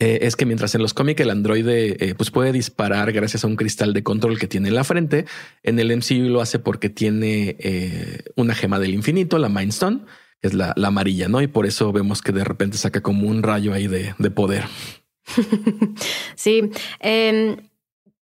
eh, 0.00 0.26
es 0.26 0.34
que 0.34 0.46
mientras 0.46 0.74
en 0.74 0.80
los 0.80 0.94
cómics 0.94 1.20
el 1.20 1.28
androide 1.28 1.96
eh, 2.00 2.14
pues 2.14 2.30
puede 2.30 2.52
disparar 2.52 3.12
gracias 3.12 3.44
a 3.44 3.46
un 3.46 3.56
cristal 3.56 3.92
de 3.92 4.02
control 4.02 4.38
que 4.38 4.48
tiene 4.48 4.68
en 4.68 4.74
la 4.74 4.82
frente, 4.82 5.26
en 5.62 5.78
el 5.78 5.94
MCU 5.94 6.30
lo 6.30 6.40
hace 6.40 6.58
porque 6.58 6.88
tiene 6.88 7.56
eh, 7.58 8.24
una 8.34 8.54
gema 8.54 8.78
del 8.78 8.94
infinito, 8.94 9.38
la 9.38 9.50
Mind 9.50 9.68
Stone, 9.68 10.00
que 10.40 10.48
es 10.48 10.54
la, 10.54 10.72
amarilla, 10.82 11.28
¿no? 11.28 11.42
Y 11.42 11.48
por 11.48 11.66
eso 11.66 11.92
vemos 11.92 12.22
que 12.22 12.32
de 12.32 12.44
repente 12.44 12.78
saca 12.78 13.02
como 13.02 13.28
un 13.28 13.42
rayo 13.42 13.74
ahí 13.74 13.88
de, 13.88 14.14
poder. 14.30 14.64
sí, 16.34 16.70
em, 17.00 17.58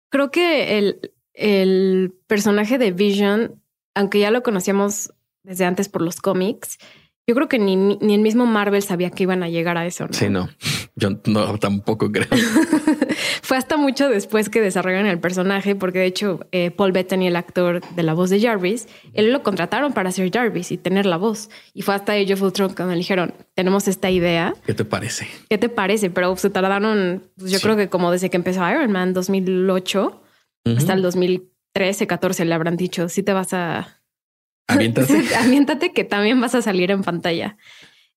creo 0.08 0.30
que 0.30 0.78
el, 0.78 1.12
el 1.34 2.14
personaje 2.26 2.78
de 2.78 2.92
Vision, 2.92 3.62
aunque 3.94 4.20
ya 4.20 4.30
lo 4.30 4.42
conocíamos 4.42 5.12
desde 5.42 5.66
antes 5.66 5.90
por 5.90 6.00
los 6.00 6.22
cómics, 6.22 6.78
yo 7.28 7.34
creo 7.34 7.46
que 7.46 7.58
ni, 7.58 7.76
ni, 7.76 8.14
el 8.14 8.22
mismo 8.22 8.46
Marvel 8.46 8.82
sabía 8.82 9.10
que 9.10 9.24
iban 9.24 9.42
a 9.42 9.50
llegar 9.50 9.76
a 9.76 9.84
eso. 9.84 10.06
¿no? 10.06 10.14
Sí, 10.14 10.30
no, 10.30 10.48
yo 10.96 11.10
no 11.26 11.58
tampoco 11.58 12.10
creo. 12.10 12.26
Fue 13.42 13.58
hasta 13.58 13.76
mucho 13.76 14.08
después 14.08 14.48
que 14.48 14.62
desarrollaron 14.62 15.06
el 15.06 15.20
personaje, 15.20 15.76
porque 15.76 15.98
de 15.98 16.06
hecho 16.06 16.40
eh, 16.52 16.70
Paul 16.70 16.92
Bettany, 16.92 17.26
el 17.26 17.36
actor 17.36 17.82
de 17.94 18.02
la 18.02 18.14
voz 18.14 18.30
de 18.30 18.40
Jarvis, 18.40 18.88
él 19.12 19.30
lo 19.30 19.42
contrataron 19.42 19.92
para 19.92 20.10
ser 20.10 20.32
Jarvis 20.32 20.72
y 20.72 20.78
tener 20.78 21.04
la 21.04 21.18
voz. 21.18 21.50
Y 21.74 21.82
fue 21.82 21.94
hasta 21.94 22.16
ellos 22.16 22.40
of 22.40 22.54
cuando 22.56 22.92
le 22.92 22.96
dijeron, 22.96 23.34
tenemos 23.54 23.88
esta 23.88 24.10
idea. 24.10 24.54
¿Qué 24.64 24.72
te 24.72 24.86
parece? 24.86 25.28
¿Qué 25.50 25.58
te 25.58 25.68
parece? 25.68 26.08
Pero 26.08 26.34
se 26.38 26.48
tardaron, 26.48 27.24
pues, 27.36 27.52
yo 27.52 27.60
creo 27.60 27.76
que 27.76 27.90
como 27.90 28.10
desde 28.10 28.30
que 28.30 28.38
empezó 28.38 28.66
Iron 28.70 28.90
Man 28.90 29.12
2008 29.12 30.22
hasta 30.78 30.94
el 30.94 31.02
2013, 31.02 32.06
14 32.06 32.46
le 32.46 32.54
habrán 32.54 32.78
dicho, 32.78 33.10
si 33.10 33.22
te 33.22 33.34
vas 33.34 33.52
a 33.52 33.97
Aviéntate. 35.38 35.92
que 35.92 36.04
también 36.04 36.40
vas 36.40 36.54
a 36.54 36.62
salir 36.62 36.90
en 36.90 37.02
pantalla. 37.02 37.56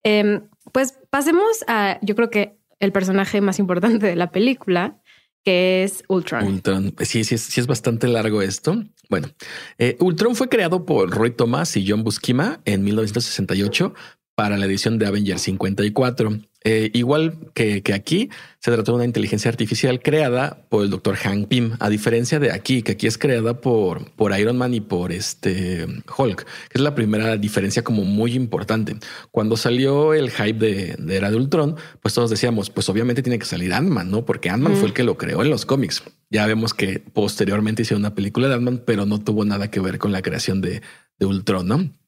Em, 0.04 0.48
pues 0.72 0.98
pasemos 1.10 1.64
a, 1.68 2.00
yo 2.02 2.16
creo 2.16 2.30
que 2.30 2.58
el 2.80 2.92
personaje 2.92 3.42
más 3.42 3.60
importante 3.60 4.08
de 4.08 4.16
la 4.16 4.32
película, 4.32 5.00
que 5.44 5.84
es 5.84 6.04
Ultron. 6.08 6.46
Ultron. 6.46 6.94
Sí, 7.00 7.24
sí, 7.24 7.38
sí 7.38 7.60
es 7.60 7.68
bastante 7.68 8.08
largo 8.08 8.42
esto. 8.42 8.84
Bueno, 9.10 9.30
eh, 9.78 9.98
Ultron 10.00 10.36
fue 10.36 10.50
creado 10.50 10.86
por 10.86 11.10
Roy 11.10 11.32
Thomas 11.32 11.76
y 11.78 11.90
John 11.90 12.04
Buscema 12.04 12.62
en 12.66 12.84
1968 12.84 13.94
para 14.36 14.58
la 14.58 14.66
edición 14.66 14.98
de 14.98 15.08
Avengers 15.08 15.42
54. 15.42 16.40
Eh, 16.64 16.92
igual 16.94 17.38
que, 17.56 17.82
aquí, 17.94 18.30
se 18.60 18.72
trató 18.72 18.92
de 18.92 18.98
una 18.98 19.06
inteligencia 19.06 19.50
artificial 19.50 20.00
creada 20.00 20.64
por 20.70 20.84
el 20.84 20.92
doctor 20.92 21.16
Hank 21.16 21.48
Pym, 21.48 21.72
a 21.80 21.90
diferencia 21.90 22.40
de 22.40 22.52
aquí, 22.52 22.84
que 22.84 22.92
aquí 22.92 23.08
es 23.08 23.18
creada 23.18 23.60
por, 23.60 24.12
por 24.12 24.38
Iron 24.38 24.58
Man 24.58 24.74
y 24.76 24.82
por 24.82 25.12
este 25.12 25.88
Hulk, 26.16 26.46
que 26.46 26.78
es 26.78 26.82
la 26.82 26.94
primera 26.94 27.36
diferencia 27.38 27.84
como 27.84 28.04
muy 28.04 28.36
importante. 28.36 28.96
Cuando 29.32 29.58
salió 29.58 30.14
el 30.14 30.30
hype 30.30 30.60
de, 30.60 30.96
de 31.00 31.16
Era 31.16 31.32
de 31.32 31.38
Ultron, 31.38 31.78
pues 32.02 32.14
todos 32.14 32.30
decíamos, 32.30 32.70
pues 32.70 32.88
obviamente 32.90 33.24
tiene 33.24 33.40
que 33.40 33.46
salir 33.46 33.74
Ant-Man, 33.74 34.12
¿no? 34.12 34.24
Porque 34.24 34.52
Ant-Man 34.52 34.76
fue 34.76 34.90
el 34.90 34.94
que 34.94 35.04
lo 35.04 35.18
creó 35.18 35.42
en 35.42 35.50
los 35.50 35.66
cómics. 35.66 36.04
Ya 36.30 36.46
vemos 36.46 36.76
que 36.76 37.00
posteriormente 37.00 37.82
hicieron 37.82 38.04
una 38.04 38.14
película 38.14 38.48
de 38.48 38.54
Ant-Man, 38.54 38.84
pero 38.86 39.08
no 39.08 39.20
tuvo 39.20 39.46
nada 39.46 39.72
que 39.72 39.80
ver 39.80 39.98
con 39.98 40.12
la 40.12 40.22
creación 40.22 40.62
de, 40.62 40.84
de 41.18 41.26
Ultron, 41.26 41.68
¿no? 41.68 42.01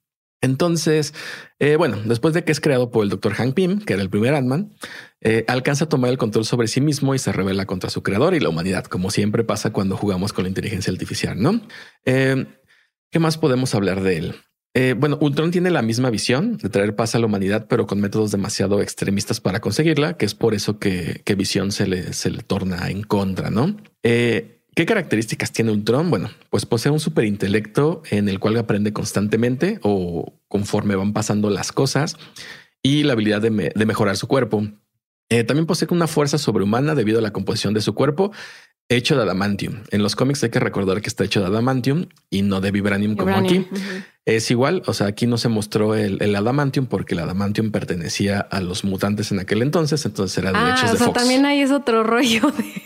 Entonces, 0.44 1.14
eh, 1.58 1.78
bueno, 1.78 1.98
después 2.04 2.34
de 2.34 2.44
que 2.44 2.52
es 2.52 2.60
creado 2.60 2.92
por 2.92 3.06
el 3.06 3.10
doctor 3.10 3.34
Hank 3.34 3.54
Pym, 3.54 3.80
que 3.80 3.94
era 3.94 4.02
el 4.02 4.10
primer 4.10 4.36
Ant-Man, 4.36 4.74
eh, 5.22 5.46
alcanza 5.48 5.86
a 5.86 5.90
tomar 5.90 6.12
el 6.12 6.18
control 6.18 6.44
sobre 6.44 6.68
sí 6.68 6.82
mismo 6.82 7.16
y 7.16 7.20
se 7.20 7.32
revela 7.32 7.66
contra 7.66 7.90
su 7.90 8.04
creador 8.04 8.36
y 8.36 8.42
la 8.42 8.50
humanidad, 8.50 8.84
como 8.84 9.10
siempre 9.10 9.46
pasa 9.46 9.72
cuando 9.72 9.96
jugamos 9.96 10.34
con 10.34 10.44
la 10.44 10.50
inteligencia 10.50 10.92
artificial, 10.92 11.42
¿no? 11.42 11.62
Eh, 12.04 12.46
¿Qué 13.10 13.20
más 13.20 13.38
podemos 13.38 13.74
hablar 13.74 14.04
de 14.04 14.18
él? 14.18 14.36
bueno, 14.98 15.20
Ultron 15.22 15.52
tiene 15.52 15.70
la 15.70 15.84
misma 15.84 16.10
visión 16.10 16.58
de 16.58 16.68
traer 16.68 16.96
paz 16.96 17.14
a 17.14 17.20
la 17.20 17.28
humanidad, 17.28 17.68
pero 17.70 17.86
con 17.86 18.02
métodos 18.02 18.32
demasiado 18.32 18.82
extremistas 18.82 19.40
para 19.40 19.60
conseguirla, 19.60 20.18
que 20.18 20.26
es 20.26 20.34
por 20.34 20.56
eso 20.56 20.80
que, 20.80 21.22
que 21.24 21.36
Visión 21.36 21.72
se 21.72 21.86
le, 21.86 22.14
se 22.14 22.32
le 22.32 22.42
torna 22.42 22.90
en 22.90 23.04
contra, 23.04 23.52
¿no? 23.52 23.78
¿Qué 24.76 24.86
características 24.86 25.52
tiene 25.52 25.72
Ultron? 25.72 26.10
Bueno, 26.10 26.30
pues 26.50 26.66
posee 26.66 26.92
un 26.92 27.00
superintelecto 27.00 28.02
en 28.10 28.28
el 28.28 28.40
cual 28.40 28.58
aprende 28.58 28.92
constantemente 28.92 29.80
o 29.84 30.34
conforme 30.48 30.96
van 30.96 31.14
pasando 31.14 31.50
las 31.50 31.72
cosas 31.72 32.18
y 32.82 33.04
la 33.04 33.14
habilidad 33.14 33.42
de, 33.42 33.52
mejorar 33.86 34.18
su 34.18 34.28
cuerpo. 34.28 34.68
Eh, 35.30 35.44
también 35.44 35.68
posee 35.68 35.88
una 35.92 36.08
fuerza 36.08 36.38
sobrehumana 36.38 36.96
debido 36.96 37.20
a 37.20 37.22
la 37.22 37.32
composición 37.32 37.74
de 37.74 37.82
su 37.82 37.94
cuerpo 37.94 38.32
hecho 38.90 39.16
de 39.16 39.24
adamantium. 39.24 39.84
En 39.92 40.04
los 40.04 40.16
cómics 40.16 40.44
hay 40.44 40.50
que 40.50 40.60
recordar 40.60 41.02
que 41.02 41.08
está 41.08 41.24
hecho 41.24 41.40
de 41.40 41.48
adamantium 41.48 42.08
y 42.30 42.42
no 42.42 42.62
de 42.62 42.72
vibranium, 42.72 43.16
como 43.16 43.36
aquí. 43.36 43.68
Es 44.26 44.52
igual, 44.52 44.84
o 44.86 44.94
sea, 44.94 45.08
aquí 45.08 45.28
no 45.28 45.38
se 45.38 45.50
mostró 45.50 45.96
el, 45.96 46.36
adamantium 46.36 46.86
porque 46.86 47.14
el 47.14 47.20
adamantium 47.20 47.72
pertenecía 47.72 48.40
a 48.40 48.62
los 48.62 48.84
mutantes 48.84 49.32
en 49.32 49.40
aquel 49.40 49.62
entonces, 49.62 50.06
entonces 50.06 50.38
era 50.38 50.52
derechos 50.52 50.90
ah, 50.90 50.92
de 50.94 50.98
sea, 50.98 51.14
También 51.14 51.46
hay 51.46 51.62
es 51.62 51.72
otro 51.72 52.04
rollo 52.04 52.52
de 52.52 52.84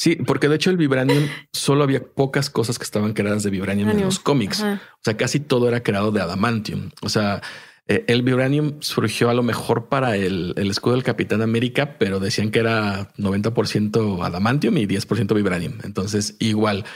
Sí, 0.00 0.16
porque 0.16 0.48
de 0.48 0.54
hecho 0.54 0.70
el 0.70 0.78
vibranium 0.78 1.28
solo 1.52 1.84
había 1.84 2.02
pocas 2.02 2.48
cosas 2.48 2.78
que 2.78 2.84
estaban 2.84 3.12
creadas 3.12 3.42
de 3.42 3.50
vibranium 3.50 3.90
en 3.90 4.00
los 4.00 4.18
cómics. 4.18 4.62
O 4.62 4.78
sea, 5.04 5.18
casi 5.18 5.40
todo 5.40 5.68
era 5.68 5.82
creado 5.82 6.10
de 6.10 6.22
adamantium. 6.22 6.88
O 7.02 7.10
sea, 7.10 7.42
eh, 7.86 8.06
el 8.08 8.22
vibranium 8.22 8.78
surgió 8.80 9.28
a 9.28 9.34
lo 9.34 9.42
mejor 9.42 9.90
para 9.90 10.16
el, 10.16 10.54
escudo 10.56 10.94
del 10.94 11.02
Capitán 11.02 11.42
América, 11.42 11.98
pero 11.98 12.18
decían 12.18 12.50
que 12.50 12.60
era 12.60 13.12
90% 13.18 14.24
adamantium 14.24 14.78
y 14.78 14.86
10% 14.86 15.34
vibranium. 15.34 15.74
Entonces, 15.84 16.34
igual 16.38 16.86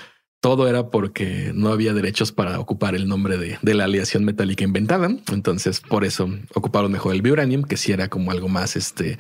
todo 0.41 0.67
era 0.67 0.89
porque 0.91 1.53
no 1.55 1.73
había 1.73 1.93
derechos 1.93 2.33
para 2.33 2.59
ocupar 2.59 2.95
el 2.95 3.07
nombre 3.07 3.37
de, 3.37 3.59
de, 3.61 3.75
la 3.75 3.85
aleación 3.85 4.25
metálica 4.25 4.65
inventada. 4.65 5.11
Entonces, 5.31 5.83
por 5.83 6.07
eso 6.07 6.27
ocuparon 6.55 6.91
mejor 6.91 7.15
el 7.15 7.21
vibranium, 7.21 7.65
que 7.65 7.77
sí 7.77 7.93
era 7.93 8.09
como 8.09 8.31
algo 8.31 8.49
más 8.49 8.77
este 8.77 9.19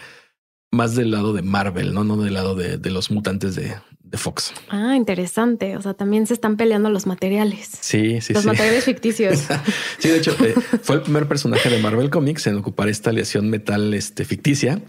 más 0.74 0.94
del 0.94 1.10
lado 1.10 1.32
de 1.32 1.42
Marvel, 1.42 1.94
no, 1.94 2.04
no 2.04 2.16
del 2.16 2.34
lado 2.34 2.54
de, 2.54 2.90
los 2.90 3.10
mutantes 3.10 3.54
de, 3.54 3.74
Fox. 4.16 4.54
Ah, 4.68 4.94
interesante. 4.94 5.76
O 5.76 5.82
sea, 5.82 5.94
también 5.94 6.28
se 6.28 6.34
están 6.34 6.56
peleando 6.56 6.88
los 6.88 7.04
materiales. 7.04 7.68
Sí, 7.80 8.20
sí, 8.20 8.32
los 8.32 8.44
materiales 8.44 8.84
ficticios. 8.84 9.40
sí, 9.98 10.08
de 10.08 10.18
hecho, 10.18 10.36
eh, 10.44 10.54
fue 10.82 10.96
el 10.96 11.02
primer 11.02 11.26
personaje 11.26 11.68
de 11.68 11.80
Marvel 11.80 12.10
Comics 12.10 12.46
en 12.46 12.56
ocupar 12.56 12.88
esta 12.88 13.10
aleación 13.10 13.50
metal 13.50 13.92
este, 13.92 14.24
ficticia. 14.24 14.80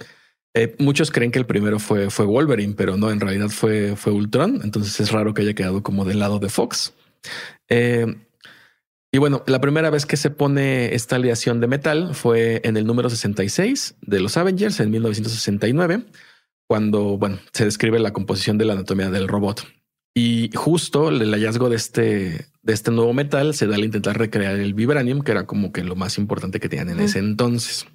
Eh, 0.53 0.75
muchos 0.77 1.09
creen 1.09 1.31
que 1.31 1.39
el 1.39 1.47
primero 1.47 1.79
fue, 1.79 2.11
fue 2.11 2.25
Wolverine, 2.25 2.75
pero 2.77 2.97
no, 2.97 3.09
en 3.09 3.19
realidad 3.19 3.49
fue, 3.49 3.95
fue 3.95 4.13
Ultron. 4.13 4.61
Entonces 4.63 4.99
es 4.99 5.11
raro 5.11 5.33
que 5.33 5.41
haya 5.41 5.55
quedado 5.55 5.81
como 5.81 6.05
del 6.05 6.19
lado 6.19 6.37
de 6.37 6.49
Fox. 6.49 6.93
Eh, 7.67 8.05
y 9.15 9.17
bueno, 9.17 9.45
la 9.47 9.61
primera 9.61 9.89
vez 9.89 10.05
que 10.05 10.17
se 10.17 10.29
pone 10.29 10.93
esta 10.93 11.15
aleación 11.15 11.61
de 11.61 11.67
metal 11.67 12.13
fue 12.13 12.59
en 12.65 12.75
el 12.75 12.85
número 12.85 13.09
66 13.09 13.95
de 14.01 14.19
los 14.19 14.35
Avengers 14.35 14.81
en 14.81 14.91
1969, 14.91 16.03
cuando 16.67 17.17
bueno, 17.17 17.39
se 17.53 17.63
describe 17.63 17.97
la 17.99 18.11
composición 18.11 18.57
de 18.57 18.65
la 18.65 18.73
anatomía 18.73 19.09
del 19.09 19.29
robot. 19.29 19.65
Y 20.13 20.49
justo 20.53 21.07
el 21.07 21.31
hallazgo 21.31 21.69
de 21.69 21.77
este, 21.77 22.47
de 22.61 22.73
este 22.73 22.91
nuevo 22.91 23.13
metal 23.13 23.53
se 23.53 23.67
da 23.67 23.75
al 23.75 23.85
intentar 23.85 24.17
recrear 24.17 24.55
el 24.55 24.73
vibranium, 24.73 25.21
que 25.21 25.31
era 25.31 25.45
como 25.45 25.71
que 25.71 25.85
lo 25.85 25.95
más 25.95 26.17
importante 26.17 26.59
que 26.59 26.67
tenían 26.67 26.89
en 26.89 26.99
ese 26.99 27.19
entonces. 27.19 27.85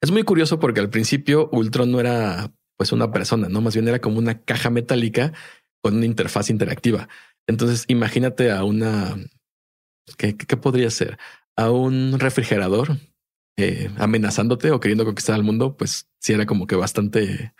Es 0.00 0.10
muy 0.10 0.22
curioso 0.22 0.58
porque 0.58 0.80
al 0.80 0.88
principio 0.88 1.50
Ultron 1.52 1.92
no 1.92 2.00
era 2.00 2.50
pues 2.78 2.92
una 2.92 3.12
persona, 3.12 3.50
no 3.50 3.60
más 3.60 3.74
bien 3.74 3.86
era 3.86 3.98
como 3.98 4.18
una 4.18 4.40
caja 4.40 4.70
metálica 4.70 5.34
con 5.82 5.98
una 5.98 6.06
interfaz 6.06 6.48
interactiva. 6.48 7.10
Entonces 7.46 7.84
imagínate 7.88 8.50
a 8.50 8.64
una 8.64 9.18
¿Qué, 10.16 10.34
podría 10.56 10.90
ser? 10.90 11.18
A 11.56 11.70
un 11.70 12.18
refrigerador 12.18 12.96
eh, 13.56 13.90
amenazándote 13.98 14.70
o 14.70 14.80
queriendo 14.80 15.04
conquistar 15.04 15.34
al 15.34 15.42
mundo, 15.42 15.76
pues 15.76 16.08
sí 16.20 16.32
era 16.32 16.46
como 16.46 16.66
que 16.66 16.76
bastante 16.76 17.52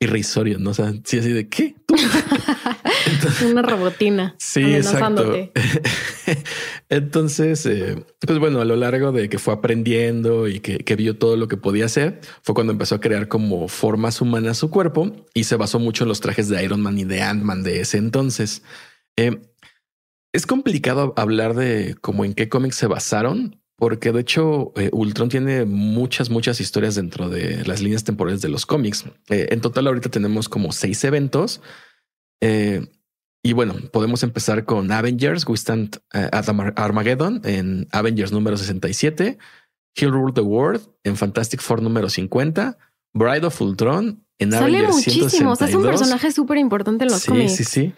irrisorio, 0.00 0.58
¿no? 0.58 0.70
O 0.70 0.74
sea, 0.74 0.92
sí 1.04 1.18
así 1.18 1.32
de 1.32 1.48
¿qué? 1.48 1.74
Una 3.44 3.62
robotina. 3.62 4.34
Sí, 4.38 4.74
exacto. 4.74 5.34
Entonces, 6.88 7.64
eh, 7.66 8.04
pues 8.20 8.38
bueno, 8.38 8.60
a 8.60 8.64
lo 8.64 8.76
largo 8.76 9.12
de 9.12 9.28
que 9.28 9.38
fue 9.38 9.54
aprendiendo 9.54 10.48
y 10.48 10.60
que, 10.60 10.96
vio 10.96 11.16
todo 11.16 11.36
lo 11.36 11.48
que 11.48 11.56
podía 11.56 11.86
hacer, 11.86 12.20
fue 12.42 12.54
cuando 12.54 12.72
empezó 12.72 12.96
a 12.96 13.00
crear 13.00 13.28
como 13.28 13.68
formas 13.68 14.20
humanas 14.20 14.58
su 14.58 14.70
cuerpo 14.70 15.12
y 15.34 15.44
se 15.44 15.56
basó 15.56 15.78
mucho 15.78 16.04
en 16.04 16.08
los 16.08 16.20
trajes 16.20 16.48
de 16.48 16.62
Iron 16.62 16.80
Man 16.80 16.98
y 16.98 17.04
de 17.04 17.22
Ant-Man 17.22 17.62
de 17.62 17.80
ese 17.80 17.98
entonces. 17.98 18.62
Eh, 19.16 19.40
es 20.34 20.46
complicado 20.46 21.14
hablar 21.16 21.54
de 21.54 21.96
cómo 22.00 22.24
en 22.24 22.34
qué 22.34 22.48
cómics 22.48 22.74
se 22.76 22.88
basaron, 22.88 23.62
porque 23.76 24.10
de 24.10 24.20
hecho 24.20 24.72
eh, 24.74 24.90
Ultron 24.92 25.28
tiene 25.28 25.64
muchas, 25.64 26.28
muchas 26.28 26.60
historias 26.60 26.96
dentro 26.96 27.28
de 27.28 27.64
las 27.64 27.80
líneas 27.80 28.02
temporales 28.02 28.42
de 28.42 28.48
los 28.48 28.66
cómics. 28.66 29.04
Eh, 29.28 29.46
en 29.50 29.60
total 29.60 29.86
ahorita 29.86 30.10
tenemos 30.10 30.48
como 30.48 30.72
seis 30.72 31.04
eventos. 31.04 31.60
Eh, 32.42 32.84
Y 33.46 33.52
bueno, 33.52 33.74
podemos 33.92 34.22
empezar 34.22 34.64
con 34.64 34.90
Avengers, 34.90 35.46
We 35.46 35.54
Stand 35.54 36.00
at 36.12 36.48
Armageddon 36.76 37.42
en 37.44 37.86
Avengers 37.92 38.32
número 38.32 38.56
67, 38.56 39.38
He'll 39.94 40.12
Rule 40.12 40.32
the 40.32 40.40
World 40.40 40.80
en 41.04 41.16
Fantastic 41.16 41.60
Four 41.60 41.82
número 41.82 42.08
50, 42.08 42.76
Bride 43.12 43.46
of 43.46 43.60
Ultron 43.60 44.24
en 44.38 44.50
Sale 44.50 44.78
Avengers 44.78 44.94
muchísimo. 44.94 45.52
es 45.52 45.74
un 45.74 45.82
personaje 45.82 46.32
súper 46.32 46.56
importante 46.58 47.04
en 47.04 47.10
los 47.10 47.24
cómics. 47.26 47.54
Sí, 47.54 47.64
sí, 47.64 47.70
sí. 47.70 47.94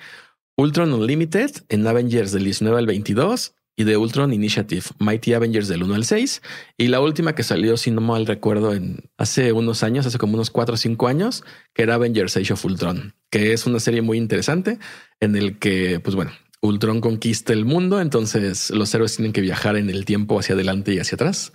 Ultron 0.57 0.93
Unlimited 0.93 1.51
en 1.69 1.87
Avengers 1.87 2.33
del 2.33 2.45
19 2.45 2.79
al 2.79 2.87
22 2.87 3.55
y 3.77 3.85
de 3.85 3.99
Ultron 3.99 4.33
Initiative, 4.33 4.85
Mighty 4.99 5.35
Avengers 5.35 5.69
del 5.69 5.83
1 5.83 5.95
al 5.95 6.05
6. 6.05 6.43
Y 6.79 6.89
la 6.89 7.01
última 7.01 7.35
que 7.35 7.43
salió, 7.43 7.77
si 7.77 7.91
no 7.91 8.01
mal 8.01 8.27
recuerdo, 8.27 8.73
en 8.73 9.11
hace 9.19 9.53
unos 9.53 9.83
años, 9.83 10.07
hace 10.07 10.17
como 10.17 10.35
unos 10.35 10.51
4 10.51 10.75
o 10.75 10.79
5 10.79 11.09
años, 11.09 11.45
que 11.75 11.83
era 11.83 11.95
Avengers 11.95 12.37
Age 12.39 12.55
of 12.55 12.65
Ultron, 12.65 13.15
que 13.31 13.53
es 13.53 13.67
una 13.67 13.81
serie 13.81 14.01
muy 14.01 14.17
interesante 14.17 14.79
en 15.21 15.37
el 15.37 15.59
que, 15.59 16.01
pues 16.01 16.17
bueno, 16.17 16.33
Ultron 16.63 17.03
conquista 17.03 17.53
el 17.53 17.67
mundo, 17.67 18.01
entonces 18.01 18.71
los 18.71 18.95
héroes 18.95 19.15
tienen 19.15 19.35
que 19.35 19.43
viajar 19.43 19.77
en 19.77 19.91
el 19.91 20.07
tiempo 20.07 20.41
hacia 20.41 20.55
adelante 20.55 20.95
y 20.95 20.99
hacia 20.99 21.17
atrás 21.17 21.53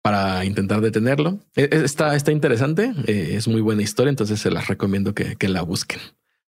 para 0.00 0.44
intentar 0.44 0.80
detenerlo. 0.80 1.40
E, 1.56 1.64
e, 1.64 1.84
está, 1.84 2.14
está 2.14 2.30
interesante, 2.30 2.92
eh, 3.08 3.30
es 3.32 3.48
muy 3.48 3.60
buena 3.60 3.82
historia, 3.82 4.10
entonces 4.10 4.40
se 4.40 4.52
las 4.52 4.68
recomiendo 4.68 5.12
que, 5.12 5.34
que 5.34 5.48
la 5.48 5.62
busquen. 5.62 5.98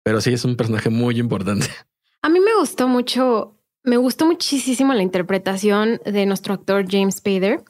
Pero 0.08 0.22
sí 0.22 0.32
es 0.32 0.46
un 0.46 0.56
personaje 0.56 0.90
muy 0.90 1.20
importante. 1.20 1.68
A 2.22 2.30
mí 2.30 2.40
me 2.40 2.56
gustó 2.58 2.88
mucho 2.88 3.58
me 3.84 3.98
gustó 3.98 4.26
muchísimo 4.26 4.94
la 4.94 5.04
interpretación 5.04 6.00
de 6.06 6.26
nuestro 6.26 6.54
actor 6.54 6.86
James 6.90 7.16
Spader, 7.16 7.62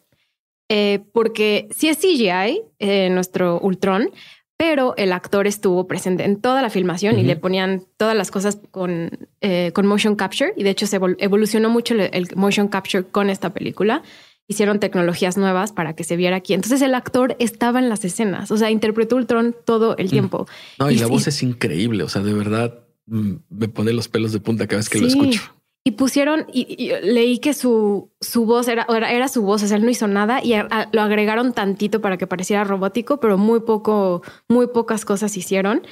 eh, 0.70 1.00
porque 1.14 1.68
sí 1.76 1.90
es 1.90 1.98
CGI, 1.98 2.62
eh, 2.78 3.10
nuestro 3.10 3.60
Ultron, 3.60 4.12
pero 4.56 4.96
el 4.98 5.14
actor 5.14 5.48
estuvo 5.48 5.88
presente 5.88 6.26
en 6.26 6.40
toda 6.40 6.62
la 6.62 6.70
filmación 6.70 7.18
y 7.18 7.24
le 7.24 7.38
ponían 7.38 7.86
todas 7.98 8.16
las 8.16 8.30
cosas 8.30 8.60
con, 8.70 9.10
eh, 9.42 9.72
con 9.74 9.88
motion 9.88 10.16
capture. 10.16 10.54
Y 10.56 10.64
de 10.64 10.70
hecho 10.72 10.86
se 10.86 11.00
evolucionó 11.18 11.72
mucho 11.72 11.96
el, 11.96 12.28
motion 12.36 12.68
capture 12.68 13.04
con 13.04 13.32
esta 13.32 13.52
película. 13.52 14.04
Hicieron 14.48 14.80
tecnologías 14.80 15.38
nuevas 15.38 15.72
para 15.72 15.94
que 15.94 16.04
se 16.04 16.16
viera 16.16 16.38
aquí. 16.38 16.54
Entonces 16.54 16.82
el 16.82 16.96
actor 16.96 17.36
estaba 17.40 17.80
en 17.80 17.90
las 17.90 18.06
escenas, 18.06 18.50
o 18.52 18.58
sea, 18.58 18.72
interpretó 18.72 19.18
Ultron 19.18 19.56
todo 19.66 19.98
el 19.98 20.10
tiempo. 20.10 20.48
No, 20.80 20.90
y, 20.90 20.96
la 20.96 21.08
voz 21.08 21.28
es 21.28 21.44
increíble, 21.44 22.04
o 22.04 22.10
sea, 22.10 22.22
de 22.22 22.34
verdad 22.34 22.80
mm, 23.08 23.34
me 23.50 23.68
pone 23.68 23.94
los 23.94 24.08
pelos 24.08 24.32
de 24.32 24.40
punta 24.40 24.68
cada 24.68 24.78
vez 24.78 24.90
que 24.90 25.00
lo 25.00 25.08
escucho. 25.08 25.42
Y 25.84 25.92
pusieron, 25.92 26.48
y, 26.52 26.92
leí 27.02 27.40
que 27.40 27.54
su, 27.54 28.12
su 28.20 28.46
voz 28.46 28.68
era, 28.68 28.86
era, 28.90 29.28
su 29.30 29.42
voz, 29.42 29.64
o 29.64 29.68
sea, 29.68 29.78
él 29.78 29.84
no 29.84 29.90
hizo 29.90 30.08
nada 30.08 30.44
y 30.44 30.54
lo 30.92 31.02
agregaron 31.02 31.54
tantito 31.54 32.02
para 32.02 32.18
que 32.18 32.28
pareciera 32.28 32.66
robótico, 32.66 33.22
pero 33.22 33.38
muy 33.38 33.62
poco, 33.62 34.22
muy 34.50 34.68
pocas 34.68 35.06
cosas 35.06 35.38
hicieron. 35.38 35.84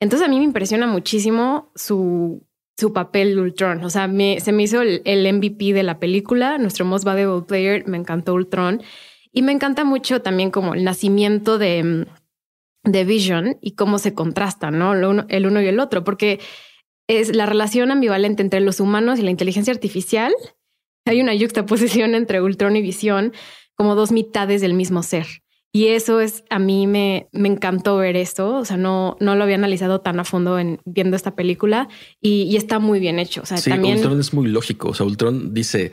Entonces 0.00 0.26
a 0.26 0.30
mí 0.30 0.38
me 0.38 0.44
impresiona 0.44 0.86
muchísimo 0.86 1.72
su, 1.74 2.46
su 2.78 2.92
papel 2.92 3.34
de 3.34 3.40
Ultron. 3.40 3.84
O 3.84 3.90
sea, 3.90 4.06
me, 4.06 4.38
se 4.40 4.52
me 4.52 4.62
hizo 4.62 4.82
el, 4.82 5.34
MVP 5.34 5.72
de 5.72 5.82
la 5.82 5.98
película, 5.98 6.58
nuestro 6.58 6.84
most 6.84 7.04
valuable 7.04 7.44
player, 7.44 7.86
me 7.88 7.96
encantó 7.96 8.34
Ultron. 8.34 8.82
Y 9.32 9.42
me 9.42 9.52
encanta 9.52 9.84
mucho 9.84 10.22
también 10.22 10.50
como 10.50 10.74
el 10.74 10.84
nacimiento 10.84 11.58
de, 11.58 12.06
de 12.84 13.04
Vision 13.04 13.58
y 13.60 13.72
cómo 13.72 13.98
se 13.98 14.14
contrastan, 14.14 14.78
¿no? 14.78 14.92
el 14.92 15.46
uno 15.46 15.60
y 15.60 15.66
el 15.66 15.80
otro, 15.80 16.04
porque 16.04 16.38
es 17.08 17.34
la 17.34 17.46
relación 17.46 17.90
ambivalente 17.90 18.42
entre 18.42 18.60
los 18.60 18.80
humanos 18.80 19.18
y 19.18 19.22
la 19.22 19.30
inteligencia 19.30 19.72
artificial. 19.72 20.32
Hay 21.04 21.20
una 21.20 21.34
yuxtaposición 21.34 22.14
entre 22.14 22.40
Ultron 22.40 22.76
y 22.76 22.82
Visión 22.82 23.32
como 23.74 23.96
dos 23.96 24.12
mitades 24.12 24.60
del 24.60 24.74
mismo 24.74 25.02
ser. 25.02 25.26
Y 25.78 25.90
eso 25.90 26.18
es, 26.18 26.42
a 26.50 26.58
mí 26.58 26.88
me, 26.88 27.28
me 27.30 27.48
encantó 27.48 27.98
ver 27.98 28.16
esto, 28.16 28.56
o 28.56 28.64
sea, 28.64 28.76
no, 28.76 29.16
no 29.20 29.36
lo 29.36 29.44
había 29.44 29.54
analizado 29.54 30.00
tan 30.00 30.18
a 30.18 30.24
fondo 30.24 30.58
en 30.58 30.80
viendo 30.84 31.14
esta 31.14 31.36
película 31.36 31.88
y, 32.20 32.56
está 32.56 32.80
muy 32.80 32.98
bien 32.98 33.20
hecho. 33.20 33.42
O 33.42 33.46
sea, 33.46 33.58
sí, 33.58 33.70
también... 33.70 33.98
Ultron 33.98 34.18
es 34.18 34.34
muy 34.34 34.48
lógico, 34.48 34.88
o 34.88 34.94
sea, 34.94 35.06
Ultron 35.06 35.54
dice, 35.54 35.92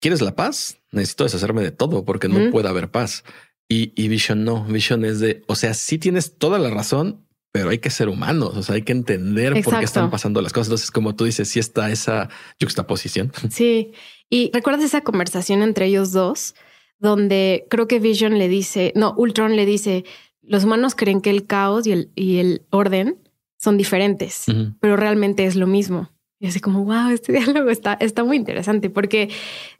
¿quieres 0.00 0.22
la 0.22 0.34
paz? 0.34 0.78
Necesito 0.90 1.24
deshacerme 1.24 1.60
de 1.60 1.70
todo 1.70 2.06
porque 2.06 2.28
no 2.28 2.50
puede 2.50 2.70
haber 2.70 2.90
paz. 2.90 3.24
Y, 3.68 3.92
y 3.94 4.08
Vision 4.08 4.42
no, 4.42 4.64
Vision 4.64 5.04
es 5.04 5.20
de, 5.20 5.42
o 5.48 5.54
sea, 5.54 5.74
sí 5.74 5.98
tienes 5.98 6.38
toda 6.38 6.58
la 6.58 6.70
razón, 6.70 7.26
pero 7.52 7.68
hay 7.68 7.78
que 7.78 7.90
ser 7.90 8.08
humanos, 8.08 8.56
o 8.56 8.62
sea, 8.62 8.76
hay 8.76 8.82
que 8.84 8.92
entender 8.92 9.62
por 9.62 9.78
qué 9.78 9.84
están 9.84 10.10
pasando 10.10 10.40
las 10.40 10.54
cosas. 10.54 10.68
Entonces, 10.68 10.90
como 10.90 11.14
tú 11.14 11.26
dices, 11.26 11.46
sí 11.46 11.58
está 11.58 11.90
esa 11.90 12.30
juxtaposición. 12.58 13.34
Sí. 13.50 13.92
Y 14.30 14.50
recuerdas 14.54 14.82
esa 14.82 15.02
conversación 15.02 15.60
entre 15.60 15.84
ellos 15.84 16.12
dos, 16.12 16.54
donde 16.98 17.66
creo 17.70 17.88
que 17.88 18.00
Vision 18.00 18.38
le 18.38 18.48
dice, 18.48 18.92
no, 18.94 19.14
Ultron 19.16 19.56
le 19.56 19.66
dice, 19.66 20.04
los 20.42 20.64
humanos 20.64 20.94
creen 20.94 21.20
que 21.20 21.30
el 21.30 21.46
caos 21.46 21.86
y 21.86 21.92
el, 21.92 22.10
y 22.14 22.38
el 22.38 22.66
orden 22.70 23.18
son 23.58 23.76
diferentes, 23.76 24.44
pero 24.80 24.96
realmente 24.96 25.44
es 25.44 25.56
lo 25.56 25.66
mismo. 25.66 26.10
Y 26.38 26.46
así 26.46 26.60
como, 26.60 26.84
wow, 26.84 27.10
este 27.10 27.32
diálogo 27.38 27.70
está, 27.70 27.94
está 27.94 28.24
muy 28.24 28.36
interesante 28.36 28.90
porque 28.90 29.30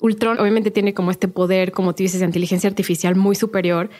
Ultron 0.00 0.40
obviamente 0.40 0.70
tiene 0.70 0.94
como 0.94 1.10
este 1.10 1.28
poder, 1.28 1.72
como 1.72 1.94
tú 1.94 2.02
dices, 2.02 2.20
de 2.20 2.26
inteligencia 2.26 2.68
artificial 2.68 3.14
muy 3.14 3.36
superior, 3.36 3.90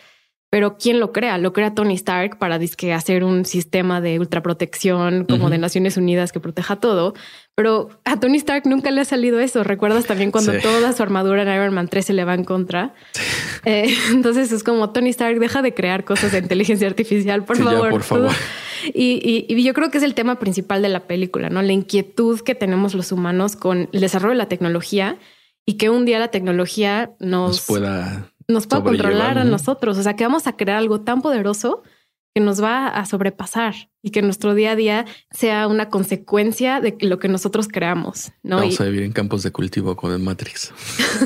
pero 0.49 0.78
¿quién 0.78 1.01
lo 1.01 1.12
crea? 1.12 1.38
Lo 1.38 1.53
crea 1.53 1.74
Tony 1.74 1.94
Stark 1.94 2.38
para 2.38 2.59
hacer 2.94 3.24
un 3.24 3.44
sistema 3.44 4.01
de 4.01 4.20
ultraprotección 4.20 5.24
como 5.24 5.51
de 5.51 5.59
Naciones 5.59 5.97
Unidas 5.97 6.30
que 6.30 6.38
proteja 6.38 6.76
todo. 6.76 7.14
Pero 7.57 7.88
a 8.05 8.20
Tony 8.20 8.36
Stark 8.36 8.62
nunca 8.66 8.90
le 8.90 9.01
ha 9.01 9.05
salido 9.05 9.40
eso. 9.40 9.64
¿Recuerdas 9.64 10.07
también 10.07 10.30
cuando 10.30 10.53
toda 10.61 10.92
su 10.92 11.03
armadura 11.03 11.42
en 11.42 11.49
Iron 11.49 11.74
Man 11.74 11.88
3 11.88 12.07
se 12.07 12.12
le 12.12 12.24
va 12.24 12.34
en 12.34 12.44
contra? 12.44 12.94
Eh, 13.68 13.92
entonces 14.12 14.53
es 14.53 14.62
como 14.62 14.90
Tony 14.92 15.09
Stark 15.09 15.40
deja 15.40 15.61
de 15.61 15.74
crear 15.74 16.05
cosas 16.05 16.30
de 16.30 16.38
inteligencia 16.38 16.86
artificial, 16.86 17.42
por 17.44 17.57
favor. 17.57 17.90
por 17.90 18.03
favor. 18.05 18.30
Y, 18.94 19.44
y, 19.49 19.64
yo 19.64 19.74
creo 19.74 19.90
que 19.90 19.99
es 19.99 20.05
el 20.05 20.14
tema 20.14 20.38
principal 20.38 20.82
de 20.82 20.88
la 20.88 21.09
película, 21.09 21.51
¿no? 21.51 21.61
La 21.62 21.72
inquietud 21.72 22.40
que 22.42 22.55
tenemos 22.55 22.94
los 22.94 23.11
humanos 23.11 23.57
con 23.57 23.88
el 23.92 24.01
desarrollo 24.01 24.34
de 24.34 24.38
la 24.38 24.49
tecnología 24.49 25.18
y 25.64 25.78
que 25.78 25.90
un 25.90 26.05
día 26.05 26.20
la 26.20 26.28
tecnología 26.28 27.11
nos 27.18 27.66
pueda 27.66 28.30
nos 28.49 28.66
puede 28.66 28.82
controlar 28.82 29.38
a 29.38 29.44
nosotros. 29.44 29.99
O 29.99 30.03
sea, 30.03 30.14
que 30.14 30.24
vamos 30.24 30.47
a 30.47 30.57
crear 30.57 30.78
algo 30.78 31.01
tan 31.01 31.22
poderoso 31.22 31.82
que 32.36 32.40
nos 32.40 32.62
va 32.62 32.88
a 32.88 33.07
sobrepasar 33.07 33.74
y 34.03 34.11
que 34.11 34.20
nuestro 34.20 34.55
día 34.55 34.72
a 34.72 34.76
día 34.76 35.07
sea 35.30 35.66
una 35.66 35.88
consecuencia 35.88 36.82
de 36.82 36.94
lo 37.01 37.18
que 37.18 37.28
nosotros 37.28 37.66
creamos. 37.66 38.30
¿no? 38.42 38.57
Vamos 38.57 38.78
a 38.78 38.84
vivir 38.84 39.05
en 39.05 39.12
campos 39.12 39.42
de 39.42 39.53
cultivo 39.53 39.97
como 39.97 40.12
en 40.12 40.22
Matrix. 40.22 40.70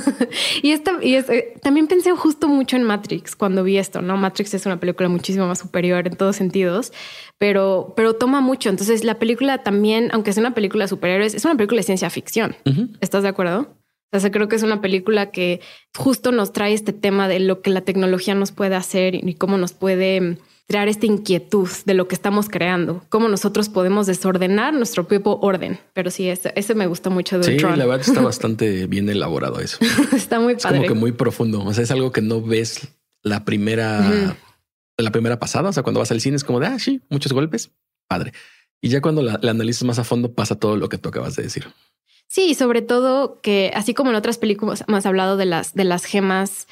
y, 0.62 0.70
esta, 0.70 0.92
y 1.02 1.16
eh, 1.16 1.54
también 1.64 1.88
pensé 1.88 2.12
justo 2.12 2.46
mucho 2.46 2.76
en 2.76 2.84
Matrix 2.84 3.34
cuando 3.34 3.64
vi 3.64 3.78
esto, 3.78 4.02
¿no? 4.02 4.16
Matrix 4.16 4.54
es 4.54 4.66
una 4.66 4.78
película 4.78 5.08
muchísimo 5.08 5.48
más 5.48 5.58
superior 5.58 6.06
en 6.06 6.14
todos 6.16 6.36
sentidos, 6.36 6.92
pero, 7.38 7.92
pero 7.96 8.14
toma 8.14 8.40
mucho. 8.40 8.68
Entonces 8.68 9.02
la 9.02 9.18
película 9.18 9.64
también, 9.64 10.10
aunque 10.12 10.32
sea 10.32 10.42
una 10.42 10.54
película 10.54 10.86
superior, 10.86 11.22
es 11.22 11.44
una 11.44 11.56
película 11.56 11.80
de 11.80 11.86
ciencia 11.86 12.08
ficción. 12.08 12.54
¿Estás 13.00 13.24
de 13.24 13.30
acuerdo? 13.30 13.79
O 14.12 14.18
sea, 14.18 14.30
creo 14.30 14.48
que 14.48 14.56
es 14.56 14.62
una 14.62 14.80
película 14.80 15.30
que 15.30 15.60
justo 15.96 16.32
nos 16.32 16.52
trae 16.52 16.72
este 16.72 16.92
tema 16.92 17.28
de 17.28 17.40
lo 17.40 17.62
que 17.62 17.70
la 17.70 17.82
tecnología 17.82 18.34
nos 18.34 18.50
puede 18.52 18.74
hacer 18.74 19.14
y 19.14 19.34
cómo 19.34 19.56
nos 19.56 19.72
puede 19.72 20.38
crear 20.70 20.86
esta 20.86 21.06
inquietud 21.06 21.68
de 21.84 21.94
lo 21.94 22.06
que 22.06 22.14
estamos 22.14 22.48
creando, 22.48 23.04
cómo 23.08 23.26
nosotros 23.28 23.68
podemos 23.68 24.06
desordenar 24.06 24.72
nuestro 24.72 25.04
propio 25.06 25.36
orden. 25.40 25.80
Pero 25.94 26.12
sí, 26.12 26.28
ese, 26.28 26.74
me 26.76 26.86
gustó 26.86 27.10
mucho 27.10 27.38
de 27.38 27.44
Sí, 27.44 27.58
la 27.58 27.86
verdad 27.86 28.00
está 28.00 28.20
bastante 28.22 28.86
bien 28.86 29.08
elaborado 29.08 29.58
eso. 29.58 29.78
está 30.16 30.38
muy 30.38 30.54
padre. 30.54 30.78
como 30.78 30.88
que 30.88 30.94
muy 30.94 31.10
profundo. 31.10 31.64
O 31.64 31.74
sea, 31.74 31.82
es 31.82 31.90
algo 31.90 32.12
que 32.12 32.22
no 32.22 32.40
ves 32.40 32.86
la 33.24 33.44
primera, 33.44 34.36
la 34.96 35.10
primera 35.10 35.40
pasada. 35.40 35.70
O 35.70 35.72
sea, 35.72 35.82
cuando 35.82 35.98
vas 35.98 36.12
al 36.12 36.20
cine 36.20 36.36
es 36.36 36.44
como 36.44 36.60
de, 36.60 36.68
ah, 36.68 36.78
sí, 36.78 37.00
muchos 37.10 37.32
golpes, 37.32 37.72
padre. 38.06 38.32
Y 38.80 38.90
ya 38.90 39.00
cuando 39.00 39.22
la, 39.22 39.40
la 39.42 39.50
analizas 39.50 39.82
más 39.82 39.98
a 39.98 40.04
fondo 40.04 40.34
pasa 40.34 40.54
todo 40.54 40.76
lo 40.76 40.88
que 40.88 40.98
tú 40.98 41.08
acabas 41.08 41.34
de 41.34 41.42
decir. 41.42 41.66
Sí, 42.30 42.54
sobre 42.54 42.80
todo 42.80 43.40
que 43.40 43.72
así 43.74 43.92
como 43.92 44.10
en 44.10 44.16
otras 44.16 44.38
películas 44.38 44.84
hemos 44.86 45.04
hablado 45.04 45.36
de 45.36 45.46
las, 45.46 45.74
de 45.74 45.82
las 45.82 46.04
gemas 46.04 46.68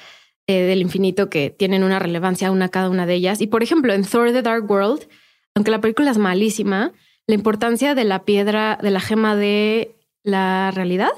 eh, 0.47 0.63
del 0.63 0.81
infinito 0.81 1.29
que 1.29 1.51
tienen 1.51 1.83
una 1.83 1.99
relevancia 1.99 2.53
una 2.53 2.69
cada 2.69 2.89
una 2.89 3.07
de 3.07 3.15
ellas. 3.15 3.41
Y 3.41 3.49
por 3.49 3.65
ejemplo, 3.65 3.93
en 3.93 4.05
Thor 4.05 4.31
The 4.31 4.43
Dark 4.43 4.71
World, 4.71 5.09
aunque 5.57 5.73
la 5.73 5.81
película 5.81 6.13
es 6.13 6.17
malísima, 6.17 6.93
la 7.27 7.35
importancia 7.35 7.97
de 7.97 8.05
la 8.05 8.25
piedra, 8.25 8.79
de 8.81 8.93
la 8.93 9.01
gema 9.01 9.35
de 9.35 9.97
la 10.23 10.71
realidad, 10.71 11.11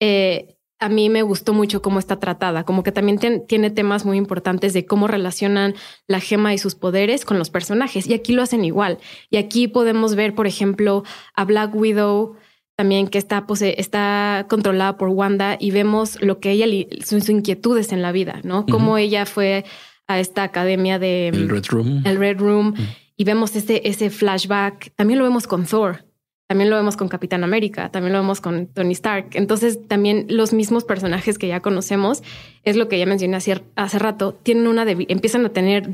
eh, 0.00 0.56
a 0.78 0.88
mí 0.88 1.10
me 1.10 1.20
gustó 1.20 1.52
mucho 1.52 1.82
cómo 1.82 1.98
está 1.98 2.18
tratada, 2.18 2.64
como 2.64 2.82
que 2.82 2.92
también 2.92 3.18
tiene 3.46 3.70
temas 3.70 4.06
muy 4.06 4.16
importantes 4.16 4.72
de 4.72 4.86
cómo 4.86 5.06
relacionan 5.06 5.74
la 6.06 6.20
gema 6.20 6.54
y 6.54 6.58
sus 6.58 6.74
poderes 6.74 7.26
con 7.26 7.38
los 7.38 7.50
personajes. 7.50 8.06
Y 8.06 8.14
aquí 8.14 8.32
lo 8.32 8.40
hacen 8.40 8.64
igual. 8.64 8.98
Y 9.28 9.36
aquí 9.36 9.68
podemos 9.68 10.14
ver, 10.14 10.34
por 10.34 10.46
ejemplo, 10.46 11.04
a 11.34 11.44
Black 11.44 11.74
Widow 11.74 12.36
también 12.78 13.08
que 13.08 13.18
está, 13.18 13.44
pues, 13.44 13.60
está 13.60 14.46
controlada 14.48 14.96
por 14.96 15.08
Wanda 15.08 15.56
y 15.58 15.72
vemos 15.72 16.22
lo 16.22 16.38
que 16.38 16.52
ella, 16.52 16.66
sus, 17.04 17.28
inquietudes 17.28 17.90
en 17.90 18.02
la 18.02 18.12
vida, 18.12 18.40
¿no? 18.44 18.66
Cómo 18.66 18.98
ella 18.98 19.26
fue 19.26 19.64
a 20.06 20.20
esta 20.20 20.44
academia 20.44 21.00
de... 21.00 21.26
El 21.26 21.48
Red 21.48 21.64
Room. 21.70 22.02
El 22.06 22.18
Red 22.18 22.38
Room. 22.38 22.74
Y 23.16 23.24
vemos 23.24 23.56
ese, 23.56 23.82
ese 23.84 24.10
flashback. 24.10 24.92
También 24.94 25.18
lo 25.18 25.24
vemos 25.24 25.48
con 25.48 25.66
Thor. 25.66 26.04
También 26.46 26.70
lo 26.70 26.76
vemos 26.76 26.96
con 26.96 27.08
Capitán 27.08 27.42
América, 27.42 27.90
también 27.90 28.12
lo 28.12 28.20
vemos 28.20 28.40
con 28.40 28.68
Tony 28.68 28.92
Stark. 28.92 29.30
Entonces, 29.34 29.86
también 29.88 30.26
los 30.30 30.52
mismos 30.52 30.84
personajes 30.84 31.36
que 31.36 31.48
ya 31.48 31.58
conocemos, 31.58 32.22
es 32.62 32.76
lo 32.76 32.88
que 32.88 32.98
ya 32.98 33.06
mencioné 33.06 33.36
hace, 33.36 33.60
hace 33.74 33.98
rato, 33.98 34.34
tienen 34.34 34.68
una 34.68 34.86
empiezan 34.88 35.44
a 35.44 35.48
tener, 35.48 35.90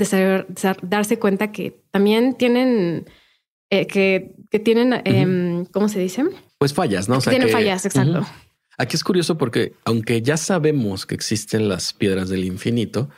darse 0.83 1.19
cuenta 1.19 1.51
que 1.51 1.81
también 1.91 2.35
tienen 2.35 3.07
eh, 3.81 3.87
que, 3.87 4.35
que, 4.51 4.59
tienen, 4.59 4.93
eh, 5.05 5.65
¿cómo 5.73 5.89
se 5.89 5.99
dice? 5.99 6.25
Pues 6.59 6.73
fallas, 6.73 7.09
¿no? 7.09 7.19
O 7.19 7.21
sea, 7.21 7.31
tienen 7.31 7.51
fallas, 7.51 7.85
exacto. 7.85 8.21
Uh 8.21 8.45
Aquí 8.77 8.97
es 8.97 9.05
curioso 9.05 9.39
porque 9.39 9.73
aunque 9.85 10.23
ya 10.23 10.37
sabemos 10.37 11.07
que 11.07 11.15
existen 11.15 11.69
las 11.69 11.93
piedras 11.93 12.29
del 12.29 12.45
infinito, 12.45 13.09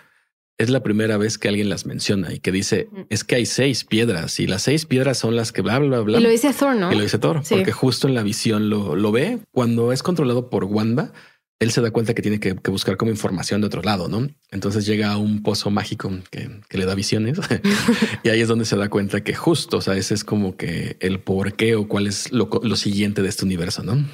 es 0.58 0.70
la 0.70 0.82
primera 0.82 1.16
vez 1.16 1.38
que 1.38 1.48
alguien 1.48 1.68
las 1.68 1.86
menciona 1.86 2.32
y 2.32 2.40
que 2.40 2.50
dice 2.52 2.88
es 3.10 3.24
que 3.24 3.36
hay 3.36 3.46
seis 3.46 3.84
piedras 3.84 4.40
y 4.40 4.46
las 4.46 4.62
seis 4.62 4.86
piedras 4.86 5.18
son 5.18 5.36
las 5.36 5.52
que 5.52 5.62
bla, 5.62 5.78
bla, 5.78 6.00
bla. 6.00 6.18
Y 6.18 6.22
lo 6.22 6.30
dice 6.30 6.52
Thor, 6.52 6.76
¿no? 6.76 6.92
Y 6.92 6.96
lo 6.96 7.02
dice 7.02 7.18
Thor, 7.18 7.42
porque 7.48 7.72
justo 7.72 8.08
en 8.08 8.14
la 8.14 8.22
visión 8.22 8.70
lo, 8.70 8.96
lo, 8.96 9.12
ve 9.12 9.38
cuando 9.52 9.92
es 9.92 10.02
controlado 10.02 10.48
por 10.48 10.64
Wanda. 10.64 11.12
Él 11.58 11.70
se 11.70 11.80
da 11.80 11.90
cuenta 11.90 12.12
que 12.12 12.22
tiene 12.22 12.38
que, 12.38 12.52
buscar 12.70 12.96
como 12.98 13.10
información 13.10 13.62
de 13.62 13.68
otro 13.68 13.80
lado, 13.82 14.08
¿no? 14.08 14.28
Entonces 14.50 14.84
llega 14.84 15.12
a 15.12 15.16
un 15.16 15.42
pozo 15.42 15.70
mágico 15.70 16.10
que, 16.30 16.50
le 16.70 16.84
da 16.84 16.94
visiones 16.94 17.38
y 18.22 18.28
ahí 18.28 18.40
es 18.40 18.48
donde 18.48 18.66
se 18.66 18.76
da 18.76 18.90
cuenta 18.90 19.24
que 19.24 19.34
justo, 19.34 19.78
o 19.78 19.80
sea, 19.80 19.94
ese 19.96 20.14
es 20.14 20.22
como 20.22 20.56
que 20.56 20.96
el 21.00 21.20
por 21.20 21.54
qué 21.54 21.74
o 21.74 21.88
cuál 21.88 22.06
es 22.06 22.30
lo, 22.30 22.50
lo 22.62 22.76
siguiente 22.76 23.22
de 23.22 23.28
este 23.28 23.44
universo, 23.44 23.82
¿no? 23.82 24.04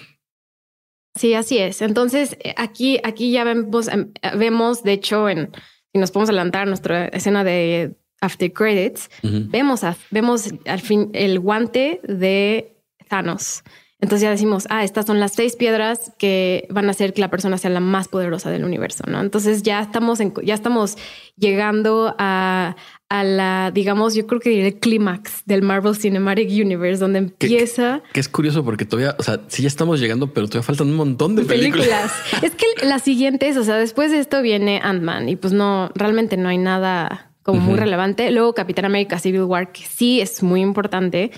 Sí, 1.18 1.34
así 1.34 1.58
es. 1.58 1.82
Entonces 1.82 2.36
eh, 2.40 2.54
aquí, 2.56 3.00
aquí 3.04 3.32
ya 3.32 3.44
vemos, 3.44 3.88
em, 3.88 4.12
vemos, 4.38 4.82
de 4.82 4.92
hecho, 4.92 5.28
en 5.28 5.50
si 5.92 6.00
nos 6.00 6.10
podemos 6.10 6.30
adelantar 6.30 6.62
a 6.62 6.66
nuestra 6.66 7.06
escena 7.08 7.44
de 7.44 7.94
after 8.20 8.50
credits, 8.52 9.10
vemos, 9.22 9.82
vemos 10.10 10.48
al 10.64 10.80
fin 10.80 11.10
el 11.12 11.38
guante 11.38 12.00
de 12.04 12.76
Thanos. 13.08 13.62
Entonces 14.02 14.22
ya 14.22 14.30
decimos, 14.30 14.66
ah, 14.68 14.82
estas 14.82 15.06
son 15.06 15.20
las 15.20 15.32
seis 15.32 15.54
piedras 15.54 16.10
que 16.18 16.66
van 16.70 16.88
a 16.88 16.90
hacer 16.90 17.14
que 17.14 17.20
la 17.20 17.30
persona 17.30 17.56
sea 17.56 17.70
la 17.70 17.78
más 17.78 18.08
poderosa 18.08 18.50
del 18.50 18.64
universo, 18.64 19.04
¿no? 19.06 19.20
Entonces 19.20 19.62
ya 19.62 19.80
estamos, 19.80 20.18
en, 20.18 20.34
ya 20.42 20.54
estamos 20.54 20.98
llegando 21.36 22.12
a, 22.18 22.74
a 23.08 23.22
la, 23.22 23.70
digamos, 23.72 24.16
yo 24.16 24.26
creo 24.26 24.40
que 24.40 24.50
diré 24.50 24.80
clímax 24.80 25.44
del 25.46 25.62
Marvel 25.62 25.94
Cinematic 25.94 26.50
Universe, 26.50 26.98
donde 26.98 27.20
empieza. 27.20 28.02
Que, 28.12 28.18
es 28.18 28.28
curioso 28.28 28.64
porque 28.64 28.84
todavía, 28.84 29.14
o 29.20 29.22
sea, 29.22 29.40
sí 29.46 29.62
ya 29.62 29.68
estamos 29.68 30.00
llegando, 30.00 30.32
pero 30.34 30.48
todavía 30.48 30.66
faltan 30.66 30.88
un 30.88 30.96
montón 30.96 31.36
de 31.36 31.44
películas. 31.44 32.12
es 32.42 32.56
que 32.56 32.66
las 32.84 33.02
siguientes, 33.02 33.56
o 33.56 33.62
sea, 33.62 33.76
después 33.76 34.10
de 34.10 34.18
esto 34.18 34.42
viene 34.42 34.80
Ant-Man 34.82 35.28
y 35.28 35.36
pues 35.36 35.52
no, 35.52 35.92
realmente 35.94 36.36
no 36.36 36.48
hay 36.48 36.58
nada 36.58 37.30
como 37.44 37.60
muy 37.60 37.78
relevante. 37.78 38.32
Luego 38.32 38.52
Capitán 38.52 38.84
América 38.84 39.20
Civil 39.20 39.42
War, 39.42 39.70
que 39.70 39.82
sí 39.82 40.20
es 40.20 40.42
muy 40.42 40.60
importante 40.60 41.30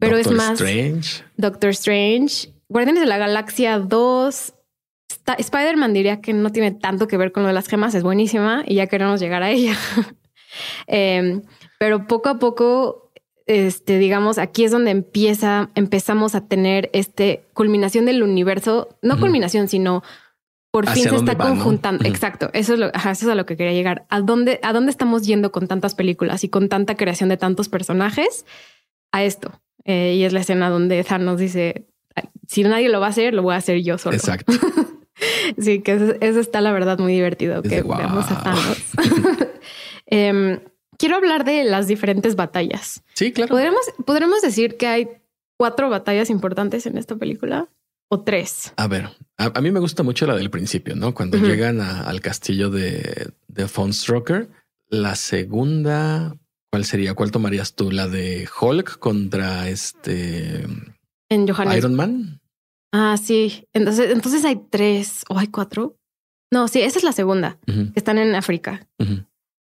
pero 0.00 0.16
es 0.16 0.30
más 0.30 0.60
Strange. 0.60 1.22
Doctor 1.36 1.70
Strange, 1.70 2.52
Guardianes 2.68 3.02
de 3.02 3.06
la 3.06 3.18
Galaxia 3.18 3.78
2. 3.78 4.54
Spider-Man 5.38 5.92
diría 5.92 6.20
que 6.20 6.32
no 6.32 6.50
tiene 6.50 6.72
tanto 6.72 7.06
que 7.06 7.16
ver 7.16 7.30
con 7.30 7.44
lo 7.44 7.48
de 7.48 7.52
las 7.52 7.68
gemas, 7.68 7.94
es 7.94 8.02
buenísima 8.02 8.64
y 8.66 8.76
ya 8.76 8.88
queremos 8.88 9.20
llegar 9.20 9.42
a 9.42 9.50
ella. 9.50 9.76
Em, 10.88 11.42
pero 11.78 12.08
poco 12.08 12.28
a 12.28 12.40
poco, 12.40 13.12
este, 13.46 13.98
digamos, 13.98 14.36
aquí 14.38 14.64
es 14.64 14.72
donde 14.72 14.90
empieza, 14.90 15.70
empezamos 15.76 16.34
a 16.34 16.48
tener 16.48 16.90
este 16.92 17.44
culminación 17.54 18.04
del 18.04 18.24
universo, 18.24 18.88
no 19.00 19.20
culminación, 19.20 19.68
sino 19.68 20.02
por 20.70 20.88
fin 20.88 21.04
se 21.04 21.16
está 21.16 21.36
conjuntando. 21.36 22.04
Exacto. 22.04 22.50
Eso 22.52 22.74
es, 22.74 22.78
lo, 22.80 22.92
eso 22.92 23.10
es 23.10 23.26
a 23.26 23.34
lo 23.34 23.46
que 23.46 23.56
quería 23.56 23.72
llegar. 23.72 24.06
¿A 24.08 24.20
dónde, 24.20 24.60
¿A 24.62 24.72
dónde 24.72 24.90
estamos 24.90 25.26
yendo 25.26 25.52
con 25.52 25.66
tantas 25.66 25.94
películas 25.94 26.44
y 26.44 26.48
con 26.48 26.68
tanta 26.68 26.96
creación 26.96 27.28
de 27.28 27.36
tantos 27.36 27.68
personajes? 27.68 28.44
A 29.12 29.24
esto. 29.24 29.60
Eh, 29.84 30.14
y 30.16 30.24
es 30.24 30.32
la 30.32 30.40
escena 30.40 30.68
donde 30.68 31.02
Thanos 31.04 31.38
dice, 31.38 31.86
si 32.46 32.62
nadie 32.62 32.88
lo 32.88 33.00
va 33.00 33.06
a 33.06 33.10
hacer, 33.10 33.34
lo 33.34 33.42
voy 33.42 33.54
a 33.54 33.58
hacer 33.58 33.80
yo 33.82 33.98
solo. 33.98 34.16
Exacto. 34.16 34.52
sí, 35.58 35.80
que 35.80 36.16
eso, 36.20 36.40
está 36.40 36.60
la 36.60 36.72
verdad 36.72 36.98
muy 36.98 37.12
divertido, 37.12 37.62
que 37.62 37.82
veamos 37.82 38.30
a 38.30 38.42
Thanos. 38.42 38.78
Em, 40.12 40.58
quiero 40.98 41.14
hablar 41.14 41.44
de 41.44 41.62
las 41.62 41.86
diferentes 41.86 42.34
batallas. 42.34 43.04
Sí, 43.14 43.30
claro. 43.30 43.50
¿Podremos, 43.50 43.80
¿Podremos 44.04 44.42
decir 44.42 44.76
que 44.76 44.88
hay 44.88 45.08
cuatro 45.56 45.88
batallas 45.88 46.30
importantes 46.30 46.86
en 46.86 46.98
esta 46.98 47.14
película? 47.14 47.68
¿O 48.08 48.24
tres? 48.24 48.72
A 48.76 48.88
ver, 48.88 49.08
a, 49.36 49.60
mí 49.60 49.70
me 49.70 49.78
gusta 49.78 50.02
mucho 50.02 50.26
la 50.26 50.34
del 50.34 50.50
principio, 50.50 50.96
¿no? 50.96 51.14
Cuando 51.14 51.38
llegan 51.38 51.80
al 51.80 52.20
castillo 52.20 52.68
de, 52.68 53.30
de 53.46 53.64
Von 53.66 53.92
Stroker. 53.92 54.48
La 54.88 55.14
segunda, 55.14 56.36
¿Cuál 56.70 56.84
sería? 56.84 57.14
¿Cuál 57.14 57.32
tomarías 57.32 57.74
tú? 57.74 57.90
¿La 57.90 58.06
de 58.08 58.48
Hulk 58.60 58.98
contra 58.98 59.68
este 59.68 60.66
en 61.28 61.48
Iron 61.76 61.94
Man? 61.96 62.40
Ah, 62.92 63.16
sí. 63.22 63.66
Entonces, 63.72 64.10
entonces 64.10 64.44
hay 64.44 64.60
tres 64.70 65.24
o 65.28 65.38
hay 65.38 65.48
cuatro. 65.48 65.96
No, 66.52 66.68
sí, 66.68 66.80
esa 66.80 66.98
es 66.98 67.04
la 67.04 67.12
segunda. 67.12 67.58
Están 67.94 68.18
en 68.18 68.34
África. 68.34 68.86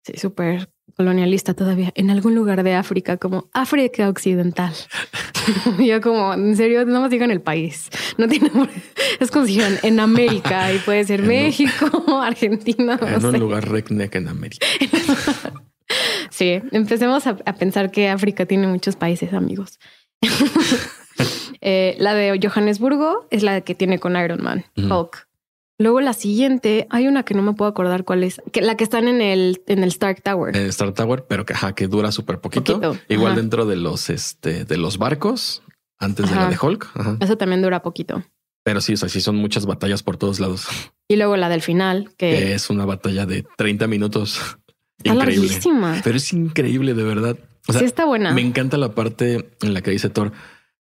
Sí, 0.05 0.15
súper 0.17 0.71
colonialista 0.97 1.55
todavía. 1.55 1.93
En 1.95 2.11
algún 2.11 2.35
lugar 2.35 2.63
de 2.63 2.75
África, 2.75 3.17
como 3.17 3.49
África 3.53 4.09
Occidental. 4.09 4.75
Yo 5.79 6.01
como, 6.01 6.35
en 6.35 6.57
serio, 6.57 6.85
no 6.85 7.01
más 7.01 7.11
digan 7.11 7.31
el 7.31 7.41
país. 7.41 7.89
No 8.19 8.29
tiene... 8.29 8.51
Es 9.21 9.31
como 9.31 9.47
si 9.47 9.61
en 9.61 10.01
América 10.01 10.73
y 10.73 10.79
puede 10.79 11.05
ser 11.05 11.23
México, 11.27 12.21
Argentina. 12.23 12.99
en 13.01 13.25
un 13.25 13.39
lugar 13.39 13.69
redneck 13.69 14.15
en 14.17 14.29
América. 14.29 14.67
Sí, 16.31 16.61
empecemos 16.73 17.27
a, 17.27 17.37
pensar 17.37 17.91
que 17.91 18.09
África 18.09 18.47
tiene 18.47 18.67
muchos 18.67 18.97
países 18.97 19.33
amigos. 19.33 19.79
Eh, 21.65 21.95
la 22.01 22.13
de 22.15 22.41
Johannesburgo 22.43 23.29
es 23.31 23.45
la 23.45 23.61
que 23.61 23.77
tiene 23.77 24.01
con 24.01 24.17
Iron 24.17 24.43
Man, 24.43 24.65
Hulk. 24.77 25.29
Luego 25.79 26.01
la 26.01 26.13
siguiente, 26.13 26.89
hay 26.91 27.07
una 27.07 27.23
que 27.23 27.35
no 27.35 27.43
me 27.43 27.53
puedo 27.53 27.71
acordar 27.71 28.05
cuál 28.05 28.25
es, 28.25 28.41
que 28.51 28.63
la 28.63 28.77
que 28.77 28.83
están 28.83 29.07
en 29.07 29.21
el, 29.21 29.63
en 29.69 29.85
el 29.85 29.91
Stark 29.91 30.23
Tower. 30.23 30.57
En 30.57 30.63
el 30.63 30.69
Stark 30.71 30.95
Tower, 30.95 31.25
pero 31.29 31.47
que, 31.47 31.55
que 31.77 31.87
dura 31.87 32.11
súper 32.11 32.41
poquito. 32.41 32.97
Igual 33.09 33.37
dentro 33.37 33.65
de 33.65 33.77
los, 33.77 34.11
este, 34.11 34.65
de 34.65 34.77
los 34.77 34.99
barcos, 34.99 35.63
antes 35.99 36.29
de 36.29 36.35
la 36.35 36.49
de 36.49 36.59
Hulk. 36.61 37.19
Eso 37.21 37.37
también 37.37 37.63
dura 37.63 37.83
poquito. 37.83 38.25
Pero 38.65 38.81
sí, 38.81 38.95
o 38.95 38.97
sea, 38.97 39.09
sí 39.09 39.21
son 39.21 39.37
muchas 39.37 39.67
batallas 39.67 40.03
por 40.03 40.17
todos 40.17 40.39
lados. 40.39 40.67
Y 41.09 41.17
luego 41.17 41.37
la 41.37 41.49
del 41.49 41.63
final, 41.63 42.11
que 42.17 42.55
es 42.55 42.71
una 42.71 42.85
batalla 42.85 43.27
de 43.27 43.45
30 43.57 43.87
minutos. 43.89 44.59
Está 45.05 45.15
larguísima. 45.15 46.01
Pero 46.03 46.17
es 46.17 46.33
increíble, 46.33 46.95
de 46.95 47.03
verdad. 47.03 47.37
O 47.67 47.73
sea, 47.73 47.81
sí 47.81 47.87
está 47.87 48.05
buena. 48.05 48.33
Me 48.33 48.43
encanta 48.43 48.77
la 48.77 48.95
parte 48.95 49.51
en 49.63 49.75
la 49.75 49.83
que 49.83 49.91
dice 49.91 50.11
Thor, 50.11 50.33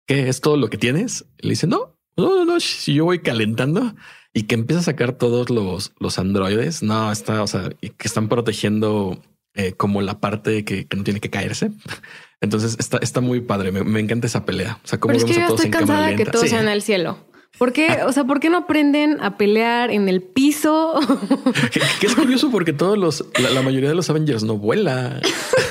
¿qué 0.06 0.28
es 0.28 0.40
todo 0.40 0.56
lo 0.56 0.70
que 0.70 0.78
tienes? 0.78 1.24
le 1.38 1.50
dice, 1.50 1.66
no, 1.66 1.96
no, 2.16 2.36
no, 2.36 2.44
no, 2.44 2.60
si 2.60 2.94
yo 2.94 3.04
voy 3.04 3.20
calentando 3.20 3.94
y 4.32 4.44
que 4.44 4.54
empieza 4.54 4.80
a 4.80 4.84
sacar 4.84 5.12
todos 5.12 5.50
los, 5.50 5.92
los 5.98 6.18
androides, 6.18 6.82
no, 6.82 7.10
está, 7.10 7.42
o 7.42 7.46
sea, 7.46 7.70
que 7.80 8.08
están 8.08 8.28
protegiendo 8.28 9.20
eh, 9.54 9.72
como 9.72 10.02
la 10.02 10.20
parte 10.20 10.64
que, 10.64 10.86
no 10.96 11.02
tiene 11.02 11.20
que 11.20 11.30
caerse. 11.30 11.72
Entonces 12.40 12.76
está, 12.78 12.98
está 12.98 13.20
muy 13.20 13.40
padre. 13.40 13.72
Me, 13.72 13.98
encanta 13.98 14.28
esa 14.28 14.44
pelea. 14.44 14.78
O 14.84 14.86
sea, 14.86 15.00
como 15.00 15.14
vemos 15.14 15.30
a 15.30 15.46
todos 15.46 15.60
estoy 15.60 15.70
cansada 15.70 16.06
de 16.06 16.16
que 16.16 16.24
todos 16.24 16.48
sean 16.48 16.66
en 16.66 16.72
el 16.72 16.82
cielo. 16.82 17.18
¿Por 17.58 17.72
qué? 17.72 17.98
O 18.06 18.12
sea, 18.12 18.24
¿por 18.24 18.38
qué 18.38 18.50
no 18.50 18.58
aprenden 18.58 19.20
a 19.20 19.36
pelear 19.36 19.90
en 19.90 20.08
el 20.08 20.22
piso? 20.22 20.98
que, 22.00 22.06
es 22.06 22.14
curioso 22.14 22.50
porque 22.50 22.72
todos 22.72 22.96
los, 22.96 23.24
la, 23.52 23.62
mayoría 23.62 23.88
de 23.88 23.96
los 23.96 24.08
Avengers 24.08 24.44
no 24.44 24.56
vuela. 24.56 25.20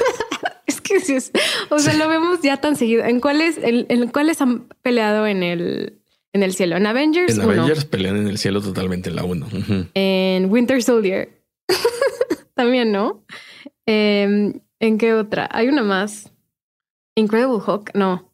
es 0.67 0.81
que 0.81 0.99
sí 0.99 1.15
es, 1.15 1.31
o 1.69 1.79
sea, 1.79 1.93
lo 1.93 2.09
vemos 2.09 2.41
ya 2.41 2.57
tan 2.57 2.75
seguido. 2.75 3.05
¿En 3.05 3.21
cuáles, 3.21 3.57
en, 3.61 4.09
cuáles 4.09 4.41
han 4.41 4.67
peleado 4.81 5.25
en 5.27 5.43
el, 5.43 5.99
en 6.33 6.43
el 6.43 6.53
cielo? 6.53 6.75
En 6.75 6.85
Avengers. 6.85 7.35
En 7.35 7.41
Avengers 7.41 7.85
pelean 7.85 8.17
en 8.17 8.27
el 8.27 8.37
cielo 8.37 8.61
totalmente 8.61 9.09
en 9.09 9.15
la 9.15 9.23
1. 9.23 9.47
En 9.93 10.51
Winter 10.51 10.83
Soldier. 10.83 11.41
También, 12.53 12.91
¿no? 12.91 13.23
Em, 13.85 14.59
¿En 14.79 14.97
qué 14.97 15.13
otra? 15.13 15.47
Hay 15.51 15.69
una 15.69 15.83
más. 15.83 16.31
Incredible 17.15 17.59
Hulk. 17.65 17.95
No. 17.95 18.26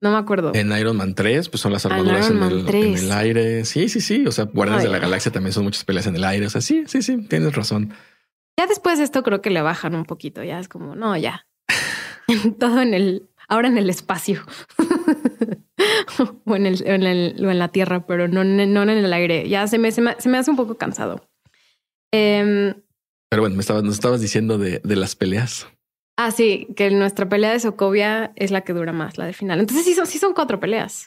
No 0.00 0.10
me 0.10 0.16
acuerdo. 0.16 0.52
En 0.54 0.72
Iron 0.72 0.96
Man 0.96 1.14
3, 1.14 1.50
pues 1.50 1.60
son 1.60 1.72
las 1.72 1.84
armaduras 1.84 2.30
en 2.30 2.42
el, 2.42 3.12
aire. 3.12 3.64
Sí, 3.66 3.88
sí, 3.90 4.00
sí. 4.00 4.26
O 4.26 4.32
sea, 4.32 4.46
Guardianes 4.46 4.84
de 4.84 4.90
la 4.90 4.98
Galaxia 4.98 5.30
también 5.30 5.52
son 5.52 5.64
muchas 5.64 5.84
peleas 5.84 6.06
en 6.06 6.16
el 6.16 6.24
aire. 6.24 6.46
O 6.46 6.50
sea, 6.50 6.62
sí, 6.62 6.84
sí, 6.86 7.02
sí, 7.02 7.18
tienes 7.28 7.54
razón. 7.54 7.92
Ya 8.58 8.66
después 8.66 8.98
de 8.98 9.04
esto 9.04 9.22
creo 9.22 9.42
que 9.42 9.50
le 9.50 9.60
bajan 9.60 9.94
un 9.94 10.04
poquito. 10.04 10.42
Ya 10.42 10.58
es 10.58 10.68
como, 10.68 10.96
no, 10.96 11.16
ya. 11.18 11.46
Todo 12.58 12.80
en 12.80 12.94
el, 12.94 13.28
ahora 13.46 13.68
en 13.68 13.76
el 13.76 13.90
espacio. 13.90 14.42
o, 16.46 16.56
en 16.56 16.64
el, 16.64 16.86
en 16.86 17.02
el, 17.02 17.44
o 17.44 17.50
en 17.50 17.58
la 17.58 17.68
tierra, 17.68 18.06
pero 18.06 18.26
no, 18.26 18.42
no 18.42 18.82
en 18.82 18.88
el 18.90 19.12
aire. 19.12 19.48
Ya 19.50 19.66
se 19.66 19.78
me, 19.78 19.92
se 19.92 20.00
me, 20.00 20.38
hace 20.38 20.50
un 20.50 20.56
poco 20.56 20.76
cansado. 20.76 21.28
Em, 22.10 22.74
pero 23.28 23.42
bueno, 23.42 23.54
me 23.54 23.60
estabas, 23.60 23.82
nos 23.82 23.94
estabas 23.94 24.22
diciendo 24.22 24.56
de, 24.56 24.80
de 24.82 24.96
las 24.96 25.14
peleas. 25.14 25.66
Ah, 26.22 26.30
sí, 26.32 26.68
que 26.76 26.90
nuestra 26.90 27.26
pelea 27.30 27.52
de 27.52 27.60
Sokovia 27.60 28.32
es 28.36 28.50
la 28.50 28.60
que 28.60 28.74
dura 28.74 28.92
más, 28.92 29.16
la 29.16 29.24
de 29.24 29.32
final. 29.32 29.58
Entonces 29.58 29.86
sí 29.86 29.94
son, 29.94 30.06
sí 30.06 30.18
son 30.18 30.34
cuatro 30.34 30.60
peleas. 30.60 31.06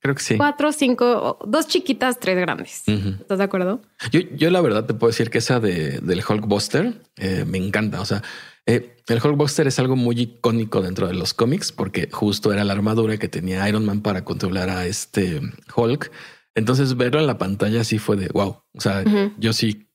Creo 0.00 0.14
que 0.14 0.22
sí. 0.22 0.38
Cuatro, 0.38 0.72
cinco, 0.72 1.38
dos 1.46 1.68
chiquitas, 1.68 2.18
tres 2.18 2.38
grandes. 2.38 2.82
¿Estás 2.86 3.36
de 3.36 3.44
acuerdo? 3.44 3.82
Yo, 4.10 4.20
yo 4.20 4.50
la 4.50 4.62
verdad 4.62 4.86
te 4.86 4.94
puedo 4.94 5.10
decir 5.10 5.28
que 5.28 5.36
esa 5.36 5.60
de, 5.60 5.98
del 6.00 6.22
Hulkbuster 6.26 6.94
eh, 7.16 7.44
me 7.46 7.58
encanta. 7.58 8.00
O 8.00 8.06
sea, 8.06 8.22
eh, 8.64 8.96
el 9.06 9.20
Hulkbuster 9.22 9.66
es 9.66 9.78
algo 9.78 9.96
muy 9.96 10.18
icónico 10.18 10.80
dentro 10.80 11.08
de 11.08 11.12
los 11.12 11.34
cómics 11.34 11.70
porque 11.70 12.08
justo 12.10 12.50
era 12.50 12.64
la 12.64 12.72
armadura 12.72 13.18
que 13.18 13.28
tenía 13.28 13.68
Iron 13.68 13.84
Man 13.84 14.00
para 14.00 14.24
controlar 14.24 14.70
a 14.70 14.86
este 14.86 15.42
Hulk. 15.76 16.10
Entonces 16.54 16.96
verlo 16.96 17.20
en 17.20 17.26
la 17.26 17.36
pantalla 17.36 17.84
sí 17.84 17.98
fue 17.98 18.16
de 18.16 18.28
wow. 18.28 18.62
O 18.72 18.80
sea, 18.80 19.04
yo 19.36 19.52
sí 19.52 19.88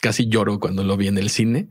casi 0.00 0.28
lloro 0.28 0.58
cuando 0.58 0.82
lo 0.82 0.96
vi 0.96 1.06
en 1.06 1.18
el 1.18 1.30
cine. 1.30 1.68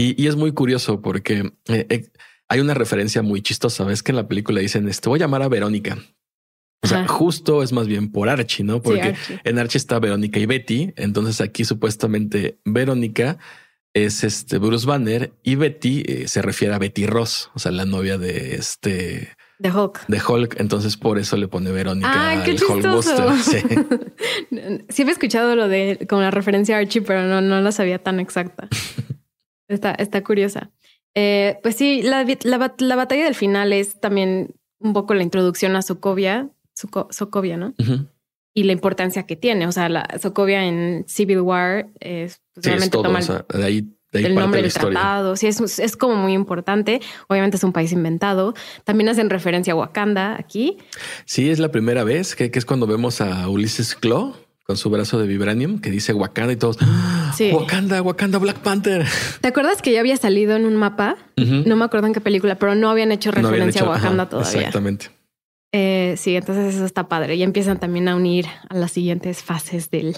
Y, 0.00 0.26
es 0.26 0.36
muy 0.36 0.52
curioso 0.52 1.02
porque 1.02 1.52
eh, 1.68 1.86
eh, 1.90 2.10
hay 2.48 2.60
una 2.60 2.72
referencia 2.72 3.22
muy 3.22 3.42
chistosa. 3.42 3.84
Ves 3.84 4.02
que 4.02 4.12
en 4.12 4.16
la 4.16 4.28
película 4.28 4.60
dicen 4.60 4.88
esto 4.88 5.10
voy 5.10 5.18
a 5.18 5.24
llamar 5.24 5.42
a 5.42 5.48
Verónica. 5.48 5.98
O 6.82 6.86
sea, 6.86 7.06
justo 7.06 7.62
es 7.62 7.72
más 7.72 7.86
bien 7.86 8.10
por 8.10 8.30
Archie, 8.30 8.64
¿no? 8.64 8.80
Porque 8.80 9.14
en 9.44 9.58
Archie 9.58 9.76
está 9.76 9.98
Verónica 9.98 10.40
y 10.40 10.46
Betty. 10.46 10.94
Entonces 10.96 11.42
aquí 11.42 11.66
supuestamente 11.66 12.58
Verónica 12.64 13.36
es 13.92 14.24
este 14.24 14.56
Bruce 14.56 14.86
Banner 14.86 15.34
y 15.42 15.56
Betty 15.56 16.02
eh, 16.06 16.28
se 16.28 16.40
refiere 16.40 16.72
a 16.72 16.78
Betty 16.78 17.06
Ross, 17.06 17.50
o 17.54 17.58
sea, 17.58 17.70
la 17.70 17.84
novia 17.84 18.16
de 18.16 18.54
este 18.54 19.36
de 19.58 19.70
Hulk. 19.70 20.06
De 20.06 20.22
Hulk, 20.26 20.58
entonces 20.58 20.96
por 20.96 21.18
eso 21.18 21.36
le 21.36 21.46
pone 21.46 21.70
Verónica 21.70 22.10
ah, 22.10 22.42
qué 22.42 22.56
Hulkbuster. 22.56 23.30
Sí. 23.42 23.58
sí 24.88 25.02
había 25.02 25.12
escuchado 25.12 25.54
lo 25.54 25.68
de 25.68 26.06
como 26.08 26.22
la 26.22 26.30
referencia 26.30 26.76
a 26.76 26.78
Archie, 26.78 27.02
pero 27.02 27.24
no, 27.24 27.42
no 27.42 27.60
la 27.60 27.72
sabía 27.72 28.02
tan 28.02 28.20
exacta. 28.20 28.68
está, 29.74 29.92
está 29.92 30.22
curiosa. 30.22 30.70
Eh, 31.14 31.58
pues 31.62 31.76
sí, 31.76 32.02
la, 32.02 32.24
la, 32.44 32.96
batalla 32.96 33.24
del 33.24 33.34
final 33.34 33.72
es 33.72 33.98
también 33.98 34.54
un 34.78 34.92
poco 34.92 35.14
la 35.14 35.22
introducción 35.22 35.74
a 35.76 35.82
Sokovia, 35.82 36.50
Sokovia, 36.74 37.56
¿no? 37.56 37.74
Y 38.54 38.64
la 38.64 38.72
importancia 38.72 39.24
que 39.24 39.36
tiene. 39.36 39.66
O 39.66 39.72
sea, 39.72 39.88
la 39.88 40.06
Sokovia 40.20 40.64
en 40.64 41.04
Civil 41.08 41.40
War 41.40 41.88
es 42.00 42.40
pues, 42.54 42.66
realmente 42.66 42.98
de 43.58 43.64
ahí 43.64 43.88
el 44.12 44.34
nombre 44.34 44.62
del 44.62 44.72
tratado. 44.72 45.36
Sí, 45.36 45.46
es, 45.46 45.78
es 45.78 45.96
como 45.96 46.16
muy 46.16 46.32
importante. 46.32 47.00
Obviamente 47.28 47.56
es 47.56 47.64
un 47.64 47.72
país 47.72 47.92
inventado. 47.92 48.54
También 48.84 49.08
hacen 49.08 49.30
referencia 49.30 49.72
a 49.72 49.76
Wakanda 49.76 50.36
aquí. 50.38 50.78
Sí, 51.24 51.50
es 51.50 51.58
la 51.58 51.70
primera 51.70 52.04
vez 52.04 52.34
que, 52.34 52.50
es 52.52 52.64
cuando 52.64 52.86
vemos 52.86 53.20
a 53.20 53.48
Ulises 53.48 53.94
Claw 53.94 54.34
con 54.70 54.76
su 54.76 54.88
brazo 54.88 55.18
de 55.18 55.26
vibranium 55.26 55.80
que 55.80 55.90
dice 55.90 56.12
Wakanda 56.12 56.52
y 56.52 56.56
todos. 56.56 56.78
Sí. 57.34 57.50
Wakanda, 57.50 58.00
Wakanda, 58.02 58.38
Black 58.38 58.60
Panther. 58.60 59.04
¿Te 59.40 59.48
acuerdas 59.48 59.82
que 59.82 59.90
ya 59.90 59.98
había 59.98 60.16
salido 60.16 60.54
en 60.54 60.64
un 60.64 60.76
mapa? 60.76 61.16
No 61.34 61.74
me 61.74 61.84
acuerdo 61.84 62.06
en 62.06 62.12
qué 62.12 62.20
película, 62.20 62.54
pero 62.54 62.76
no 62.76 62.88
habían 62.88 63.10
hecho 63.10 63.32
referencia 63.32 63.82
a 63.82 63.88
Wakanda 63.88 64.28
todavía. 64.28 64.60
Exactamente. 64.60 65.10
Eh, 65.72 66.14
sí, 66.16 66.36
entonces 66.36 66.76
eso 66.76 66.84
está 66.84 67.08
padre. 67.08 67.34
Y 67.34 67.42
empiezan 67.42 67.80
también 67.80 68.06
a 68.06 68.14
unir 68.14 68.46
a 68.68 68.76
las 68.76 68.92
siguientes 68.92 69.42
fases 69.42 69.90
del, 69.90 70.16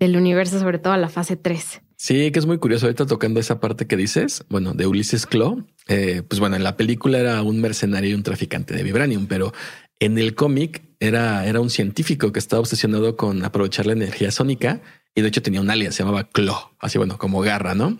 del 0.00 0.16
universo, 0.16 0.58
sobre 0.58 0.80
todo 0.80 0.92
a 0.92 0.96
la 0.96 1.08
fase 1.08 1.36
3. 1.36 1.82
Sí, 1.94 2.32
que 2.32 2.40
es 2.40 2.46
muy 2.46 2.58
curioso. 2.58 2.86
Ahorita 2.86 3.06
tocando 3.06 3.38
esa 3.38 3.60
parte 3.60 3.86
que 3.86 3.96
dices, 3.96 4.44
bueno, 4.48 4.74
de 4.74 4.88
Ulises 4.88 5.24
Claw, 5.24 5.64
eh, 5.86 6.22
pues 6.26 6.40
bueno, 6.40 6.56
en 6.56 6.64
la 6.64 6.76
película 6.76 7.18
era 7.18 7.42
un 7.42 7.60
mercenario 7.60 8.10
y 8.10 8.14
un 8.14 8.24
traficante 8.24 8.74
de 8.74 8.82
vibranium, 8.82 9.28
pero 9.28 9.52
en 10.00 10.18
el 10.18 10.34
cómic 10.34 10.84
era, 11.00 11.46
era 11.46 11.60
un 11.60 11.70
científico 11.70 12.32
que 12.32 12.38
estaba 12.38 12.60
obsesionado 12.60 13.16
con 13.16 13.44
aprovechar 13.44 13.86
la 13.86 13.92
energía 13.92 14.30
sónica 14.30 14.80
y 15.14 15.22
de 15.22 15.28
hecho 15.28 15.42
tenía 15.42 15.60
un 15.60 15.70
alias, 15.70 15.94
se 15.94 16.02
llamaba 16.02 16.28
Claw, 16.28 16.72
así 16.78 16.98
bueno, 16.98 17.18
como 17.18 17.40
garra, 17.40 17.74
¿no? 17.74 17.98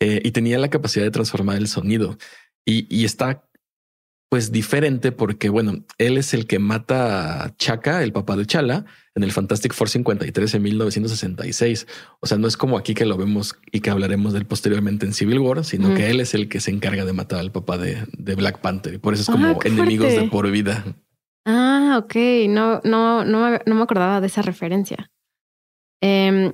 Eh, 0.00 0.20
y 0.24 0.30
tenía 0.30 0.58
la 0.58 0.70
capacidad 0.70 1.04
de 1.04 1.10
transformar 1.10 1.56
el 1.56 1.68
sonido 1.68 2.16
y, 2.64 2.86
y 2.94 3.04
está 3.04 3.44
pues 4.30 4.52
diferente 4.52 5.10
porque, 5.10 5.48
bueno, 5.48 5.84
él 5.98 6.16
es 6.16 6.34
el 6.34 6.46
que 6.46 6.60
mata 6.60 7.44
a 7.44 7.56
Chaka, 7.56 8.04
el 8.04 8.12
papá 8.12 8.36
de 8.36 8.46
Chala, 8.46 8.86
en 9.16 9.24
el 9.24 9.32
Fantastic 9.32 9.74
Four 9.74 9.88
53 9.88 10.54
en 10.54 10.62
1966. 10.62 11.88
O 12.20 12.28
sea, 12.28 12.38
no 12.38 12.46
es 12.46 12.56
como 12.56 12.78
aquí 12.78 12.94
que 12.94 13.04
lo 13.06 13.16
vemos 13.16 13.56
y 13.72 13.80
que 13.80 13.90
hablaremos 13.90 14.32
del 14.32 14.46
posteriormente 14.46 15.04
en 15.04 15.14
Civil 15.14 15.40
War, 15.40 15.64
sino 15.64 15.96
que 15.96 16.10
él 16.10 16.20
es 16.20 16.34
el 16.34 16.48
que 16.48 16.60
se 16.60 16.70
encarga 16.70 17.04
de 17.04 17.12
matar 17.12 17.40
al 17.40 17.50
papá 17.50 17.76
de, 17.76 18.06
Black 18.16 18.60
Panther. 18.60 18.94
Y 18.94 18.98
por 18.98 19.14
eso 19.14 19.22
es 19.22 19.28
como 19.28 19.58
enemigos 19.64 20.14
de 20.14 20.28
por 20.28 20.48
vida. 20.48 20.84
Ah, 21.44 22.00
ok. 22.02 22.14
No, 22.48 22.80
no, 22.84 23.24
no, 23.24 23.58
no 23.64 23.74
me 23.74 23.82
acordaba 23.82 24.20
de 24.20 24.26
esa 24.26 24.42
referencia. 24.42 25.10
Em, 26.00 26.52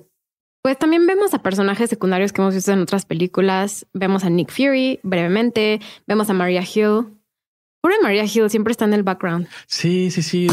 pues 0.63 0.79
también 0.79 1.07
vemos 1.07 1.35
a 1.35 1.43
personajes 1.43 1.91
secundarios 1.91 2.33
que 2.33 2.41
hemos 2.41 2.55
visto 2.55 2.73
en 2.73 2.81
otras 2.81 3.07
películas. 3.07 3.87
Vemos 3.93 4.25
a 4.25 4.31
Nick 4.31 4.51
Fury 4.51 5.01
brevemente, 5.03 5.81
vemos 6.07 6.31
a 6.31 6.35
Maria 6.35 6.63
Hill, 6.63 7.17
Pobre 7.87 8.01
Maria 8.03 8.25
Hill 8.25 8.51
siempre 8.51 8.73
está 8.73 8.85
en 8.85 8.95
el 8.95 9.05
background. 9.05 9.47
Sí, 9.69 10.11
sí, 10.11 10.21
sí. 10.21 10.49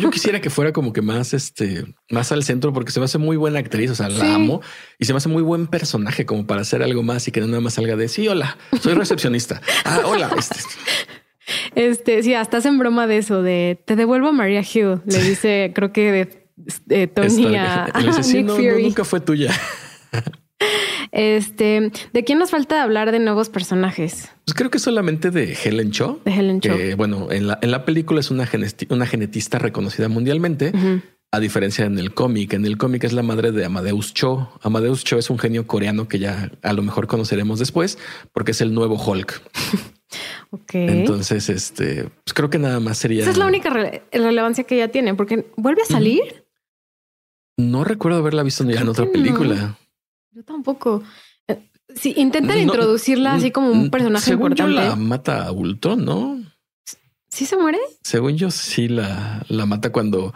Yo, 0.00 0.08
quisiera 0.10 0.40
que 0.40 0.50
fuera 0.50 0.72
como 0.72 0.92
que 0.92 1.02
más, 1.02 1.34
este, 1.34 1.84
más 2.10 2.30
al 2.30 2.44
centro 2.44 2.72
porque 2.72 2.92
se 2.92 3.00
me 3.00 3.06
hace 3.06 3.18
muy 3.18 3.36
buena 3.36 3.58
actriz. 3.58 3.90
O 3.90 3.96
sea, 3.96 4.08
la 4.08 4.36
amo 4.36 4.60
y 4.96 5.04
se 5.04 5.12
me 5.12 5.16
hace 5.16 5.28
muy 5.28 5.42
buen 5.42 5.66
personaje 5.66 6.26
como 6.26 6.46
para 6.46 6.60
hacer 6.60 6.84
algo 6.84 7.02
más 7.02 7.26
y 7.26 7.32
que 7.32 7.40
no 7.40 7.48
nada 7.48 7.60
más 7.60 7.74
salga 7.74 7.96
de 7.96 8.06
sí, 8.06 8.28
hola, 8.28 8.56
soy 8.80 8.94
recepcionista. 8.94 9.60
ah, 9.84 10.02
hola. 10.04 10.30
Este. 10.38 10.60
Este, 11.74 12.22
sí, 12.22 12.34
hasta 12.34 12.58
hacen 12.58 12.78
broma 12.78 13.06
de 13.06 13.18
eso, 13.18 13.42
de 13.42 13.80
te 13.84 13.96
devuelvo 13.96 14.28
a 14.28 14.32
Maria 14.32 14.60
Hill. 14.62 15.00
Le 15.06 15.22
dice, 15.22 15.72
creo 15.74 15.92
que 15.92 16.28
de, 16.86 17.06
Tony 17.08 17.56
a, 17.56 17.92
Nick 18.32 18.48
Fury. 18.48 18.82
nunca 18.84 19.04
fue 19.04 19.20
tuya. 19.20 19.52
Este, 21.12 21.92
¿de 22.12 22.24
quién 22.24 22.38
nos 22.38 22.50
falta 22.50 22.82
hablar 22.82 23.12
de 23.12 23.18
nuevos 23.18 23.48
personajes? 23.48 24.30
Pues 24.44 24.54
creo 24.54 24.70
que 24.70 24.78
solamente 24.78 25.30
de 25.30 25.56
Helen 25.64 25.90
Cho. 25.90 26.20
De 26.24 26.32
Helen 26.32 26.60
Cho. 26.60 26.76
Que, 26.76 26.94
bueno, 26.94 27.30
en 27.30 27.46
la, 27.46 27.58
en 27.62 27.70
la 27.70 27.84
película 27.84 28.20
es 28.20 28.30
una, 28.30 28.48
una 28.90 29.06
genetista 29.06 29.58
reconocida 29.58 30.08
mundialmente. 30.08 30.72
A 31.32 31.40
diferencia 31.40 31.84
en 31.84 31.98
el 31.98 32.14
cómic, 32.14 32.52
en 32.52 32.64
el 32.64 32.78
cómic 32.78 33.04
es 33.04 33.12
la 33.12 33.22
madre 33.22 33.52
de 33.52 33.64
Amadeus 33.64 34.14
Cho. 34.14 34.52
Amadeus 34.62 35.04
Cho 35.04 35.18
es 35.18 35.28
un 35.28 35.38
genio 35.38 35.66
coreano 35.66 36.08
que 36.08 36.18
ya 36.18 36.50
a 36.62 36.72
lo 36.72 36.82
mejor 36.82 37.08
conoceremos 37.08 37.58
después 37.58 37.98
porque 38.32 38.52
es 38.52 38.60
el 38.60 38.72
nuevo 38.72 38.94
Hulk. 38.94 39.42
ok. 40.50 40.74
Entonces, 40.74 41.48
este, 41.48 42.04
pues 42.24 42.32
creo 42.32 42.48
que 42.48 42.58
nada 42.58 42.80
más 42.80 42.98
sería. 42.98 43.22
Esa 43.22 43.32
es 43.32 43.38
la 43.38 43.46
única 43.46 43.70
relevancia 43.70 44.64
que 44.64 44.76
ella 44.76 44.88
tiene 44.90 45.14
porque 45.14 45.50
vuelve 45.56 45.82
a 45.82 45.86
salir. 45.86 46.46
No 47.58 47.84
recuerdo 47.84 48.18
haberla 48.18 48.42
visto 48.42 48.62
en 48.62 48.88
otra 48.88 49.06
película. 49.06 49.78
Yo 50.30 50.44
tampoco. 50.44 51.02
Eh, 51.48 51.70
sí, 51.94 52.14
intentan 52.16 52.58
introducirla 52.58 53.34
así 53.34 53.50
como 53.50 53.70
un 53.70 53.90
personaje 53.90 54.26
según 54.26 54.52
importante. 54.52 54.74
Yo 54.74 54.90
la 54.90 54.96
mata 54.96 55.46
a 55.46 55.52
Ultron, 55.52 56.04
¿no? 56.04 56.38
¿Sí 57.30 57.46
se 57.46 57.56
muere? 57.56 57.78
Según 58.02 58.36
yo, 58.36 58.50
sí 58.50 58.88
la, 58.88 59.44
la 59.48 59.66
mata 59.66 59.90
cuando 59.90 60.32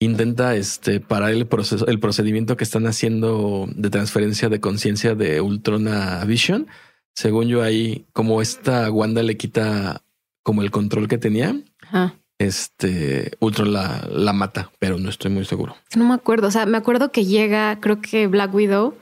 intenta 0.00 0.54
este 0.56 1.00
parar 1.00 1.30
el 1.30 1.46
proceso, 1.46 1.86
el 1.86 2.00
procedimiento 2.00 2.56
que 2.56 2.64
están 2.64 2.86
haciendo 2.86 3.66
de 3.74 3.90
transferencia 3.90 4.48
de 4.48 4.60
conciencia 4.60 5.14
de 5.14 5.40
Ultron 5.40 5.88
a 5.88 6.24
Vision. 6.24 6.66
Según 7.14 7.48
yo, 7.48 7.62
ahí, 7.62 8.06
como 8.12 8.42
esta 8.42 8.90
Wanda 8.90 9.22
le 9.22 9.36
quita 9.36 10.02
como 10.42 10.62
el 10.62 10.70
control 10.70 11.08
que 11.08 11.18
tenía, 11.18 11.56
este 12.38 13.32
Ultron 13.40 13.72
la, 13.72 14.06
la 14.10 14.32
mata, 14.32 14.72
pero 14.78 14.98
no 14.98 15.08
estoy 15.08 15.30
muy 15.30 15.44
seguro. 15.44 15.76
No 15.96 16.04
me 16.06 16.14
acuerdo. 16.14 16.48
O 16.48 16.50
sea, 16.50 16.66
me 16.66 16.76
acuerdo 16.76 17.12
que 17.12 17.24
llega, 17.24 17.78
creo 17.80 18.00
que 18.00 18.26
Black 18.26 18.52
Widow 18.52 18.94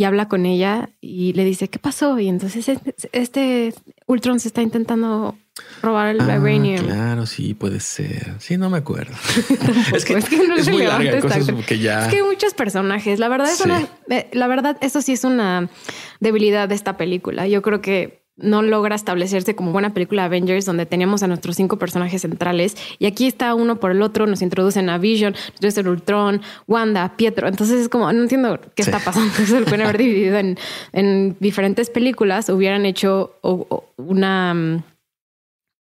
y 0.00 0.04
habla 0.04 0.28
con 0.28 0.46
ella 0.46 0.88
y 1.02 1.34
le 1.34 1.44
dice, 1.44 1.68
¿qué 1.68 1.78
pasó? 1.78 2.18
Y 2.18 2.26
entonces 2.30 2.70
este, 2.70 2.94
este 3.12 3.74
Ultron 4.06 4.40
se 4.40 4.48
está 4.48 4.62
intentando 4.62 5.36
robar 5.82 6.14
el 6.14 6.22
ah, 6.22 6.38
vibranium. 6.38 6.86
Claro, 6.86 7.26
sí, 7.26 7.52
puede 7.52 7.80
ser. 7.80 8.36
Sí, 8.38 8.56
no 8.56 8.70
me 8.70 8.78
acuerdo. 8.78 9.12
es 9.94 10.06
que, 10.06 10.14
no 10.14 10.56
es, 10.56 10.70
muy 10.70 10.84
larga, 10.84 11.20
cosas 11.20 11.46
que 11.66 11.78
ya... 11.78 12.04
Es 12.04 12.08
que 12.08 12.16
hay 12.16 12.22
muchos 12.22 12.54
personajes. 12.54 13.18
La 13.18 13.28
verdad 13.28 13.52
es 13.52 13.60
una... 13.60 13.86
Eh, 14.08 14.30
la 14.32 14.46
verdad, 14.46 14.78
eso 14.80 15.02
sí 15.02 15.12
es 15.12 15.24
una 15.24 15.68
debilidad 16.18 16.66
de 16.66 16.76
esta 16.76 16.96
película. 16.96 17.46
Yo 17.46 17.60
creo 17.60 17.82
que 17.82 18.19
no 18.42 18.62
logra 18.62 18.94
establecerse 18.94 19.54
como 19.54 19.72
buena 19.72 19.94
película 19.94 20.24
Avengers, 20.24 20.64
donde 20.64 20.86
teníamos 20.86 21.22
a 21.22 21.26
nuestros 21.26 21.56
cinco 21.56 21.78
personajes 21.78 22.22
centrales 22.22 22.76
y 22.98 23.06
aquí 23.06 23.26
está 23.26 23.54
uno 23.54 23.80
por 23.80 23.90
el 23.90 24.02
otro, 24.02 24.26
nos 24.26 24.42
introducen 24.42 24.90
a 24.90 24.98
Vision, 24.98 25.34
entonces 25.54 25.84
Ultron, 25.84 26.40
Wanda, 26.66 27.16
Pietro. 27.16 27.48
Entonces 27.48 27.80
es 27.80 27.88
como, 27.88 28.12
no 28.12 28.22
entiendo 28.22 28.60
qué 28.74 28.82
está 28.82 28.98
pasando. 28.98 29.32
Se 29.46 29.60
lo 29.60 29.66
pueden 29.66 29.82
haber 29.82 29.98
dividido 29.98 30.38
en, 30.38 30.58
en 30.92 31.36
diferentes 31.40 31.90
películas, 31.90 32.48
hubieran 32.48 32.86
hecho 32.86 33.36
una 33.96 34.54
mm, 34.54 34.82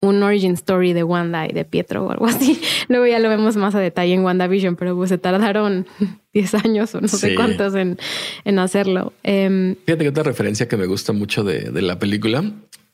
un 0.02 0.24
origin 0.24 0.54
story 0.54 0.94
de 0.94 1.04
Wanda 1.04 1.46
y 1.48 1.52
de 1.52 1.66
Pietro 1.66 2.06
o 2.06 2.12
algo 2.12 2.26
así. 2.26 2.62
Luego 2.88 3.06
ya 3.06 3.20
lo 3.20 3.30
vemos 3.30 3.58
más 3.58 3.76
a 3.76 3.80
detalle 3.80 4.14
en 4.14 4.24
WandaVision, 4.24 4.76
pero 4.76 4.96
pues 4.96 5.10
se 5.10 5.18
tardaron 5.18 5.88
10 6.34 6.54
años 6.56 6.96
o 6.96 7.02
no 7.02 7.08
sé 7.08 7.36
cuántos 7.36 7.76
en, 7.76 7.98
en 8.46 8.60
hacerlo. 8.60 9.14
Em, 9.24 9.76
Fíjate 9.86 10.04
que 10.04 10.10
otra 10.10 10.24
referencia 10.24 10.68
que 10.68 10.78
me 10.78 10.86
gusta 10.86 11.12
mucho 11.12 11.44
de, 11.44 11.72
de, 11.72 11.82
la 11.82 12.00
película 12.00 12.44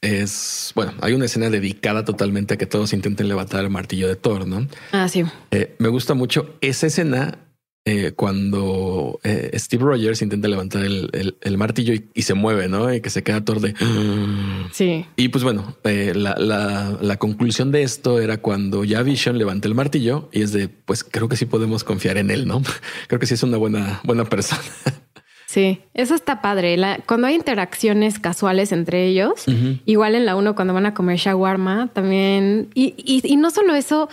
es, 0.02 0.72
bueno, 0.76 0.94
hay 1.02 1.14
una 1.14 1.26
escena 1.26 1.50
dedicada 1.50 2.06
totalmente 2.06 2.56
a 2.56 2.58
que 2.58 2.66
todos 2.66 2.94
intenten 2.94 3.28
levantar 3.28 3.64
el 3.64 3.70
martillo 3.70 4.08
de 4.08 4.16
Thor, 4.16 4.48
¿no? 4.48 4.68
Ah, 4.92 5.08
sí. 5.08 5.24
Eh, 5.52 5.76
me 5.80 5.90
gusta 5.90 6.14
mucho 6.14 6.56
esa 6.62 6.88
escena 6.88 7.40
eh, 7.88 8.14
cuando 8.16 9.20
eh, 9.24 9.52
Steve 9.60 9.84
Rogers 9.84 10.24
intenta 10.24 10.48
levantar 10.48 10.84
el, 10.84 11.58
martillo 11.58 11.94
y, 11.94 12.22
se 12.24 12.34
mueve, 12.34 12.68
¿no? 12.68 12.92
Y 12.92 13.00
que 13.00 13.12
se 13.12 13.22
queda 13.22 13.46
torde. 13.46 13.76
Sí. 14.72 15.06
Y 15.16 15.28
pues 15.28 15.44
bueno, 15.44 15.78
eh, 15.84 16.14
la, 16.16 17.18
conclusión 17.20 17.72
de 17.72 17.84
esto 17.84 18.20
era 18.20 18.38
cuando 18.38 18.84
ya 18.86 19.04
Vision 19.04 19.38
levanta 19.38 19.68
el 19.68 19.76
martillo 19.76 20.30
y 20.32 20.42
es 20.42 20.52
de, 20.52 20.68
pues 20.68 21.04
creo 21.04 21.30
que 21.30 21.38
sí 21.38 21.46
podemos 21.46 21.84
confiar 21.84 22.18
en 22.18 22.32
él, 22.32 22.48
¿no? 22.48 22.64
creo 23.08 23.20
que 23.20 23.28
sí 23.28 23.36
es 23.36 23.44
una 23.44 23.58
buena, 23.58 24.02
buena 24.04 24.26
persona. 24.26 24.64
Sí, 25.46 25.80
eso 25.94 26.16
está 26.16 26.42
padre. 26.42 26.78
cuando 27.06 27.28
hay 27.28 27.36
interacciones 27.36 28.18
casuales 28.18 28.72
entre 28.72 29.06
ellos, 29.06 29.46
igual 29.86 30.16
en 30.16 30.26
la 30.26 30.36
uno 30.36 30.56
cuando 30.56 30.74
van 30.74 30.88
a 30.88 30.96
comer 30.96 31.18
shawarma 31.18 31.92
también. 31.94 32.70
Y, 32.74 32.96
y 32.98 33.36
no 33.38 33.52
solo 33.52 33.76
eso, 33.76 34.10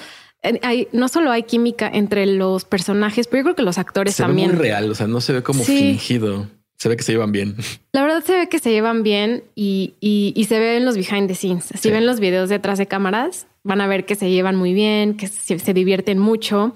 hay, 0.63 0.89
no 0.93 1.09
solo 1.09 1.31
hay 1.31 1.45
química 1.45 1.91
entre 1.93 2.27
los 2.27 2.65
personajes, 2.65 3.29
pero 3.29 3.41
yo 3.41 3.45
creo 3.45 3.57
que 3.57 3.63
los 3.63 3.79
actores 3.79 4.17
también. 4.17 4.51
Ve 4.51 4.57
muy 4.57 4.63
real, 4.63 4.91
o 4.91 4.95
sea, 4.95 5.07
no 5.07 5.21
se 5.21 5.33
ve 5.33 5.43
como 5.43 5.63
fingido. 5.63 6.49
se 6.77 6.89
ve 6.89 6.97
que 6.97 7.05
se 7.05 7.13
llevan 7.13 7.33
bien. 7.33 7.57
La 7.93 8.03
verdad 8.03 8.25
se 8.25 8.33
ve 8.33 8.49
que 8.49 8.59
se 8.59 8.71
llevan 8.71 9.03
bien 9.03 9.45
y, 9.55 9.95
y, 10.01 10.45
se 10.45 10.59
ve 10.59 10.77
en 10.77 10.85
los 10.85 10.97
behind 10.97 11.29
the 11.29 11.35
scenes. 11.35 11.71
Si 11.79 11.91
ven 11.91 12.07
los 12.07 12.19
videos 12.19 12.49
detrás 12.49 12.79
de 12.79 12.87
cámaras, 12.87 13.47
van 13.63 13.81
a 13.81 13.87
ver 13.87 14.05
que 14.05 14.17
se 14.17 14.31
llevan 14.31 14.57
muy 14.57 14.75
bien, 14.75 15.17
que 15.17 15.29
se, 15.29 15.59
se 15.59 15.75
divierten 15.75 16.19
mucho. 16.19 16.75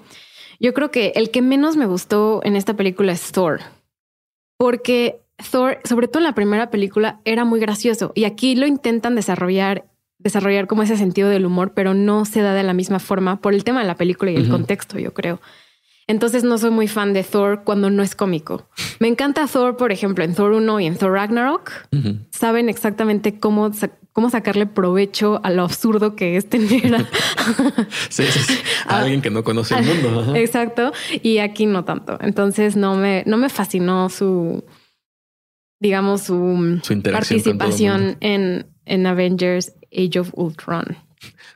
Yo 0.59 0.73
creo 0.73 0.89
que 0.89 1.11
el 1.15 1.29
que 1.29 1.41
menos 1.41 1.75
me 1.75 1.85
gustó 1.85 2.41
en 2.43 2.55
esta 2.55 2.75
película 2.75 3.11
es 3.11 3.31
Thor, 3.31 3.59
porque 4.57 5.19
Thor, 5.51 5.79
sobre 5.83 6.07
todo 6.07 6.19
en 6.19 6.23
la 6.23 6.35
primera 6.35 6.71
película, 6.71 7.19
era 7.25 7.45
muy 7.45 7.59
gracioso 7.59 8.11
y 8.15 8.23
aquí 8.23 8.55
lo 8.55 8.65
intentan 8.65 9.15
desarrollar 9.15 9.85
desarrollar 10.27 10.67
como 10.67 10.83
ese 10.83 10.97
sentido 10.97 11.29
del 11.29 11.45
humor, 11.45 11.71
pero 11.73 11.93
no 11.93 12.25
se 12.25 12.41
da 12.41 12.53
de 12.53 12.63
la 12.63 12.73
misma 12.73 12.99
forma 12.99 13.39
por 13.41 13.53
el 13.53 13.63
tema 13.63 13.81
de 13.81 13.87
la 13.87 13.95
película 13.95 14.31
y 14.31 14.35
el 14.35 14.49
contexto, 14.49 14.99
yo 14.99 15.13
creo. 15.13 15.39
Entonces 16.09 16.45
no 16.45 16.57
soy 16.57 16.71
muy 16.71 16.87
fan 16.87 17.11
de 17.11 17.23
Thor 17.23 17.63
cuando 17.65 17.89
no 17.89 18.01
es 18.01 18.15
cómico. 18.15 18.69
Me 18.99 19.09
encanta 19.09 19.45
Thor, 19.45 19.75
por 19.75 19.91
ejemplo, 19.91 20.23
en 20.23 20.33
Thor 20.33 20.53
1 20.53 20.79
y 20.79 20.85
en 20.85 20.97
Thor 20.97 21.11
Ragnarok. 21.11 21.71
Saben 22.31 22.69
exactamente 22.69 23.39
cómo, 23.39 23.71
cómo 24.13 24.29
sacarle 24.29 24.67
provecho 24.67 25.41
a 25.43 25.49
lo 25.49 25.63
absurdo 25.63 26.15
que 26.15 26.37
es 26.37 26.47
tener 26.47 26.95
a, 26.95 26.99
sí, 28.09 28.23
alguien 28.87 29.21
que 29.21 29.29
no 29.29 29.43
conoce 29.43 29.75
el 29.75 29.85
mundo. 29.85 30.33
Exacto. 30.35 30.93
Y 31.23 31.39
aquí 31.39 31.65
no 31.65 31.83
tanto. 31.83 32.17
Entonces 32.21 32.77
no 32.77 32.95
me, 32.95 33.23
no 33.25 33.35
me 33.35 33.49
fascinó 33.49 34.07
su, 34.07 34.63
digamos, 35.81 36.21
su, 36.21 36.79
participación 37.11 38.15
en, 38.21 38.67
en 38.85 39.05
Avengers 39.05 39.73
Age 39.97 40.19
of 40.19 40.31
Ultron. 40.33 40.97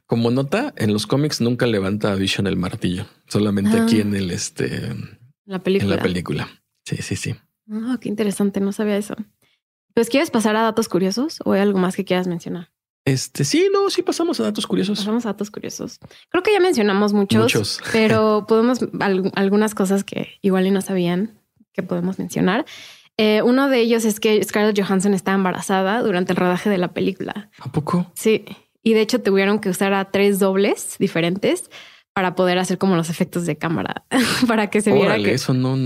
Como 0.07 0.31
nota, 0.31 0.73
en 0.75 0.91
los 0.91 1.07
cómics 1.07 1.39
nunca 1.39 1.67
levanta 1.67 2.11
a 2.11 2.15
Vision 2.15 2.47
el 2.47 2.57
martillo, 2.57 3.05
solamente 3.27 3.79
aquí 3.79 3.99
ah. 3.99 4.01
en 4.01 4.15
el 4.15 4.31
este 4.31 4.95
la 5.45 5.59
película. 5.59 5.93
En 5.93 5.97
la 5.97 6.03
película. 6.03 6.49
Sí, 6.85 6.97
sí, 6.97 7.15
sí. 7.15 7.35
Ah, 7.71 7.97
qué 8.01 8.09
interesante, 8.09 8.59
no 8.59 8.71
sabía 8.71 8.97
eso. 8.97 9.15
Pues 9.93 10.09
quieres 10.09 10.31
pasar 10.31 10.55
a 10.55 10.61
datos 10.61 10.87
curiosos 10.87 11.39
o 11.45 11.53
hay 11.53 11.61
algo 11.61 11.77
más 11.77 11.95
que 11.95 12.05
quieras 12.05 12.27
mencionar? 12.27 12.71
Este 13.03 13.43
sí, 13.43 13.69
no, 13.73 13.89
sí 13.89 14.03
pasamos 14.03 14.39
a 14.39 14.43
datos 14.43 14.67
curiosos. 14.67 14.99
Pasamos 14.99 15.25
a 15.25 15.29
datos 15.29 15.51
curiosos. 15.51 15.99
Creo 16.29 16.43
que 16.43 16.53
ya 16.53 16.59
mencionamos 16.59 17.13
muchos, 17.13 17.41
muchos. 17.41 17.81
pero 17.91 18.45
podemos 18.47 18.79
algunas 19.35 19.75
cosas 19.75 20.03
que 20.03 20.39
igual 20.41 20.67
y 20.67 20.71
no 20.71 20.81
sabían 20.81 21.39
que 21.73 21.83
podemos 21.83 22.19
mencionar. 22.19 22.65
Eh, 23.23 23.43
uno 23.43 23.69
de 23.69 23.79
ellos 23.79 24.03
es 24.03 24.19
que 24.19 24.43
Scarlett 24.43 24.81
Johansson 24.81 25.13
está 25.13 25.33
embarazada 25.33 26.01
durante 26.01 26.33
el 26.33 26.37
rodaje 26.37 26.71
de 26.71 26.79
la 26.79 26.91
película. 26.91 27.51
¿A 27.59 27.71
poco? 27.71 28.11
Sí. 28.15 28.45
Y 28.81 28.95
de 28.95 29.01
hecho 29.01 29.21
tuvieron 29.21 29.59
que 29.59 29.69
usar 29.69 29.93
a 29.93 30.05
tres 30.05 30.39
dobles 30.39 30.95
diferentes 30.97 31.69
para 32.13 32.33
poder 32.33 32.57
hacer 32.57 32.79
como 32.79 32.95
los 32.95 33.11
efectos 33.11 33.45
de 33.45 33.57
cámara, 33.57 34.05
para 34.47 34.71
que 34.71 34.81
se 34.81 34.91
viera 34.91 35.17
que 35.17 35.35
eso 35.35 35.53
no. 35.53 35.77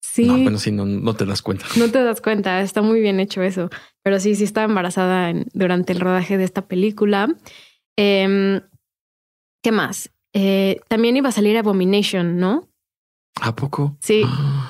Sí. 0.00 0.26
No, 0.26 0.38
bueno, 0.38 0.58
sí, 0.58 0.72
no, 0.72 0.84
no 0.84 1.14
te 1.14 1.24
das 1.26 1.42
cuenta. 1.42 1.64
No 1.76 1.88
te 1.92 2.02
das 2.02 2.20
cuenta. 2.20 2.60
Está 2.60 2.82
muy 2.82 3.00
bien 3.00 3.20
hecho 3.20 3.40
eso. 3.42 3.70
Pero 4.02 4.18
sí, 4.18 4.34
sí 4.34 4.42
estaba 4.42 4.66
embarazada 4.66 5.32
durante 5.52 5.92
el 5.92 6.00
rodaje 6.00 6.38
de 6.38 6.44
esta 6.44 6.66
película. 6.66 7.28
Em, 7.96 8.62
¿Qué 9.62 9.70
más? 9.70 10.10
Eh, 10.32 10.80
también 10.88 11.16
iba 11.16 11.28
a 11.28 11.32
salir 11.32 11.56
Abomination, 11.56 12.36
¿no? 12.36 12.68
¿A 13.40 13.54
poco? 13.54 13.96
Sí, 14.00 14.24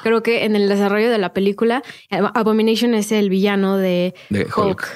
creo 0.05 0.23
que 0.23 0.45
en 0.45 0.55
el 0.55 0.69
desarrollo 0.69 1.11
de 1.11 1.19
la 1.19 1.33
película, 1.33 1.83
Abomination 2.11 2.95
es 2.95 3.11
el 3.11 3.31
villano 3.31 3.79
de, 3.79 4.15
Hulk. 4.31 4.95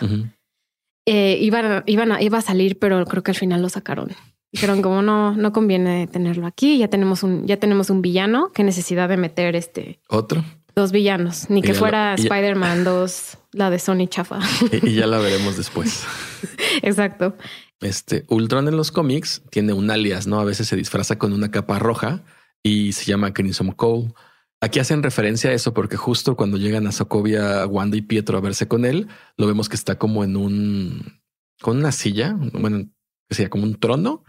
Eh, 1.07 1.39
iban, 1.41 1.83
iban 1.87 2.13
a, 2.13 2.23
iba 2.23 2.37
a 2.37 2.43
salir, 2.43 2.79
pero 2.79 3.03
creo 3.07 3.23
que 3.23 3.31
al 3.31 3.37
final 3.37 3.63
lo 3.63 3.71
sacaron. 3.71 4.11
Dijeron 4.53 4.83
como 4.83 5.01
no, 5.01 5.35
no 5.35 5.53
conviene 5.53 6.07
tenerlo 6.07 6.47
aquí. 6.47 6.77
Ya 6.77 6.89
tenemos 6.89 7.23
un, 7.23 7.47
ya 7.47 7.57
tenemos 7.57 7.89
un 7.89 8.03
villano. 8.03 8.53
Qué 8.53 8.63
necesidad 8.63 9.09
de 9.09 9.17
meter 9.17 9.57
este 9.57 10.01
otro. 10.09 10.45
Dos 10.77 10.93
villanos, 10.93 11.49
ni 11.51 11.63
que 11.63 11.75
fuera 11.75 12.15
Spider-Man 12.15 12.85
2, 12.85 13.39
la 13.53 13.71
de 13.71 13.79
Sony 13.79 14.07
chafa. 14.07 14.39
Y, 14.83 14.95
ya 14.95 15.07
la 15.07 15.19
veremos 15.19 15.57
después. 15.57 16.05
Exacto. 16.83 17.35
Este 17.81 18.25
Ultron 18.29 18.69
en 18.69 18.77
los 18.77 18.93
cómics 18.93 19.43
tiene 19.51 19.73
un 19.73 19.91
alias, 19.91 20.27
¿no? 20.27 20.39
A 20.39 20.45
veces 20.45 20.69
se 20.69 20.77
disfraza 20.77 21.19
con 21.19 21.33
una 21.33 21.51
capa 21.51 21.79
roja 21.79 22.23
y 22.63 22.93
se 22.93 23.07
llama 23.07 23.33
Crimson 23.33 23.73
Cole. 23.73 24.13
Aquí 24.61 24.81
hacen 24.81 25.03
referencia 25.03 25.51
a 25.51 25.53
eso 25.53 25.73
porque 25.73 25.97
justo 25.97 26.37
cuando 26.37 26.57
llegan 26.57 26.87
a 26.87 26.93
Sokovia, 26.93 27.67
Wanda 27.67 27.97
y 27.97 28.03
Pietro 28.03 28.39
a 28.39 28.41
verse 28.41 28.67
con 28.67 28.85
él, 28.85 29.07
lo 29.37 29.47
vemos 29.47 29.69
que 29.69 29.77
está 29.77 29.99
como 29.99 30.25
en 30.25 30.37
un 30.37 31.21
con 31.61 31.79
una 31.79 31.93
silla, 31.93 32.37
bueno, 32.53 32.89
que 33.29 33.35
sería 33.35 33.51
como 33.51 33.65
un 33.65 33.79
trono 33.79 34.25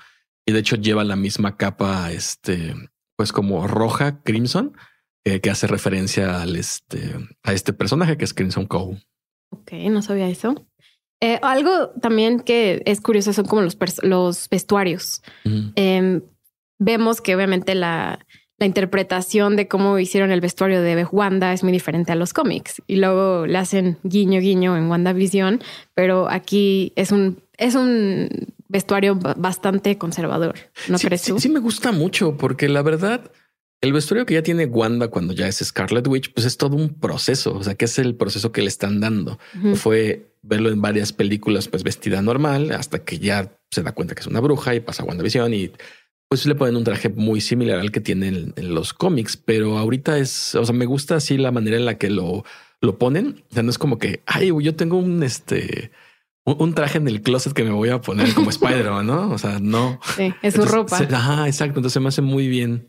y 0.45 0.51
de 0.51 0.59
hecho 0.59 0.75
lleva 0.75 1.03
la 1.03 1.15
misma 1.15 1.57
capa, 1.57 2.11
este, 2.11 2.75
pues 3.15 3.31
como 3.31 3.67
roja, 3.67 4.21
crimson, 4.23 4.75
eh, 5.23 5.41
que 5.41 5.49
hace 5.49 5.67
referencia 5.67 6.41
al 6.41 6.55
este 6.55 7.13
a 7.43 7.53
este 7.53 7.73
personaje 7.73 8.17
que 8.17 8.25
es 8.25 8.33
Crimson 8.33 8.67
Cole. 8.67 9.01
Ok, 9.51 9.73
no 9.89 10.01
sabía 10.03 10.29
eso. 10.29 10.67
Eh, 11.21 11.39
algo 11.41 11.89
también 12.01 12.39
que 12.39 12.81
es 12.85 13.01
curioso 13.01 13.33
son 13.33 13.45
como 13.45 13.61
los, 13.63 13.77
los 14.03 14.47
vestuarios 14.49 15.21
vemos 16.79 17.21
que 17.21 17.35
obviamente 17.35 17.75
la, 17.75 18.25
la 18.59 18.65
interpretación 18.65 19.55
de 19.55 19.67
cómo 19.67 19.99
hicieron 19.99 20.31
el 20.31 20.41
vestuario 20.41 20.81
de 20.81 21.05
Wanda 21.05 21.53
es 21.53 21.63
muy 21.63 21.71
diferente 21.71 22.11
a 22.11 22.15
los 22.15 22.33
cómics 22.33 22.81
y 22.87 22.97
luego 22.97 23.47
le 23.47 23.57
hacen 23.57 23.97
guiño 24.03 24.41
guiño 24.41 24.77
en 24.77 24.89
WandaVision, 24.89 25.61
pero 25.93 26.29
aquí 26.29 26.91
es 26.95 27.11
un 27.11 27.41
es 27.57 27.75
un 27.75 28.29
vestuario 28.67 29.15
bastante 29.15 29.97
conservador, 29.97 30.55
¿no 30.87 30.97
crees 30.97 31.23
tú? 31.23 31.39
Sí, 31.39 31.49
me 31.49 31.59
gusta 31.59 31.91
mucho 31.91 32.37
porque 32.37 32.69
la 32.69 32.81
verdad 32.81 33.31
el 33.81 33.93
vestuario 33.93 34.25
que 34.25 34.33
ya 34.33 34.43
tiene 34.43 34.65
Wanda 34.65 35.07
cuando 35.07 35.33
ya 35.33 35.47
es 35.47 35.57
Scarlet 35.57 36.05
Witch, 36.07 36.33
pues 36.33 36.45
es 36.45 36.57
todo 36.57 36.75
un 36.75 36.99
proceso, 36.99 37.55
o 37.55 37.63
sea, 37.63 37.75
que 37.75 37.85
es 37.85 37.97
el 37.97 38.13
proceso 38.15 38.51
que 38.51 38.61
le 38.61 38.67
están 38.67 38.99
dando. 38.99 39.39
Fue 39.75 40.33
verlo 40.41 40.69
en 40.69 40.81
varias 40.81 41.13
películas 41.13 41.69
pues 41.69 41.83
vestida 41.83 42.21
normal 42.21 42.71
hasta 42.71 42.99
que 42.99 43.19
ya 43.19 43.57
se 43.71 43.83
da 43.83 43.93
cuenta 43.93 44.15
que 44.15 44.21
es 44.21 44.27
una 44.27 44.41
bruja 44.41 44.75
y 44.75 44.79
pasa 44.81 45.03
a 45.03 45.05
WandaVision 45.05 45.53
y 45.53 45.71
pues 46.29 46.45
le 46.45 46.53
ponen 46.53 46.75
un 46.75 46.83
traje 46.83 47.09
muy 47.09 47.41
similar 47.41 47.79
al 47.79 47.91
que 47.91 48.01
tienen 48.01 48.53
en, 48.55 48.73
los 48.75 48.93
cómics, 48.93 49.35
pero 49.35 49.79
ahorita 49.79 50.19
es, 50.19 50.53
o 50.53 50.63
sea, 50.63 50.75
me 50.75 50.85
gusta 50.85 51.15
así 51.15 51.37
la 51.37 51.51
manera 51.51 51.75
en 51.75 51.85
la 51.85 51.97
que 51.97 52.11
lo, 52.11 52.45
lo 52.81 52.99
ponen. 52.99 53.43
O 53.49 53.53
sea, 53.53 53.63
no 53.63 53.71
es 53.71 53.79
como 53.79 53.97
que, 53.97 54.21
ay, 54.27 54.51
yo 54.61 54.75
tengo 54.75 54.97
un, 54.97 55.23
este, 55.23 55.91
un, 56.45 56.75
traje 56.75 56.99
en 56.99 57.07
el 57.07 57.23
closet 57.23 57.53
que 57.53 57.63
me 57.63 57.71
voy 57.71 57.89
a 57.89 57.99
poner 57.99 58.31
como 58.35 58.51
Spider-Man, 58.51 59.07
¿no? 59.07 59.31
O 59.31 59.39
sea, 59.39 59.57
no. 59.59 59.99
Sí, 60.15 60.31
es 60.43 60.53
su 60.53 60.65
ropa. 60.65 60.97
ajá, 60.97 61.47
exacto. 61.47 61.79
Entonces 61.79 61.99
me 61.99 62.09
hace 62.09 62.21
muy 62.21 62.47
bien 62.47 62.87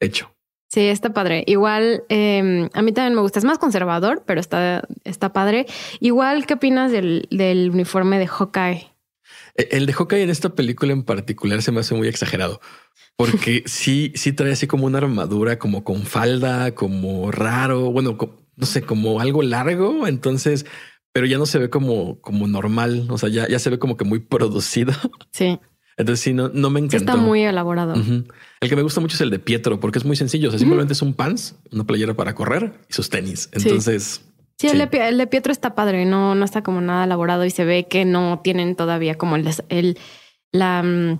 hecho. 0.00 0.34
Sí, 0.68 0.80
está 0.80 1.12
padre. 1.12 1.44
Igual 1.46 2.02
em, 2.08 2.68
a 2.72 2.82
mí 2.82 2.92
también 2.92 3.14
me 3.14 3.20
gusta. 3.20 3.38
Es 3.38 3.44
más 3.44 3.58
conservador, 3.58 4.24
pero 4.26 4.40
está, 4.40 4.82
está 5.04 5.32
padre. 5.32 5.66
Igual, 6.00 6.46
¿qué 6.46 6.54
opinas 6.54 6.90
del, 6.90 7.28
del 7.30 7.70
uniforme 7.70 8.18
de 8.18 8.26
Hawkeye? 8.26 8.91
E, 9.56 9.68
el 9.72 9.86
de 9.86 9.92
Hawkeye 9.92 10.22
en 10.22 10.30
esta 10.30 10.54
película 10.54 10.92
en 10.92 11.02
particular 11.02 11.62
se 11.62 11.72
me 11.72 11.80
hace 11.80 11.94
muy 11.94 12.08
exagerado 12.08 12.60
porque 13.16 13.62
sí, 13.66 14.12
sí 14.14 14.32
trae 14.32 14.52
así 14.52 14.66
como 14.66 14.86
una 14.86 14.98
armadura, 14.98 15.58
como 15.58 15.84
con 15.84 16.02
falda, 16.02 16.74
como 16.74 17.30
raro, 17.30 17.90
bueno, 17.90 18.16
no 18.56 18.66
sé, 18.66 18.82
como 18.82 19.20
algo 19.20 19.42
largo. 19.42 20.06
Entonces, 20.06 20.66
pero 21.12 21.26
ya 21.26 21.38
no 21.38 21.46
se 21.46 21.58
ve 21.58 21.70
como, 21.70 22.20
como 22.20 22.46
normal. 22.46 23.06
O 23.10 23.18
sea, 23.18 23.28
ya, 23.28 23.48
ya 23.48 23.58
se 23.58 23.70
ve 23.70 23.78
como 23.78 23.96
que 23.96 24.04
muy 24.04 24.20
producido. 24.20 24.92
Sí. 25.32 25.58
Entonces 25.98 26.20
sí, 26.24 26.32
no, 26.32 26.48
no 26.48 26.70
me 26.70 26.80
encanta. 26.80 27.12
está 27.12 27.16
muy 27.16 27.42
elaborado. 27.42 27.94
El 27.94 28.68
que 28.68 28.76
me 28.76 28.82
gusta 28.82 29.00
mucho 29.00 29.14
es 29.14 29.20
el 29.20 29.28
de 29.28 29.38
Pietro, 29.38 29.78
porque 29.78 29.98
es 29.98 30.06
muy 30.06 30.16
sencillo. 30.16 30.48
O 30.48 30.50
sea, 30.50 30.58
simplemente 30.58 30.94
es 30.94 31.02
un 31.02 31.12
pans, 31.12 31.56
una 31.70 31.84
playera 31.84 32.14
para 32.14 32.34
correr 32.34 32.72
y 32.88 32.94
sus 32.94 33.10
tenis. 33.10 33.50
Entonces, 33.52 34.22
Sí, 34.24 34.31
El, 34.68 35.18
de, 35.18 35.26
Pietro 35.26 35.52
está 35.52 35.74
padre, 35.74 36.04
no, 36.04 36.34
no 36.34 36.44
está 36.44 36.62
como 36.62 36.80
nada 36.80 37.04
elaborado 37.04 37.44
y 37.44 37.50
se 37.50 37.64
ve 37.64 37.88
que 37.88 38.04
no 38.04 38.40
tienen 38.42 38.76
todavía 38.76 39.16
como 39.16 39.36
el, 39.36 39.48
el 39.68 39.98
la, 40.52 40.82
mm, 40.82 41.18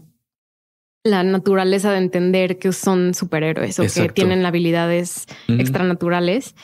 la 1.05 1.23
naturaleza 1.25 1.91
de 1.91 1.99
entender 1.99 2.59
que 2.59 2.73
son 2.73 3.15
superhéroes 3.15 3.79
o 3.81 3.85
que 3.85 4.09
tienen 4.11 4.47
habilidades 4.47 5.27
extranaturales. 5.49 6.55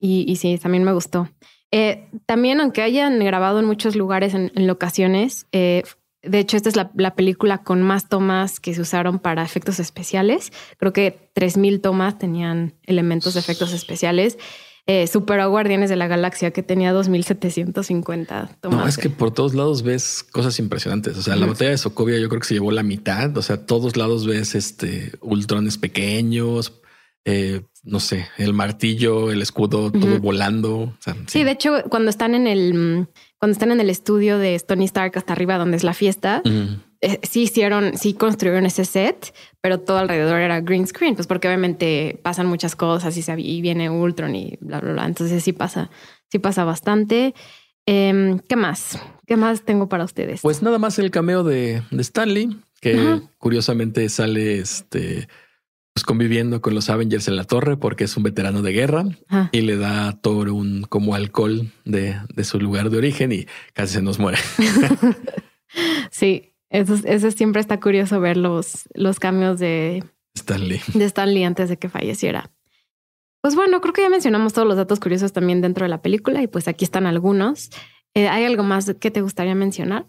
Y, 0.00 0.24
y, 0.28 0.36
sí, 0.36 0.58
también 0.58 0.84
me 0.84 0.92
gustó. 0.92 1.28
Eh, 1.70 2.08
también, 2.26 2.60
aunque 2.60 2.82
hayan 2.82 3.18
grabado 3.18 3.60
en 3.60 3.66
muchos 3.66 3.94
lugares, 3.94 4.34
en, 4.34 4.50
locaciones, 4.66 5.46
eh, 5.52 5.82
de 6.22 6.40
hecho, 6.40 6.56
esta 6.56 6.68
es 6.68 6.76
la, 6.76 6.90
la, 6.96 7.14
película 7.14 7.58
con 7.58 7.82
más 7.82 8.08
tomas 8.08 8.58
que 8.58 8.74
se 8.74 8.80
usaron 8.80 9.20
para 9.20 9.44
efectos 9.44 9.78
especiales. 9.78 10.52
Creo 10.76 10.92
que 10.92 11.30
3.000 11.34 11.80
tomas 11.80 12.18
tenían 12.18 12.74
elementos 12.84 13.34
de 13.34 13.40
efectos 13.40 13.72
especiales 13.72 14.36
eh, 14.90 15.06
superó 15.06 15.42
a 15.42 15.46
Guardianes 15.46 15.90
de 15.90 15.96
la 15.96 16.06
Galaxia, 16.06 16.50
que 16.50 16.62
tenía 16.62 16.94
2750 16.94 18.56
tomas. 18.62 18.80
No, 18.80 18.88
es 18.88 18.96
que 18.96 19.10
por 19.10 19.30
todos 19.34 19.52
lados 19.52 19.82
ves 19.82 20.22
cosas 20.22 20.58
impresionantes. 20.58 21.18
O 21.18 21.22
sea, 21.22 21.36
la 21.36 21.44
botella 21.44 21.72
de 21.72 21.76
Sokovia 21.76 22.18
yo 22.18 22.30
creo 22.30 22.40
que 22.40 22.46
se 22.46 22.54
llevó 22.54 22.72
la 22.72 22.82
mitad. 22.82 23.36
O 23.36 23.42
sea, 23.42 23.66
todos 23.66 23.98
lados 23.98 24.26
ves 24.26 24.54
este 24.54 25.12
ultrones 25.20 25.76
pequeños, 25.76 26.80
eh, 27.26 27.60
no 27.84 28.00
sé, 28.00 28.28
el 28.38 28.54
martillo, 28.54 29.30
el 29.30 29.42
escudo, 29.42 29.92
todo 29.92 30.20
volando. 30.20 30.96
sí. 31.26 31.44
de 31.44 31.50
hecho, 31.50 31.82
cuando 31.90 32.08
están 32.08 32.34
en 32.34 32.46
el 32.46 33.08
cuando 33.38 33.52
están 33.52 33.70
en 33.70 33.80
el 33.80 33.90
estudio 33.90 34.38
de 34.38 34.58
Tony 34.58 34.86
Stark 34.86 35.18
hasta 35.18 35.34
arriba, 35.34 35.58
donde 35.58 35.76
es 35.76 35.84
la 35.84 35.92
fiesta, 35.92 36.40
eh, 37.00 37.20
sí 37.22 37.42
hicieron, 37.42 37.96
sí 37.96 38.14
construyeron 38.14 38.66
ese 38.66 38.84
set, 38.84 39.32
pero 39.60 39.80
todo 39.80 39.98
alrededor 39.98 40.40
era 40.40 40.60
green 40.60 40.86
screen, 40.86 41.14
pues 41.14 41.26
porque 41.26 41.46
obviamente 41.46 42.18
pasan 42.22 42.46
muchas 42.46 42.74
cosas 42.74 43.16
y, 43.16 43.22
se, 43.22 43.38
y 43.40 43.60
viene 43.60 43.88
Ultron 43.88 44.34
y 44.34 44.58
bla, 44.60 44.80
bla, 44.80 44.92
bla. 44.92 45.06
Entonces 45.06 45.42
sí 45.42 45.52
pasa, 45.52 45.90
sí 46.30 46.38
pasa 46.38 46.64
bastante. 46.64 47.34
Em, 47.86 48.38
¿Qué 48.40 48.56
más? 48.56 48.98
¿Qué 49.26 49.36
más 49.36 49.62
tengo 49.62 49.88
para 49.88 50.04
ustedes? 50.04 50.40
Pues 50.42 50.62
nada 50.62 50.78
más 50.78 50.98
el 50.98 51.10
cameo 51.10 51.44
de, 51.44 51.82
de 51.90 52.02
Stanley, 52.02 52.56
que 52.80 53.20
curiosamente 53.38 54.08
sale 54.08 54.58
este 54.58 55.28
pues, 55.94 56.04
conviviendo 56.04 56.60
con 56.60 56.74
los 56.74 56.90
Avengers 56.90 57.26
en 57.26 57.36
la 57.36 57.44
torre 57.44 57.76
porque 57.76 58.04
es 58.04 58.16
un 58.16 58.22
veterano 58.22 58.62
de 58.62 58.72
guerra 58.72 59.04
y 59.52 59.62
le 59.62 59.76
da 59.76 60.08
a 60.08 60.20
Thor 60.20 60.48
un 60.50 60.82
como 60.82 61.14
alcohol 61.16 61.72
de, 61.84 62.16
de, 62.34 62.44
su 62.44 62.60
lugar 62.60 62.90
de 62.90 62.98
origen 62.98 63.32
y 63.32 63.46
casi 63.72 63.94
se 63.94 64.02
nos 64.02 64.18
muere. 64.20 64.38
sí, 66.12 66.47
eso, 66.70 66.94
eso 67.04 67.30
siempre 67.30 67.60
está 67.60 67.80
curioso 67.80 68.20
ver 68.20 68.36
los, 68.36 68.88
los 68.94 69.18
cambios 69.20 69.58
de 69.58 70.04
Stanley. 70.34 70.80
de 70.94 71.04
Stanley 71.04 71.44
antes 71.44 71.68
de 71.68 71.78
que 71.78 71.88
falleciera. 71.88 72.50
Pues 73.40 73.54
bueno, 73.54 73.80
creo 73.80 73.92
que 73.92 74.02
ya 74.02 74.10
mencionamos 74.10 74.52
todos 74.52 74.66
los 74.66 74.76
datos 74.76 75.00
curiosos 75.00 75.32
también 75.32 75.60
dentro 75.60 75.84
de 75.84 75.88
la 75.88 76.02
película 76.02 76.42
y 76.42 76.48
pues 76.48 76.68
aquí 76.68 76.84
están 76.84 77.06
algunos. 77.06 77.70
Eh, 78.14 78.28
¿Hay 78.28 78.44
algo 78.44 78.64
más 78.64 78.92
que 78.98 79.10
te 79.10 79.22
gustaría 79.22 79.54
mencionar? 79.54 80.06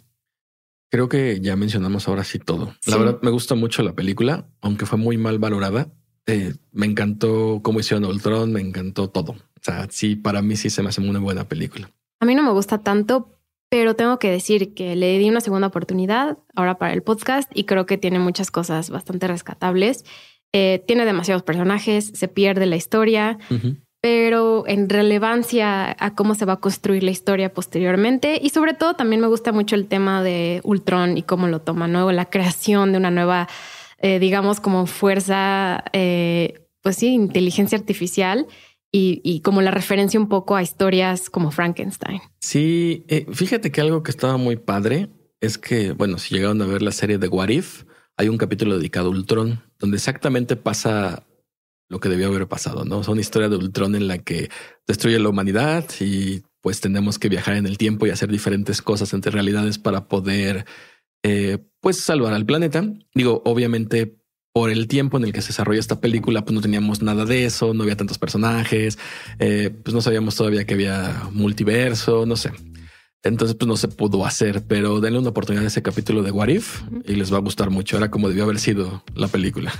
Creo 0.92 1.08
que 1.08 1.40
ya 1.40 1.56
mencionamos 1.56 2.08
ahora 2.08 2.24
sí 2.24 2.40
todo. 2.40 2.74
La 2.88 2.98
verdad 2.98 3.20
me 3.22 3.30
gusta 3.30 3.54
mucho 3.54 3.84
la 3.84 3.94
película, 3.94 4.48
aunque 4.62 4.88
fue 4.88 4.98
muy 4.98 5.18
mal 5.18 5.38
valorada. 5.38 5.92
Eh, 6.26 6.56
me 6.72 6.88
encantó 6.88 7.62
cómo 7.64 7.80
hicieron 7.80 8.06
Ultron, 8.06 8.52
me 8.52 8.62
encantó 8.62 9.10
todo. 9.10 9.34
O 9.34 9.62
sea, 9.62 9.88
sí, 9.92 10.16
para 10.16 10.42
mí 10.42 10.56
sí 10.56 10.72
se 10.72 10.82
me 10.82 10.90
hace 10.90 11.02
una 11.02 11.20
buena 11.20 11.48
película. 11.48 11.92
A 12.20 12.26
mí 12.26 12.34
no 12.34 12.42
me 12.42 12.52
gusta 12.52 12.80
tanto, 12.80 13.39
pero 13.70 13.96
tengo 13.96 14.20
que 14.20 14.30
decir 14.32 14.74
que 14.74 14.96
le 14.96 15.18
di 15.18 15.30
una 15.30 15.42
segunda 15.42 15.68
oportunidad 15.68 16.38
ahora 16.56 16.78
para 16.78 16.94
el 16.94 17.04
podcast 17.04 17.52
y 17.54 17.64
creo 17.64 17.86
que 17.86 17.98
tiene 17.98 18.20
muchas 18.20 18.52
cosas 18.52 18.90
bastante 18.90 19.28
rescatables. 19.28 20.06
Eh, 20.52 20.84
tiene 20.88 21.06
demasiados 21.06 21.44
personajes, 21.44 22.12
se 22.14 22.28
pierde 22.28 22.66
la 22.66 22.76
historia 22.76 23.38
pero 24.02 24.66
en 24.68 24.88
relevancia 24.88 25.96
a 26.00 26.16
cómo 26.16 26.34
se 26.36 26.46
va 26.46 26.54
a 26.54 26.60
construir 26.60 27.04
la 27.04 27.12
historia 27.12 27.54
posteriormente. 27.54 28.40
Y 28.42 28.50
sobre 28.50 28.74
todo 28.74 28.94
también 28.94 29.22
me 29.22 29.28
gusta 29.28 29.52
mucho 29.52 29.76
el 29.76 29.88
tema 29.88 30.24
de 30.24 30.62
Ultron 30.64 31.18
y 31.18 31.24
cómo 31.24 31.48
lo 31.48 31.60
toma, 31.60 31.88
¿no? 31.88 32.12
La 32.12 32.26
creación 32.26 32.94
de 32.94 32.98
una 32.98 33.12
nueva, 33.12 33.50
eh, 33.98 34.20
digamos, 34.20 34.62
como 34.62 34.86
fuerza, 34.86 35.84
eh, 35.92 36.66
pues 36.82 36.96
sí, 36.96 37.08
inteligencia 37.08 37.78
artificial. 37.78 38.48
Y, 38.92 39.42
como 39.42 39.62
la 39.62 39.70
referencia 39.70 40.20
un 40.20 40.30
poco 40.30 40.56
a 40.56 40.64
historias 40.64 41.30
como 41.30 41.52
Frankenstein. 41.52 42.22
Sí, 42.40 43.06
eh, 43.08 43.28
fíjate 43.32 43.72
que 43.72 43.82
algo 43.82 44.02
que 44.02 44.10
estaba 44.10 44.38
muy 44.38 44.56
padre 44.56 45.10
es 45.42 45.60
que, 45.60 45.92
bueno, 45.92 46.18
si 46.18 46.34
llegaron 46.34 46.62
a 46.64 46.66
ver 46.66 46.82
la 46.82 46.92
serie 46.92 47.20
de 47.20 47.28
What 47.28 47.50
If, 47.50 47.84
hay 48.18 48.30
un 48.30 48.38
capítulo 48.38 48.78
dedicado 48.78 49.08
a 49.08 49.12
Ultron, 49.12 49.62
donde 49.78 49.98
exactamente 49.98 50.56
pasa 50.56 51.28
lo 51.88 52.00
que 52.00 52.10
debió 52.10 52.28
haber 52.28 52.48
pasado, 52.48 52.84
¿no? 52.84 53.02
Es 53.02 53.08
una 53.08 53.22
historia 53.22 53.50
de 53.50 53.58
Ultron 53.58 53.96
en 53.96 54.08
la 54.08 54.20
que 54.20 54.50
destruye 54.88 55.20
la 55.20 55.30
humanidad 55.30 55.86
y 56.00 56.44
pues 56.62 56.82
tenemos 56.82 57.18
que 57.18 57.30
viajar 57.30 57.56
en 57.56 57.66
el 57.66 57.78
tiempo 57.78 58.06
y 58.06 58.10
hacer 58.10 58.30
diferentes 58.30 58.82
cosas 58.82 59.14
entre 59.14 59.32
realidades 59.32 59.80
para 59.80 60.08
poder 60.08 60.66
eh, 61.24 61.58
pues 61.80 61.98
salvar 62.02 62.34
al 62.34 62.46
planeta. 62.46 62.84
Digo, 63.14 63.42
obviamente 63.46 64.19
por 64.54 64.72
el 64.72 64.88
tiempo 64.88 65.18
en 65.18 65.26
el 65.26 65.34
que 65.34 65.42
se 65.42 65.50
desarrolla 65.50 65.80
esta 65.80 66.00
película, 66.02 66.44
pues 66.44 66.54
no 66.54 66.62
teníamos 66.62 67.02
nada 67.02 67.26
de 67.26 67.46
eso, 67.46 67.74
no 67.74 67.84
había 67.84 67.96
tantos 67.96 68.18
personajes, 68.18 68.98
eh, 69.40 69.72
pues 69.84 69.94
no 69.94 70.02
sabíamos 70.02 70.36
todavía 70.36 70.66
que 70.66 70.74
había 70.74 71.30
multiverso, 71.32 72.26
no 72.26 72.36
sé. 72.36 72.52
Entonces, 73.24 73.58
pues 73.58 73.68
no 73.68 73.76
se 73.76 73.90
pudo 73.90 74.26
hacer, 74.26 74.64
pero 74.66 75.02
denle 75.02 75.20
una 75.20 75.30
oportunidad 75.30 75.66
a 75.66 75.68
ese 75.68 75.82
capítulo 75.82 76.24
de 76.24 76.32
What 76.32 76.48
If 76.48 76.84
y 77.06 77.16
les 77.16 77.34
va 77.34 77.38
a 77.38 77.42
gustar 77.42 77.70
mucho. 77.70 77.98
Era 77.98 78.10
como 78.10 78.30
debió 78.30 78.46
haber 78.46 78.60
sido 78.60 79.04
la 79.14 79.28
película. 79.28 79.74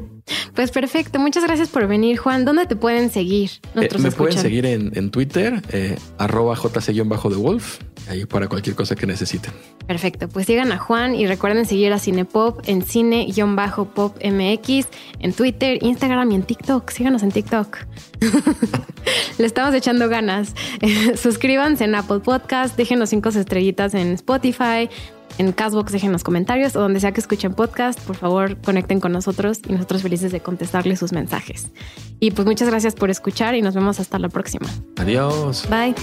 pues 0.54 0.70
perfecto. 0.70 1.18
Muchas 1.18 1.44
gracias 1.44 1.70
por 1.70 1.86
venir, 1.86 2.18
Juan. 2.18 2.44
¿Dónde 2.44 2.66
te 2.66 2.76
pueden 2.76 3.10
seguir? 3.10 3.50
Eh, 3.76 3.88
me 3.98 4.10
pueden 4.10 4.36
seguir 4.36 4.66
en, 4.66 5.10
Twitter, 5.10 5.62
eh, 5.70 5.96
arroba 6.18 6.54
jc-the 6.54 7.36
wolf, 7.36 7.78
ahí 8.08 8.26
para 8.26 8.46
cualquier 8.48 8.76
cosa 8.76 8.94
que 8.94 9.06
necesiten. 9.06 9.54
Perfecto. 9.86 10.28
Pues 10.28 10.46
sigan 10.46 10.70
a 10.70 10.78
Juan 10.78 11.14
y 11.14 11.26
recuerden 11.26 11.64
seguir 11.64 11.94
a 11.94 11.98
Cinepop 11.98 12.60
en 12.66 12.82
cine-pop 12.82 14.16
MX, 14.22 14.86
en 15.18 15.32
Twitter, 15.32 15.78
Instagram 15.80 16.30
y 16.32 16.34
en 16.34 16.42
TikTok. 16.42 16.90
Síganos 16.90 17.22
en 17.22 17.32
TikTok. 17.32 17.78
Le 19.38 19.46
estamos 19.46 19.74
echando 19.74 20.08
ganas. 20.08 20.54
Suscríbanse 21.20 21.84
en 21.84 21.94
Apple 21.94 22.20
Podcast, 22.20 22.76
déjenos 22.82 23.10
cinco 23.10 23.28
estrellitas 23.28 23.94
en 23.94 24.12
Spotify, 24.14 24.90
en 25.38 25.52
Castbox, 25.52 25.92
dejen 25.92 26.10
los 26.10 26.24
comentarios 26.24 26.74
o 26.74 26.80
donde 26.80 26.98
sea 26.98 27.12
que 27.12 27.20
escuchen 27.20 27.54
podcast. 27.54 28.00
Por 28.00 28.16
favor, 28.16 28.56
conecten 28.60 28.98
con 28.98 29.12
nosotros 29.12 29.60
y 29.68 29.72
nosotros 29.72 30.02
felices 30.02 30.32
de 30.32 30.40
contestarles 30.40 30.98
sus 30.98 31.12
mensajes. 31.12 31.70
Y 32.18 32.32
pues 32.32 32.44
muchas 32.44 32.68
gracias 32.68 32.94
por 32.96 33.08
escuchar 33.08 33.54
y 33.54 33.62
nos 33.62 33.76
vemos 33.76 34.00
hasta 34.00 34.18
la 34.18 34.28
próxima. 34.28 34.68
Adiós. 34.96 35.64
Bye. 35.70 35.94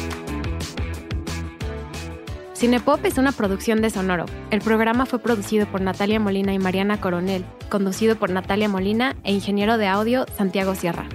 Cinepop 2.56 3.06
es 3.06 3.18
una 3.18 3.34
producción 3.34 3.82
de 3.82 3.90
Sonoro. 3.90 4.26
El 4.52 4.62
programa 4.62 5.06
fue 5.06 5.20
producido 5.20 5.66
por 5.66 5.82
Natalia 5.82 6.20
Molina 6.20 6.54
y 6.54 6.60
Mariana 6.60 7.02
Coronel, 7.02 7.46
conducido 7.70 8.16
por 8.16 8.30
Natalia 8.30 8.70
Molina 8.70 9.18
e 9.24 9.34
ingeniero 9.34 9.78
de 9.78 9.88
audio 9.88 10.26
Santiago 10.38 10.76
Sierra. 10.76 11.08